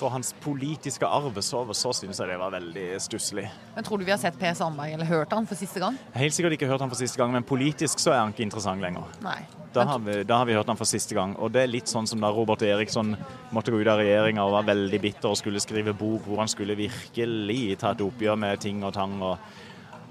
for 0.00 0.12
hans 0.12 0.32
politiske 0.40 1.06
arv 1.06 1.36
så, 1.44 1.62
så 1.76 1.92
syns 1.96 2.20
jeg 2.22 2.30
det 2.30 2.38
var 2.40 2.52
veldig 2.54 2.86
stusslig. 3.04 3.46
Men 3.76 3.86
tror 3.86 4.00
du 4.00 4.06
vi 4.08 4.14
har 4.14 4.20
sett 4.22 4.38
Per 4.40 4.54
Sandberg 4.56 4.96
eller 4.96 5.08
hørt 5.08 5.32
han 5.36 5.48
for 5.48 5.60
siste 5.60 5.82
gang? 5.82 5.98
Helt 6.16 6.36
sikkert 6.36 6.56
ikke 6.56 6.68
hørt 6.70 6.82
han 6.82 6.92
for 6.92 7.00
siste 7.00 7.20
gang, 7.20 7.32
men 7.34 7.46
politisk 7.46 8.00
så 8.02 8.14
er 8.14 8.22
han 8.22 8.34
ikke 8.34 8.46
interessant 8.48 8.82
lenger. 8.84 9.08
Nei. 9.24 9.38
Da 9.74 9.84
har, 9.86 10.00
vi, 10.02 10.16
da 10.26 10.40
har 10.40 10.48
vi 10.48 10.56
hørt 10.56 10.66
han 10.72 10.78
for 10.80 10.88
siste 10.88 11.14
gang. 11.14 11.36
Og 11.38 11.52
det 11.54 11.62
er 11.62 11.70
litt 11.70 11.90
sånn 11.90 12.08
som 12.10 12.22
da 12.22 12.32
Robert 12.34 12.64
Eriksson 12.66 13.12
måtte 13.54 13.70
gå 13.70 13.78
ut 13.84 13.90
av 13.92 14.00
regjeringa 14.02 14.42
og 14.42 14.56
var 14.56 14.66
veldig 14.72 15.00
bitter 15.04 15.30
og 15.30 15.38
skulle 15.38 15.62
skrive 15.62 15.94
bok 15.94 16.26
hvor 16.26 16.42
han 16.42 16.50
skulle 16.50 16.74
virkelig 16.78 17.76
ta 17.78 17.92
et 17.94 18.02
oppgjør 18.02 18.40
med 18.40 18.64
ting 18.64 18.82
og 18.82 18.96
tang. 18.96 19.14
og 19.22 19.38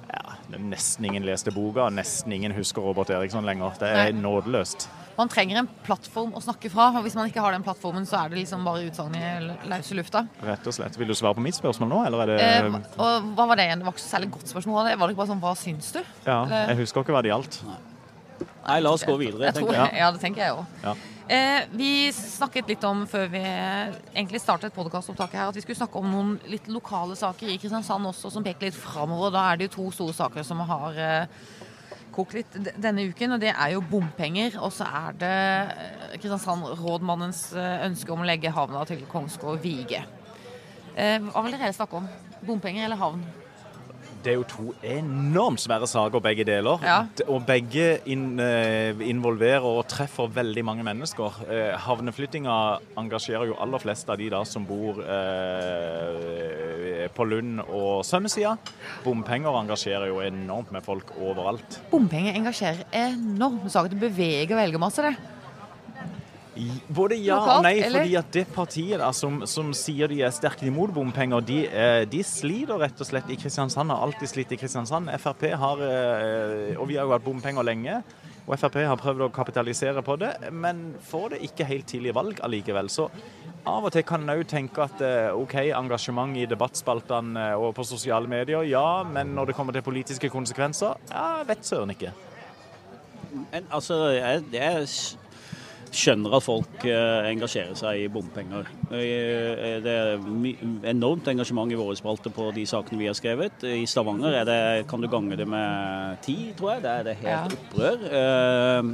ja, 0.10 0.38
Nesten 0.56 1.10
ingen 1.10 1.28
leste 1.28 1.52
boka, 1.54 1.90
nesten 1.94 2.34
ingen 2.34 2.56
husker 2.56 2.86
Robert 2.88 3.12
Eriksson 3.14 3.46
lenger. 3.46 3.76
Det 3.82 3.92
er 3.92 4.16
nådeløst. 4.16 4.88
Man 5.20 5.28
trenger 5.32 5.60
en 5.60 5.68
plattform 5.84 6.32
å 6.38 6.42
snakke 6.44 6.70
fra. 6.72 6.90
og 6.96 7.04
Hvis 7.04 7.18
man 7.20 7.28
ikke 7.28 7.44
har 7.44 7.52
den 7.52 7.66
plattformen, 7.66 8.06
så 8.08 8.22
er 8.22 8.32
det 8.32 8.40
liksom 8.40 8.64
bare 8.64 8.86
utsagn 8.88 9.18
i 9.20 9.24
løse 9.68 9.98
lufta. 9.98 10.24
Rett 10.48 10.70
og 10.72 10.76
slett. 10.78 10.96
Vil 11.00 11.12
du 11.12 11.16
svare 11.18 11.36
på 11.36 11.44
mitt 11.44 11.58
spørsmål 11.60 11.92
nå, 11.92 12.00
eller 12.08 12.24
er 12.24 12.32
det 12.32 12.38
Eh, 12.40 12.80
og 12.96 13.30
hva 13.36 13.46
var 13.52 13.60
det 13.60 13.68
igjen? 13.68 13.84
Det 13.84 13.88
var 13.90 13.94
ikke 13.98 14.06
så 14.06 14.16
særlig 14.16 14.32
godt 14.38 14.48
spørsmål. 14.54 14.88
Var 14.88 14.96
det 14.96 15.12
ikke 15.14 15.22
bare 15.22 15.32
sånn 15.34 15.44
hva 15.44 15.56
syns 15.60 15.92
du? 15.92 16.00
Ja, 16.26 16.40
jeg 16.72 16.80
husker 16.80 17.04
ikke 17.04 17.18
hva 17.18 17.24
det 17.26 17.34
gjaldt. 17.34 17.60
Nei, 18.70 18.80
la 18.80 18.92
oss 18.96 19.04
gå 19.04 19.16
videre. 19.20 19.50
Jeg 19.50 19.60
tror, 19.60 19.72
tenker 19.74 19.90
jeg. 19.90 20.00
ja, 20.00 20.12
det 20.16 20.22
tenker 20.24 20.46
jeg 20.46 20.56
òg. 20.56 20.66
Ja. 20.84 20.96
Eh, 21.30 21.68
vi 21.78 21.92
snakket 22.16 22.72
litt 22.72 22.84
om, 22.88 23.04
før 23.10 23.28
vi 23.30 23.42
egentlig 23.44 24.40
startet 24.42 24.74
podkastopptaket 24.74 25.38
her, 25.38 25.52
at 25.52 25.58
vi 25.58 25.62
skulle 25.62 25.78
snakke 25.78 26.00
om 26.00 26.08
noen 26.10 26.32
litt 26.50 26.70
lokale 26.72 27.18
saker 27.20 27.52
i 27.52 27.58
Kristiansand 27.62 28.10
også, 28.10 28.32
som 28.34 28.46
peker 28.46 28.70
litt 28.70 28.78
framover. 28.80 29.34
Da 29.36 29.44
er 29.52 29.60
det 29.60 29.68
jo 29.70 29.76
to 29.76 29.92
store 30.00 30.16
saker 30.18 30.48
som 30.48 30.64
har 30.72 30.98
eh, 30.98 31.42
kokt 32.14 32.36
litt 32.38 32.56
denne 32.82 33.06
uken, 33.10 33.36
og 33.36 33.44
det 33.44 33.52
er 33.54 33.74
jo 33.76 33.84
bompenger. 33.86 34.58
Og 34.64 34.72
så 34.76 34.88
er 34.88 35.20
det 35.20 35.34
eh, 35.34 36.16
Kristiansand-rådmannens 36.18 37.44
eh, 37.58 37.86
ønske 37.90 38.16
om 38.16 38.24
å 38.24 38.30
legge 38.30 38.54
havna 38.54 38.86
til 38.90 39.04
Kongsgård-Vige. 39.12 40.06
Eh, 40.96 41.20
hva 41.30 41.46
vil 41.46 41.56
dere 41.56 41.76
snakke 41.76 42.02
om? 42.02 42.10
Bompenger 42.46 42.88
eller 42.88 43.00
havn? 43.00 43.24
Det 44.20 44.34
er 44.34 44.36
jo 44.36 44.48
to 44.52 44.74
enormt 44.84 45.62
svære 45.64 45.88
saker, 45.88 46.20
begge 46.20 46.44
deler. 46.44 46.82
Ja. 46.84 46.98
Og 47.32 47.46
begge 47.48 48.02
involverer 48.04 49.64
og 49.64 49.86
treffer 49.88 50.28
veldig 50.36 50.66
mange 50.68 50.84
mennesker. 50.84 51.38
Havneflyttinga 51.86 52.58
engasjerer 53.00 53.48
jo 53.54 53.56
aller 53.64 53.80
flest 53.80 54.12
av 54.12 54.20
de 54.20 54.28
da 54.34 54.44
som 54.44 54.68
bor 54.68 55.00
eh, 55.06 56.79
på 57.16 57.26
Lund 57.30 57.64
og 57.66 58.06
Sømmesida. 58.08 58.56
Bompenger 59.06 59.56
engasjerer 59.62 60.12
jo 60.12 60.22
enormt 60.26 60.72
med 60.76 60.86
folk 60.86 61.16
overalt. 61.18 61.80
Bompenger 61.92 62.36
engasjerer 62.36 62.86
enormt. 63.08 63.64
Du 63.66 63.72
sa 63.72 63.86
at 63.86 63.94
det 63.94 64.02
beveger 64.02 64.60
velgermasse, 64.60 65.06
det. 65.08 65.16
Både 66.92 67.16
ja 67.16 67.38
Lokalt, 67.38 67.60
og 67.60 67.66
nei, 67.68 67.76
eller? 67.86 68.04
fordi 68.04 68.16
at 68.20 68.32
det 68.36 68.46
partiet 68.52 69.00
der 69.00 69.14
som, 69.16 69.42
som 69.48 69.70
sier 69.78 70.12
de 70.12 70.20
er 70.26 70.34
sterkt 70.36 70.64
imot 70.68 70.92
bompenger, 70.96 71.44
de, 71.46 71.60
eh, 71.68 72.04
de 72.10 72.24
sliter 72.26 72.80
rett 72.82 73.00
og 73.00 73.08
slett 73.08 73.30
i 73.32 73.38
Kristiansand. 73.40 73.94
Har 73.94 74.04
alltid 74.08 74.32
slitt 74.32 74.52
i 74.56 74.60
Kristiansand. 74.60 75.12
Frp 75.22 75.46
har, 75.62 75.84
eh, 75.86 76.74
og 76.76 76.90
vi 76.90 76.98
har 77.00 77.08
jo 77.08 77.16
hatt 77.16 77.26
bompenger 77.26 77.66
lenge, 77.66 78.02
og 78.46 78.58
Frp 78.58 78.80
har 78.82 79.00
prøvd 79.00 79.28
å 79.28 79.32
kapitalisere 79.34 80.04
på 80.06 80.18
det, 80.20 80.34
men 80.52 80.96
får 81.06 81.36
det 81.36 81.44
ikke 81.48 81.70
helt 81.70 81.88
til 81.92 82.10
i 82.10 82.16
valg 82.16 82.42
allikevel. 82.44 82.90
Så 82.92 83.08
av 83.68 83.86
og 83.86 83.92
til 83.92 84.04
kan 84.08 84.22
en 84.24 84.32
òg 84.38 84.46
tenke 84.50 84.82
at 84.84 85.02
eh, 85.06 85.30
OK, 85.36 85.56
engasjement 85.76 86.36
i 86.40 86.46
debattspaltene 86.50 87.50
og 87.60 87.74
på 87.78 87.84
sosiale 87.86 88.28
medier, 88.32 88.64
ja, 88.70 89.04
men 89.04 89.36
når 89.36 89.52
det 89.52 89.56
kommer 89.56 89.74
til 89.76 89.82
politiske 89.86 90.30
konsekvenser, 90.34 90.96
ja, 91.12 91.44
vet 91.48 91.66
søren 91.68 91.92
ikke. 91.96 92.12
Men 93.52 93.68
altså, 93.72 93.98
jeg, 94.16 94.44
jeg 94.56 94.88
skjønner 95.90 96.36
at 96.38 96.44
folk 96.46 96.84
eh, 96.86 97.28
engasjerer 97.32 97.76
seg 97.78 98.04
i 98.04 98.08
bompenger. 98.14 98.68
Eh, 98.94 99.80
Det 99.86 99.94
er 99.94 100.20
enormt 100.92 101.28
engasjement 101.32 101.72
i 101.74 101.78
våre 101.80 101.98
spalter 101.98 102.34
på 102.34 102.50
de 102.56 102.66
sakene 102.70 103.00
vi 103.02 103.08
har 103.10 103.18
skrevet. 103.18 103.64
I 103.66 103.86
Stavanger 103.90 104.34
er 104.42 104.46
det, 104.50 104.60
kan 104.90 105.02
du 105.02 105.10
gange 105.10 105.38
det 105.38 105.48
med 105.50 106.22
ti, 106.26 106.52
tror 106.58 106.76
jeg. 106.76 106.84
Det 106.86 106.92
er 106.96 107.04
det 107.10 107.18
helt 107.24 107.34
Ja. 107.34 107.42
opprør. 107.58 108.06
Eh, 108.22 108.94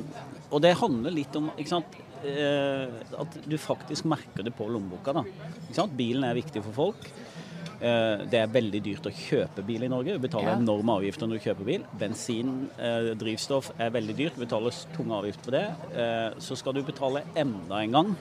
Og 0.52 0.62
det 0.62 0.76
handler 0.78 1.12
litt 1.12 1.36
om 1.36 1.50
ikke 1.58 1.70
sant? 1.70 1.96
Eh, 2.26 2.88
at 3.22 3.38
du 3.48 3.58
faktisk 3.58 4.06
merker 4.10 4.44
det 4.44 4.54
på 4.58 4.68
lommeboka. 4.70 5.14
Da. 5.14 5.24
Ikke 5.68 5.76
sant? 5.78 5.96
Bilen 5.98 6.24
er 6.28 6.36
viktig 6.38 6.64
for 6.64 6.74
folk. 6.74 7.08
Eh, 7.82 8.24
Det 8.32 8.40
er 8.40 8.48
veldig 8.48 8.82
dyrt 8.84 9.06
å 9.10 9.12
kjøpe 9.14 9.64
bil 9.66 9.84
i 9.84 9.88
Norge. 9.92 10.14
Du 10.18 10.20
betaler 10.28 10.54
Ja. 10.54 10.58
enorme 10.58 10.96
avgifter 11.00 11.28
når 11.28 11.40
du 11.40 11.44
kjøper 11.50 11.66
bil. 11.66 11.84
Bensin, 12.00 12.70
eh, 12.80 13.14
drivstoff 13.16 13.72
er 13.80 13.90
veldig 13.92 14.16
dyrt. 14.16 14.36
Det 14.40 14.48
betales 14.48 14.86
tunge 14.96 15.12
avgifter 15.12 15.44
på 15.46 15.52
det. 15.52 15.68
Eh, 15.96 16.32
Så 16.40 16.56
skal 16.58 16.74
du 16.74 16.82
betale 16.84 17.24
enda 17.36 17.76
en 17.84 17.92
gang. 17.92 18.16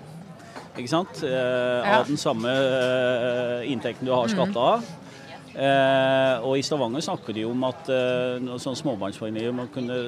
Ikke 0.76 0.88
sant? 0.88 1.22
Eh, 1.22 1.82
Ja. 1.86 2.00
Av 2.00 2.06
den 2.06 2.16
samme 2.16 2.48
eh, 2.48 3.70
inntekten 3.70 4.04
du 4.04 4.12
har 4.12 4.26
skatta 4.28 4.56
av. 4.58 4.84
Eh, 5.54 6.42
og 6.42 6.56
i 6.58 6.62
Stavanger 6.66 7.02
snakker 7.04 7.34
de 7.36 7.44
om 7.46 7.60
at 7.68 7.86
eh, 7.94 8.42
sånne 8.58 8.80
småbarnsfamilier 8.80 9.54
må 9.54 9.68
kunne 9.70 9.98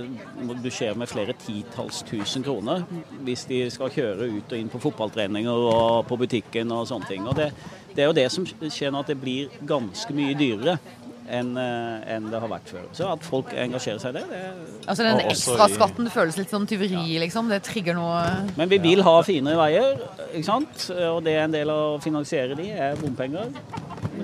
budsjere 0.59 0.99
med 0.99 1.07
flere 1.07 1.37
titalls 1.39 2.01
tusen 2.09 2.43
kroner 2.43 2.83
hvis 3.23 3.45
de 3.47 3.61
skal 3.71 3.93
kjøre 3.95 4.27
ut 4.27 4.51
og 4.51 4.59
inn 4.59 4.73
på 4.73 4.83
fotballtreninger 4.83 5.67
og 5.71 6.03
på 6.09 6.19
butikken 6.19 6.75
og 6.75 6.89
sånne 6.91 7.11
ting. 7.13 7.29
Og 7.31 7.39
det, 7.39 7.53
det 7.95 8.03
er 8.03 8.11
jo 8.11 8.17
det 8.19 8.27
som 8.35 8.47
skjer 8.47 8.91
nå, 8.91 9.05
at 9.05 9.13
det 9.13 9.21
blir 9.23 9.55
ganske 9.67 10.17
mye 10.19 10.35
dyrere 10.39 10.81
enn 11.27 11.57
en 11.59 12.27
det 12.31 12.39
har 12.39 12.51
vært 12.51 12.69
før. 12.71 12.85
Så 12.95 13.07
at 13.11 13.25
folk 13.27 13.51
engasjerer 13.59 13.99
seg 14.03 14.15
i 14.15 14.21
det, 14.21 14.27
det 14.31 14.43
Altså 14.87 15.07
Den 15.07 15.23
ekstra 15.25 15.33
skatten 15.33 15.67
ekstraskatten, 15.67 16.07
det 16.07 16.15
føles 16.15 16.39
litt 16.39 16.55
som 16.55 16.67
tyveri, 16.71 17.17
liksom. 17.23 17.51
Det 17.51 17.63
trigger 17.67 17.99
noe 17.99 18.21
Men 18.59 18.71
vi 18.71 18.79
vil 18.83 19.03
ha 19.07 19.17
finere 19.27 19.59
veier, 19.59 20.05
ikke 20.29 20.47
sant? 20.47 20.87
Og 21.09 21.23
det 21.27 21.35
er 21.35 21.49
en 21.49 21.55
del 21.55 21.71
av 21.75 21.97
å 21.97 21.99
finansiere 22.03 22.59
de, 22.59 22.71
er 22.71 22.99
bompenger. 23.03 23.51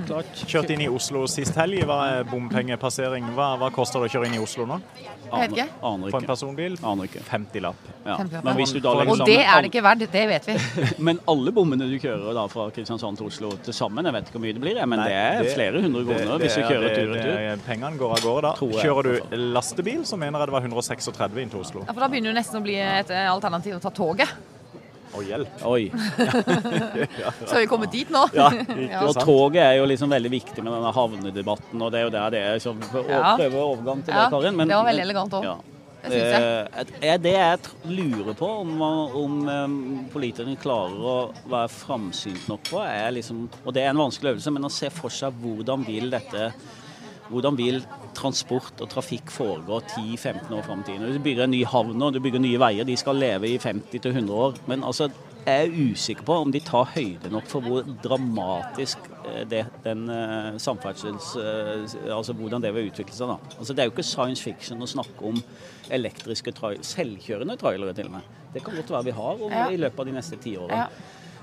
Klart. 0.07 0.43
Kjørt 0.49 0.71
inn 0.75 0.81
i 0.85 0.88
Oslo 0.88 1.25
sist 1.31 1.55
helg. 1.59 1.83
Hva 1.88 1.99
er 2.19 2.25
bompengepassering? 2.31 3.25
Hva, 3.37 3.57
hva 3.61 3.71
koster 3.75 4.01
det 4.03 4.11
å 4.11 4.12
kjøre 4.17 4.29
inn 4.31 4.37
i 4.38 4.43
Oslo 4.43 4.67
nå? 4.69 4.81
Aner, 5.33 5.49
ikke. 5.49 5.67
På 5.81 6.19
en 6.21 6.27
personbil? 6.29 6.75
Aner 6.85 7.09
ikke. 7.09 7.23
50-lapp. 7.25 7.87
Ja. 8.05 8.17
50 8.19 8.43
Men 8.45 8.57
hvis 8.59 8.73
du 8.75 8.81
da 8.81 8.93
For- 8.93 9.05
sammen 9.07 9.21
Og 9.23 9.27
det 9.31 9.38
er 9.41 9.62
det 9.65 9.71
ikke 9.73 9.83
verdt, 9.87 10.05
det 10.12 10.25
vet 10.29 10.49
vi. 10.51 10.57
Men 11.09 11.21
alle 11.33 11.53
bommene 11.57 11.88
du 11.88 11.97
kjører 12.03 12.35
da 12.37 12.45
fra 12.53 12.67
Kristiansand 12.75 13.17
til 13.21 13.31
Oslo 13.31 13.53
til 13.64 13.72
sammen, 13.76 14.05
jeg 14.05 14.12
vet 14.18 14.29
ikke 14.29 14.37
hvor 14.39 14.45
mye 14.47 14.57
det 14.59 14.64
blir, 14.66 14.81
men 14.87 15.01
Nei, 15.01 15.09
det 15.09 15.16
er 15.49 15.55
flere 15.55 15.83
hundre 15.85 16.05
kroner 16.05 16.43
hvis 16.43 16.57
du 16.59 16.61
er- 16.61 16.68
kjører 16.68 16.89
det- 16.89 16.95
tur 16.99 17.14
og 17.14 17.22
tur. 17.22 17.64
Pengene 17.66 17.99
går 18.03 18.16
av 18.18 18.24
gårde 18.26 18.43
da. 18.43 18.53
Jeg, 18.61 18.85
Kjører 18.85 19.03
du 19.31 19.37
lastebil, 19.55 20.03
så 20.09 20.18
mener 20.20 20.39
jeg 20.43 20.51
det 20.53 20.57
var 20.59 20.66
136 20.68 21.43
inn 21.47 21.51
til 21.55 21.61
Oslo. 21.64 21.85
Ja, 21.87 21.93
for 21.93 22.01
Da 22.05 22.09
begynner 22.12 22.35
det 22.35 22.41
nesten 22.43 22.61
å 22.61 22.64
bli 22.64 22.76
et 22.83 23.11
eh, 23.11 23.29
alternativ 23.31 23.79
å 23.79 23.81
ta 23.87 23.91
toget. 23.91 24.29
Og 25.13 25.25
hjelp. 25.29 25.49
Oi. 25.69 25.91
Så 27.47 27.53
har 27.55 27.61
vi 27.61 27.67
kommet 27.69 27.93
dit 27.93 28.09
nå. 28.13 28.23
Ja. 28.37 28.49
Og 29.05 29.15
toget 29.21 29.61
er 29.65 29.75
jo 29.81 29.89
liksom 29.91 30.13
veldig 30.13 30.31
viktig 30.33 30.63
med 30.65 30.73
denne 30.73 30.93
havnedebatten, 30.97 31.83
og 31.85 31.93
det 31.93 32.01
er 32.01 32.07
jo 32.07 32.15
der 32.15 32.33
det 32.33 32.41
er. 32.47 32.63
Så 32.65 32.73
prøve 32.81 33.61
overgang 33.61 34.01
til 34.07 34.15
Ja, 34.15 34.25
det, 34.25 34.31
Karin. 34.33 34.57
men- 34.57 34.69
det 34.73 34.77
var 34.79 34.89
veldig 34.89 35.05
elegant 35.09 35.33
også. 35.41 35.45
Ja. 35.45 35.59
Det 36.03 36.19
jeg. 36.19 36.67
Eh, 37.01 37.17
Det 37.23 37.33
jeg 37.33 37.59
lurer 37.87 38.35
på 38.35 38.47
om, 38.63 38.81
om 38.83 40.09
politikerne 40.11 40.57
klarer 40.59 40.99
å 40.99 41.33
være 41.47 41.69
framsynt 41.71 42.49
nok 42.51 42.65
på, 42.73 42.81
er 42.83 43.13
liksom 43.15 43.45
Og 43.65 43.73
det 43.77 43.85
er 43.85 43.91
en 43.93 44.01
vanskelig 44.03 44.33
øvelse, 44.35 44.51
men 44.53 44.65
å 44.67 44.71
se 44.71 44.91
for 44.91 45.11
seg 45.15 45.33
hvordan 45.45 45.85
vil 45.87 46.11
dette 46.11 46.53
hvordan 47.31 47.57
vil 47.57 47.79
transport 48.15 48.81
og 48.85 48.89
trafikk 48.93 49.31
foregår 49.33 49.83
10-15 49.97 50.53
år 50.57 50.63
fram 50.67 50.81
i 50.81 50.89
tid? 50.91 51.05
Du 51.17 51.19
bygger 51.25 51.45
en 51.45 51.55
ny 51.55 51.65
havn 51.69 52.03
og 52.03 52.13
du 52.15 52.21
bygger 52.25 52.41
nye 52.45 52.59
veier, 52.63 52.85
de 52.89 52.97
skal 52.97 53.17
leve 53.21 53.49
i 53.49 53.59
50-100 53.59 54.31
år. 54.31 54.59
Men 54.71 54.85
altså, 54.85 55.09
jeg 55.47 55.67
er 55.67 55.73
usikker 55.93 56.23
på 56.29 56.37
om 56.45 56.53
de 56.55 56.61
tar 56.63 56.85
høyde 56.95 57.31
nok 57.33 57.49
for 57.51 57.65
hvor 57.67 57.83
dramatisk 58.05 58.99
eh, 59.27 59.43
det, 59.51 59.65
den 59.83 60.05
eh, 60.13 60.53
samferdsels... 60.63 61.33
eh, 61.37 62.15
Altså 62.15 62.33
hvordan 62.39 62.63
det 62.63 62.71
vil 62.77 62.91
utvikle 62.93 63.17
seg. 63.17 63.33
da. 63.33 63.57
Altså 63.59 63.75
Det 63.75 63.83
er 63.83 63.89
jo 63.91 63.95
ikke 63.97 64.07
science 64.07 64.43
fiction 64.45 64.83
å 64.85 64.87
snakke 64.87 65.27
om 65.33 65.41
elektriske 65.91 66.53
tra 66.55 66.71
selvkjørende 66.79 67.57
trailere 67.59 67.95
til 67.99 68.07
og 68.07 68.19
med. 68.21 68.29
Det 68.55 68.63
kan 68.63 68.77
godt 68.79 68.91
være 68.95 69.09
vi 69.11 69.17
har 69.19 69.43
om, 69.43 69.51
Ja. 69.51 69.67
i 69.73 69.81
løpet 69.81 69.99
av 69.99 70.07
de 70.07 70.13
neste 70.21 70.39
ti 70.43 70.55
årene. 70.61 70.85
Ja. 70.85 70.87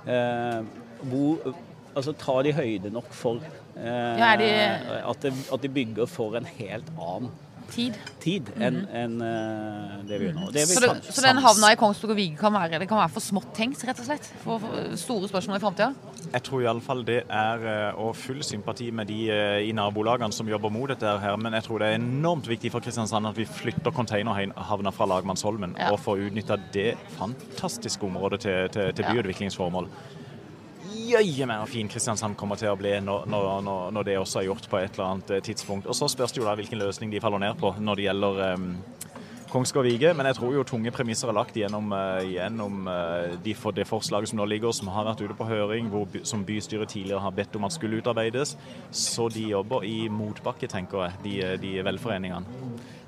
Eh, 0.07 0.63
hvor, 1.11 1.53
altså 1.95 2.13
Tar 2.15 2.43
de 2.47 2.53
høyde 2.55 2.91
nok 2.93 3.11
for 3.11 3.43
Ja, 3.83 4.33
er 4.33 4.37
de- 4.37 5.03
at, 5.09 5.21
de, 5.23 5.33
at 5.53 5.61
de 5.61 5.69
bygger 5.69 6.05
for 6.07 6.35
en 6.39 6.45
helt 6.57 6.89
annen 6.97 7.31
Tid. 7.69 7.93
tid 8.19 8.47
enn 8.57 8.79
enn, 8.97 9.19
en, 9.21 10.07
det 10.09 10.17
vi 10.17 10.25
gjør 10.25 10.33
nå. 10.39 10.47
Det 10.55 10.63
Så, 10.65 10.79
det, 10.81 11.03
så 11.13 11.21
den 11.21 11.37
havna 11.37 11.67
i 11.69 11.77
Kongsberg 11.77 12.15
og 12.15 12.17
Vige 12.17 12.35
kan 12.39 12.49
være, 12.55 12.79
kan 12.89 12.97
være 12.97 13.11
for 13.13 13.21
smått 13.21 13.51
tenkt, 13.53 13.83
rett 13.85 13.99
og 14.01 14.07
slett? 14.07 14.25
For, 14.41 14.57
for 14.63 14.95
store 14.97 15.29
spørsmål 15.29 15.59
i 15.59 15.61
framtida? 15.61 15.91
Jeg 16.33 16.41
tror 16.47 16.63
iallfall 16.65 17.03
det 17.05 17.19
er 17.29 17.67
å 17.93 18.07
og 18.09 18.15
full 18.17 18.41
sympati 18.41 18.89
med 18.89 19.05
de 19.13 19.19
eh, 19.29 19.69
i 19.69 19.71
nabolagene 19.77 20.33
som 20.33 20.49
jobber 20.49 20.73
mot 20.73 20.89
dette 20.89 21.13
her, 21.21 21.37
men 21.37 21.53
jeg 21.59 21.67
tror 21.67 21.83
det 21.85 21.91
er 21.91 21.99
enormt 22.01 22.49
viktig 22.49 22.71
for 22.73 22.81
Kristiansand 22.81 23.29
at 23.29 23.37
vi 23.37 23.45
flytter 23.45 23.93
containerhavna 23.93 24.89
fra 24.91 25.05
Lagmannsholmen 25.13 25.77
Ja. 25.77 25.91
og 25.93 26.01
får 26.01 26.25
utnytta 26.25 26.57
det 26.73 26.95
fantastiske 27.19 28.01
området 28.09 28.41
til, 28.47 28.65
til, 28.73 28.93
til 28.97 29.05
Ja. 29.05 29.13
byutviklingsformål. 29.13 29.87
Jøye 31.09 31.47
meg 31.49 31.61
hvor 31.63 31.71
fin 31.71 31.89
Kristiansand 31.89 32.37
kommer 32.37 32.59
til 32.59 32.71
å 32.71 32.77
bli 32.79 32.93
når, 33.01 33.25
når, 33.29 33.61
når, 33.95 34.05
det 34.05 34.17
også 34.19 34.41
er 34.41 34.49
gjort 34.49 34.69
på 34.69 34.79
et 34.79 34.95
eller 34.95 35.07
annet 35.07 35.35
eh, 35.35 35.43
tidspunkt. 35.45 35.89
Og 35.89 35.97
Så 35.97 36.09
spørs 36.11 36.35
det 36.35 36.43
jo 36.43 36.47
da 36.47 36.55
hvilken 36.59 36.81
løsning 36.81 37.11
de 37.13 37.21
faller 37.23 37.41
ned 37.41 37.57
på 37.59 37.73
når 37.79 37.99
det 37.99 38.07
gjelder 38.09 38.41
um, 38.53 38.71
Kongsgård 39.49 39.87
Vige, 39.89 40.11
men 40.13 40.27
jeg 40.29 40.37
tror 40.37 40.53
jo 40.53 40.63
tunge 40.67 40.91
premisser 40.93 41.31
er 41.31 41.33
lagt 41.33 41.55
gjennom, 41.57 41.89
eh, 41.95 42.35
gjennom 42.35 42.85
eh, 42.91 43.31
de 43.41 43.55
for 43.57 43.73
det 43.73 43.87
forslaget 43.89 44.29
som 44.29 44.37
nå 44.37 44.45
ligger, 44.45 44.75
som 44.75 44.91
har 44.93 45.07
vært 45.07 45.23
ute 45.23 45.37
på 45.37 45.47
høring, 45.49 45.89
hvor, 45.89 46.05
som 46.27 46.43
bystyret 46.45 46.91
tidligere 46.93 47.23
har 47.23 47.33
bedt 47.33 47.57
om 47.57 47.65
at 47.65 47.73
skulle 47.73 47.97
utarbeides. 47.97 48.53
Så 48.93 49.25
de 49.33 49.47
jobber 49.49 49.87
i 49.89 50.05
motbakke, 50.13 50.69
tenker 50.69 51.07
jeg, 51.07 51.17
de, 51.25 51.35
de 51.65 51.73
velforeningene. 51.87 52.45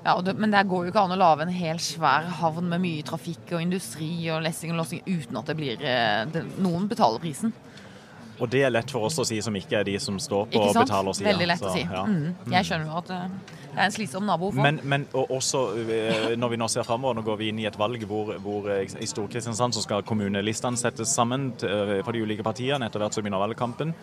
Ja, 0.02 0.16
men 0.34 0.50
det 0.50 0.64
går 0.66 0.88
jo 0.88 0.90
ikke 0.90 1.04
an 1.04 1.14
å 1.14 1.20
lage 1.20 1.46
en 1.46 1.54
helt 1.54 1.84
svær 1.84 2.26
havn 2.40 2.66
med 2.72 2.82
mye 2.82 3.06
trafikk 3.06 3.52
og 3.54 3.62
industri 3.62 4.10
og 4.34 4.42
lessing 4.42 4.74
og 4.74 4.82
lossing 4.82 5.04
uten 5.06 5.38
at 5.38 5.46
det 5.46 5.54
blir 5.60 5.78
det, 5.78 6.42
Noen 6.58 6.90
betaler 6.90 7.22
prisen. 7.22 7.54
Og 8.42 8.50
det 8.50 8.64
er 8.66 8.72
lett 8.74 8.90
for 8.90 9.06
oss 9.06 9.20
å 9.22 9.24
si 9.26 9.36
som 9.44 9.54
ikke 9.54 9.78
er 9.80 9.86
de 9.86 9.94
som 10.02 10.16
står 10.18 10.48
på 10.50 10.62
sant? 10.72 10.88
betalersida. 10.88 11.28
Veldig 11.30 11.46
lett 11.52 11.60
Så, 11.62 11.70
å 11.70 11.74
si. 11.76 11.82
ja. 11.86 12.02
Mm. 12.02 12.32
Jeg 12.50 12.66
skjønner 12.66 12.96
at 12.98 13.12
eh, 13.14 13.36
det 13.62 13.78
er 13.78 13.84
en 13.86 13.94
slitsom 13.94 14.26
nabo 14.26 14.48
for. 14.50 14.64
Men, 14.66 14.80
men 14.82 15.04
og 15.16 15.30
også 15.38 15.60
eh, 15.78 16.32
når 16.36 16.52
vi 16.54 16.58
nå 16.58 16.68
ser 16.72 16.86
framover, 16.88 17.20
nå 17.20 17.24
går 17.28 17.38
vi 17.38 17.50
inn 17.52 17.60
i 17.62 17.68
et 17.70 17.78
valg 17.78 18.02
hvor, 18.10 18.32
hvor 18.42 18.66
eh, 18.74 18.82
i 18.98 19.08
Stor-Kristiansand 19.08 19.78
så 19.78 19.84
skal 19.84 20.02
kommunelistene 20.08 20.80
settes 20.80 21.14
sammen 21.14 21.52
for 21.62 22.10
de 22.12 22.24
ulike 22.26 22.44
partiene 22.46 22.88
etter 22.90 23.04
hvert 23.04 23.14
som 23.14 23.22
begynner 23.24 23.44
valgkampen. 23.44 23.94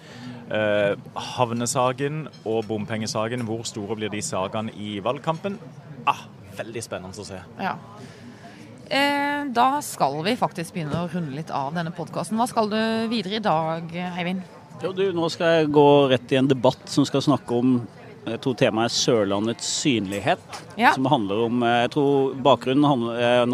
Havnesaken 1.35 2.23
og 2.47 2.63
bompengesaken, 2.69 3.43
hvor 3.47 3.65
store 3.67 3.99
blir 3.99 4.13
de 4.13 4.21
sakene 4.25 4.73
i 4.79 4.97
valgkampen? 5.03 5.59
Ah, 6.07 6.23
veldig 6.57 6.83
spennende 6.85 7.19
å 7.19 7.27
se. 7.27 7.41
Ja. 7.59 7.75
Eh, 8.89 9.45
da 9.53 9.67
skal 9.85 10.17
vi 10.25 10.33
faktisk 10.39 10.73
begynne 10.73 11.03
å 11.03 11.09
runde 11.11 11.35
litt 11.35 11.51
av 11.53 11.75
denne 11.77 11.93
podkasten. 11.93 12.39
Hva 12.39 12.47
skal 12.49 12.71
du 12.71 12.79
videre 13.11 13.37
i 13.37 13.43
dag, 13.43 13.91
Eivind? 14.17 14.41
Jo, 14.81 14.93
du, 14.95 15.05
nå 15.13 15.27
skal 15.29 15.59
jeg 15.59 15.71
gå 15.75 15.87
rett 16.09 16.33
i 16.33 16.39
en 16.39 16.49
debatt 16.49 16.85
som 16.89 17.05
skal 17.07 17.21
snakke 17.25 17.57
om 17.59 17.79
jeg 18.29 18.41
tror 18.43 18.55
temaet 18.59 18.91
er 18.91 18.93
Sørlandets 18.93 19.67
synlighet. 19.79 20.57
Ja. 20.77 20.91
Som 20.93 21.07
handler 21.09 21.45
om 21.47 21.63
Jeg 21.65 21.91
tror 21.95 22.33
bakgrunnen 22.45 22.85
handler 22.85 23.21
er 23.23 23.45
eh, 23.45 23.47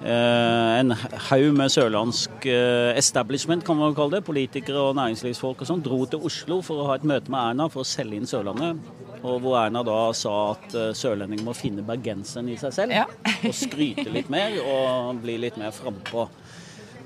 en 0.00 0.94
haug 1.28 1.50
med 1.56 1.72
sørlandsk 1.72 2.46
eh, 2.48 2.96
establishment, 2.96 3.64
kan 3.66 3.76
man 3.76 3.90
jo 3.90 3.98
kalle 3.98 4.16
det. 4.16 4.24
Politikere 4.24 4.80
og 4.88 4.96
næringslivsfolk 4.96 5.60
og 5.60 5.68
sånn. 5.68 5.84
Dro 5.84 6.00
til 6.08 6.24
Oslo 6.24 6.60
for 6.64 6.80
å 6.80 6.88
ha 6.88 6.96
et 6.96 7.04
møte 7.08 7.32
med 7.32 7.40
Erna 7.42 7.68
for 7.72 7.84
å 7.84 7.88
selge 7.88 8.16
inn 8.16 8.28
Sørlandet. 8.30 8.80
Og 9.20 9.42
hvor 9.44 9.58
Erna 9.60 9.82
da 9.84 9.98
sa 10.16 10.34
at 10.54 10.72
uh, 10.72 10.86
sørlendinger 10.96 11.44
må 11.44 11.52
finne 11.56 11.84
bergenseren 11.84 12.48
i 12.48 12.56
seg 12.60 12.72
selv. 12.72 12.96
Ja. 12.96 13.04
og 13.44 13.56
skryte 13.56 14.08
litt 14.12 14.32
mer 14.32 14.56
og 14.64 15.20
bli 15.20 15.36
litt 15.42 15.60
mer 15.60 15.74
frampå. 15.76 16.30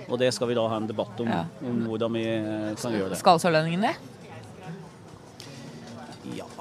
Og 0.04 0.18
det 0.20 0.30
skal 0.36 0.50
vi 0.50 0.56
da 0.58 0.68
ha 0.68 0.78
en 0.78 0.86
debatt 0.86 1.20
om, 1.24 1.30
om 1.64 1.84
hvordan 1.88 2.14
vi 2.14 2.26
eh, 2.28 2.74
kan 2.78 2.94
gjøre 2.94 3.14
det. 3.14 3.18
Skal 3.18 3.40
sørlendingen 3.42 3.88
det? 3.88 3.94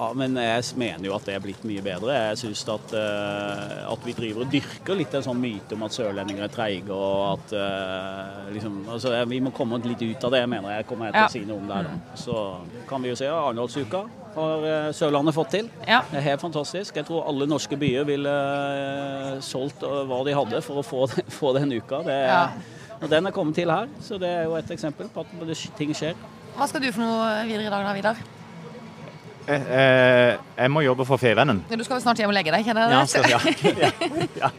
Ja, 0.03 0.09
men 0.19 0.35
jeg 0.35 0.63
mener 0.75 1.05
jo 1.07 1.13
at 1.15 1.23
det 1.27 1.35
er 1.37 1.43
blitt 1.43 1.61
mye 1.67 1.81
bedre. 1.85 2.11
Jeg 2.17 2.39
syns 2.41 2.63
at, 2.73 2.91
uh, 2.91 3.91
at 3.93 4.01
vi 4.03 4.15
driver 4.17 4.43
og 4.43 4.49
dyrker 4.51 4.97
litt 4.99 5.13
en 5.15 5.23
sånn 5.23 5.39
myte 5.39 5.77
om 5.77 5.85
at 5.87 5.95
sørlendinger 5.95 6.43
er 6.43 6.51
treige, 6.51 6.91
og 6.91 7.37
at 7.37 7.53
uh, 7.55 8.49
liksom 8.51 8.81
Altså, 8.93 9.13
vi 9.31 9.39
må 9.43 9.53
komme 9.55 9.79
litt 9.85 10.01
ut 10.03 10.25
av 10.27 10.33
det, 10.35 10.41
mener 10.51 10.75
jeg. 10.75 10.87
Kommer 10.89 11.07
jeg 11.09 11.13
til 11.15 11.21
Ja. 11.21 11.29
å 11.29 11.33
si 11.37 11.43
noe 11.47 11.61
om 11.61 11.69
der, 11.71 11.87
da. 11.87 12.17
Så 12.19 12.35
kan 12.89 13.01
vi 13.05 13.13
jo 13.13 13.15
se. 13.15 13.29
Arendalsuka 13.31 14.03
har 14.35 14.65
eh, 14.65 14.89
Sørlandet 14.97 15.35
fått 15.37 15.51
til. 15.53 15.67
Ja. 15.87 16.01
Det 16.09 16.19
er 16.19 16.25
helt 16.27 16.41
fantastisk. 16.43 16.95
Jeg 16.99 17.05
tror 17.07 17.27
alle 17.29 17.47
norske 17.49 17.77
byer 17.79 18.05
ville 18.09 18.33
uh, 18.33 19.39
solgt 19.45 19.85
hva 19.85 20.19
de 20.27 20.35
hadde 20.35 20.61
for 20.65 20.81
å 20.81 20.85
få, 20.85 21.05
få 21.39 21.53
den 21.57 21.77
uka. 21.79 22.03
Det, 22.05 22.19
Ja. 22.27 22.45
Og 23.03 23.09
den 23.11 23.27
er 23.27 23.33
kommet 23.35 23.55
til 23.57 23.71
her, 23.71 23.89
så 24.03 24.15
det 24.21 24.29
er 24.29 24.45
jo 24.47 24.53
et 24.55 24.69
eksempel 24.71 25.09
på 25.11 25.25
at 25.25 25.57
ting 25.77 25.91
skjer. 25.97 26.15
Hva 26.55 26.67
skal 26.69 26.83
du 26.85 26.91
for 26.93 27.03
noe 27.03 27.43
videre 27.49 27.67
i 27.67 27.73
dag, 27.73 27.83
da, 27.83 27.93
Vidar? 27.97 28.21
Eh, 29.47 29.71
eh, 29.77 30.37
jeg 30.57 30.71
må 30.71 30.83
jobbe 30.85 31.05
for 31.07 31.19
Fevennen. 31.19 31.63
Ja, 31.69 31.75
Du 31.75 31.83
skal 31.83 31.97
vel 31.97 32.03
snart 32.05 32.21
hjem 32.21 32.31
og 32.31 32.37
legge 32.37 32.53
deg, 32.53 32.63
kjenner 32.65 32.93
Ja, 32.93 33.01
jeg 33.03 33.09
skal, 33.11 33.29
ja, 33.29 33.39
ja, 33.83 33.91
ja. 34.39 34.51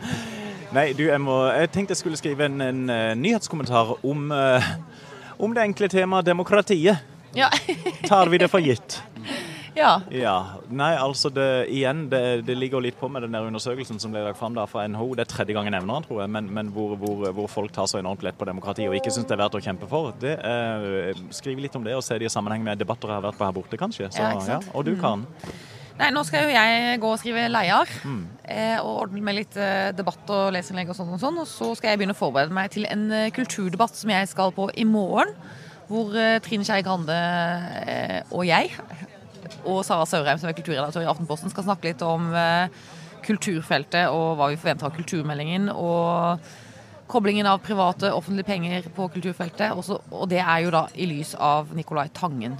Nei, 0.75 0.89
du, 0.93 1.05
jeg, 1.07 1.21
må, 1.23 1.39
jeg 1.55 1.71
tenkte 1.73 1.95
jeg 1.95 2.03
skulle 2.03 2.19
skrive 2.19 2.49
en, 2.51 2.61
en 2.61 2.85
eh, 2.91 3.15
nyhetskommentar 3.17 3.95
om, 4.03 4.27
om 5.39 5.55
det 5.55 5.67
enkle 5.69 5.89
temaet 5.93 6.27
demokratiet. 6.27 7.05
Ja. 7.35 7.49
Tar 8.07 8.31
vi 8.31 8.39
det 8.43 8.51
for 8.51 8.63
gitt? 8.63 9.01
Ja. 9.77 9.93
Ja. 10.15 10.37
Nei, 10.71 10.93
altså 11.01 11.31
det, 11.35 11.49
igjen, 11.75 12.07
det, 12.13 12.23
det 12.47 12.57
ligger 12.59 12.83
litt 12.85 12.99
på 13.01 13.11
med 13.13 13.27
den 13.27 13.35
der 13.37 13.49
undersøkelsen 13.49 14.01
som 14.03 14.15
ble 14.15 14.25
lagt 14.27 14.41
fram 14.41 14.57
der 14.57 14.71
fra 14.71 14.87
NHO. 14.89 15.11
Det 15.19 15.27
er 15.27 15.31
tredje 15.35 15.57
gang 15.57 15.69
jeg 15.69 15.77
nevner 15.77 16.01
den, 16.01 16.09
tror 16.09 16.23
jeg, 16.25 16.33
men, 16.37 16.51
men 16.55 16.73
hvor, 16.75 16.97
hvor, 17.01 17.27
hvor 17.37 17.51
folk 17.51 17.75
tar 17.75 17.91
så 17.91 18.01
enormt 18.01 18.25
lett 18.27 18.39
på 18.39 18.49
demokrati 18.49 18.89
og 18.89 18.97
ikke 18.99 19.13
syns 19.15 19.29
det 19.31 19.37
er 19.37 19.45
verdt 19.45 19.59
å 19.59 19.63
kjempe 19.65 19.91
for. 19.91 20.15
Det 20.23 20.35
eh, 20.39 21.23
Skriv 21.35 21.63
litt 21.63 21.75
om 21.79 21.87
det 21.87 21.97
og 21.99 22.05
se 22.07 22.19
det 22.21 22.31
i 22.31 22.33
sammenheng 22.33 22.65
med 22.67 22.81
debatter 22.81 23.11
jeg 23.11 23.19
har 23.21 23.29
vært 23.29 23.41
på 23.41 23.49
her 23.49 23.57
borte, 23.57 23.81
kanskje. 23.81 24.11
Så, 24.11 24.23
Ja, 24.23 24.35
ja. 24.57 24.61
Og 24.75 24.87
du, 24.87 24.95
Karen. 25.01 25.27
Nei, 25.95 26.09
nå 26.11 26.25
skal 26.27 26.49
jo 26.49 26.55
jeg 26.55 26.99
gå 27.03 27.11
og 27.13 27.21
skrive 27.23 27.45
leier. 27.51 27.91
Mm. 28.03 28.23
Eh, 28.51 28.79
og 28.83 29.05
ordne 29.05 29.23
med 29.23 29.39
litt 29.39 29.59
eh, 29.61 29.93
debatt 29.95 30.31
og 30.35 30.49
leserinnlegg 30.57 30.91
og 30.91 30.99
sånn 30.99 31.13
og 31.15 31.21
sånn. 31.23 31.39
Og 31.39 31.47
så 31.47 31.71
skal 31.79 31.93
jeg 31.93 32.01
begynne 32.01 32.17
å 32.17 32.19
forberede 32.19 32.55
meg 32.57 32.73
til 32.75 32.89
en 32.91 33.07
eh, 33.15 33.31
kulturdebatt 33.35 33.95
som 33.99 34.11
jeg 34.11 34.31
skal 34.31 34.55
på 34.57 34.67
i 34.75 34.87
morgen. 34.89 35.31
Hvor 35.85 36.15
Trine 36.41 36.65
Skei 36.65 36.81
Grande 36.83 37.15
eh, 37.85 38.21
og 38.33 38.47
jeg 38.49 38.73
og 39.65 39.83
Sara 39.87 40.07
Sørheim, 40.09 40.39
som 40.41 40.51
er 40.51 40.57
kulturredaktør 40.59 41.05
i 41.05 41.11
Aftenposten, 41.11 41.53
skal 41.53 41.67
snakke 41.67 41.91
litt 41.91 42.05
om 42.07 42.31
eh, 42.37 42.69
kulturfeltet 43.25 44.13
og 44.13 44.37
hva 44.39 44.51
vi 44.53 44.61
forventer 44.61 44.89
av 44.89 44.95
kulturmeldingen. 44.97 45.71
Og 45.73 46.41
koblingen 47.11 47.49
av 47.49 47.61
private 47.65 48.13
offentlige 48.15 48.49
penger 48.49 48.89
på 48.97 49.09
kulturfeltet. 49.17 49.73
Også, 49.77 50.01
og 50.11 50.29
det 50.33 50.41
er 50.43 50.65
jo 50.65 50.73
da 50.75 50.87
i 50.95 51.09
lys 51.11 51.35
av 51.41 51.75
Nicolai 51.77 52.09
Tangen. 52.17 52.57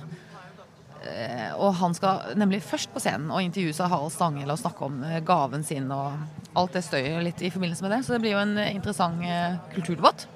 Eh, 1.05 1.51
Og 1.61 1.75
han 1.81 1.95
skal 1.97 2.37
nemlig 2.41 2.63
først 2.65 2.93
på 2.95 3.03
scenen 3.03 3.33
og 3.33 3.43
intervjue 3.45 3.77
seg 3.77 3.91
Harald 3.93 4.13
Stangel 4.15 4.51
og 4.51 4.61
snakke 4.61 4.87
om 4.87 5.03
eh, 5.05 5.21
gaven 5.25 5.65
sin 5.67 5.91
og 5.93 6.17
alt 6.57 6.77
det 6.77 6.85
støyet 6.87 7.25
litt 7.27 7.43
i 7.45 7.53
forbindelse 7.53 7.85
med 7.85 7.97
det. 7.97 8.01
Så 8.07 8.15
det 8.15 8.23
blir 8.25 8.37
jo 8.37 8.45
en 8.45 8.57
interessant 8.71 9.21
eh, 9.27 9.59
kulturdebatt. 9.75 10.29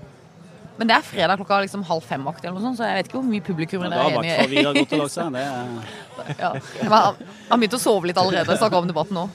Men 0.78 0.90
det 0.90 0.94
er 0.94 1.02
fredag 1.06 1.40
klokka 1.40 1.58
liksom 1.64 1.82
halv 1.88 2.04
fem-aktig, 2.06 2.46
eller 2.46 2.60
noe 2.60 2.68
sånt, 2.68 2.78
så 2.78 2.86
jeg 2.86 3.00
vet 3.00 3.08
ikke 3.10 3.18
hvor 3.18 3.26
mye 3.26 3.44
publikum 3.44 3.82
det 3.82 3.90
da 3.90 3.98
har 3.98 4.06
er 4.06 4.12
i 4.12 4.14
hvert 4.14 4.28
fall 4.30 4.46
enig 4.46 4.62
har 4.62 4.76
i. 4.76 4.82
gått 4.84 4.94
og 4.94 5.02
lagt 5.02 5.16
seg. 5.16 5.32
Det 5.34 5.42
er 5.42 6.38
Ja. 6.44 6.50
Han 6.92 7.24
han 7.50 7.60
begynte 7.62 7.80
å 7.80 7.82
sove 7.82 8.10
litt 8.10 8.20
allerede. 8.20 8.56
Snakka 8.60 8.78
om 8.82 8.88
debatten 8.90 9.18
nå. 9.18 9.26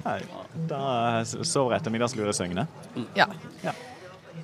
Nei, 0.00 0.18
da 0.70 0.82
sover 1.26 1.76
ettermiddagslure 1.78 2.34
søgne. 2.34 2.66
Ja. 3.18 3.28
Ja. 3.62 3.74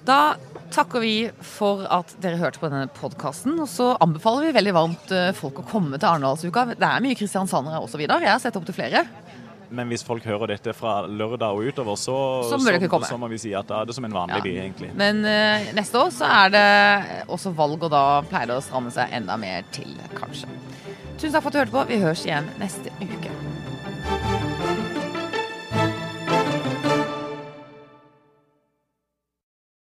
Da 0.07 0.37
takker 0.75 1.03
vi 1.03 1.15
for 1.43 1.83
at 1.91 2.13
dere 2.23 2.39
hørte 2.39 2.61
på 2.63 2.69
denne 2.71 2.87
podkasten. 2.95 3.57
Og 3.63 3.67
så 3.71 3.93
anbefaler 4.03 4.47
vi 4.47 4.55
veldig 4.55 4.75
varmt 4.77 5.15
eh, 5.15 5.33
folk 5.35 5.63
å 5.63 5.67
komme 5.67 5.99
til 5.99 6.07
Arendalsuka. 6.11 6.67
Det 6.77 6.87
er 6.87 7.03
mye 7.03 7.19
kristiansandere 7.19 7.81
også, 7.83 7.99
Vidar. 7.99 8.23
Jeg 8.23 8.31
har 8.35 8.43
sett 8.43 8.59
opp 8.59 8.67
til 8.69 8.77
flere. 8.77 9.03
Men 9.71 9.89
hvis 9.91 10.05
folk 10.07 10.25
hører 10.25 10.53
dette 10.55 10.73
fra 10.77 11.01
lørdag 11.07 11.57
og 11.57 11.67
utover, 11.67 11.97
så, 11.99 12.17
Så 12.47 12.59
må 12.61 12.77
så, 12.79 13.01
så 13.09 13.19
må 13.19 13.29
vi 13.33 13.39
si 13.43 13.53
at 13.57 13.67
da 13.67 13.81
er 13.83 13.89
det 13.91 13.97
som 13.97 14.05
en 14.07 14.15
vanlig 14.15 14.37
Ja. 14.39 14.43
by, 14.45 14.55
egentlig. 14.63 14.91
Men 14.95 15.25
uh, 15.27 15.73
neste 15.75 15.99
år 15.99 16.11
så 16.15 16.29
er 16.45 16.55
det 16.55 16.67
også 17.29 17.51
valg, 17.57 17.83
og 17.83 17.91
da 17.91 18.05
pleier 18.29 18.47
det 18.53 18.59
å 18.61 18.65
stramme 18.65 18.93
seg 18.95 19.11
enda 19.17 19.37
mer 19.41 19.67
til, 19.75 19.97
kanskje. 20.15 20.49
Tusen 21.17 21.33
takk 21.33 21.43
for 21.43 21.49
at 21.49 21.55
du 21.55 21.59
hørte 21.65 21.75
på. 21.75 21.87
Vi 21.91 22.03
høres 22.03 22.27
igjen 22.27 22.51
neste 22.61 22.93
uke. 23.01 23.33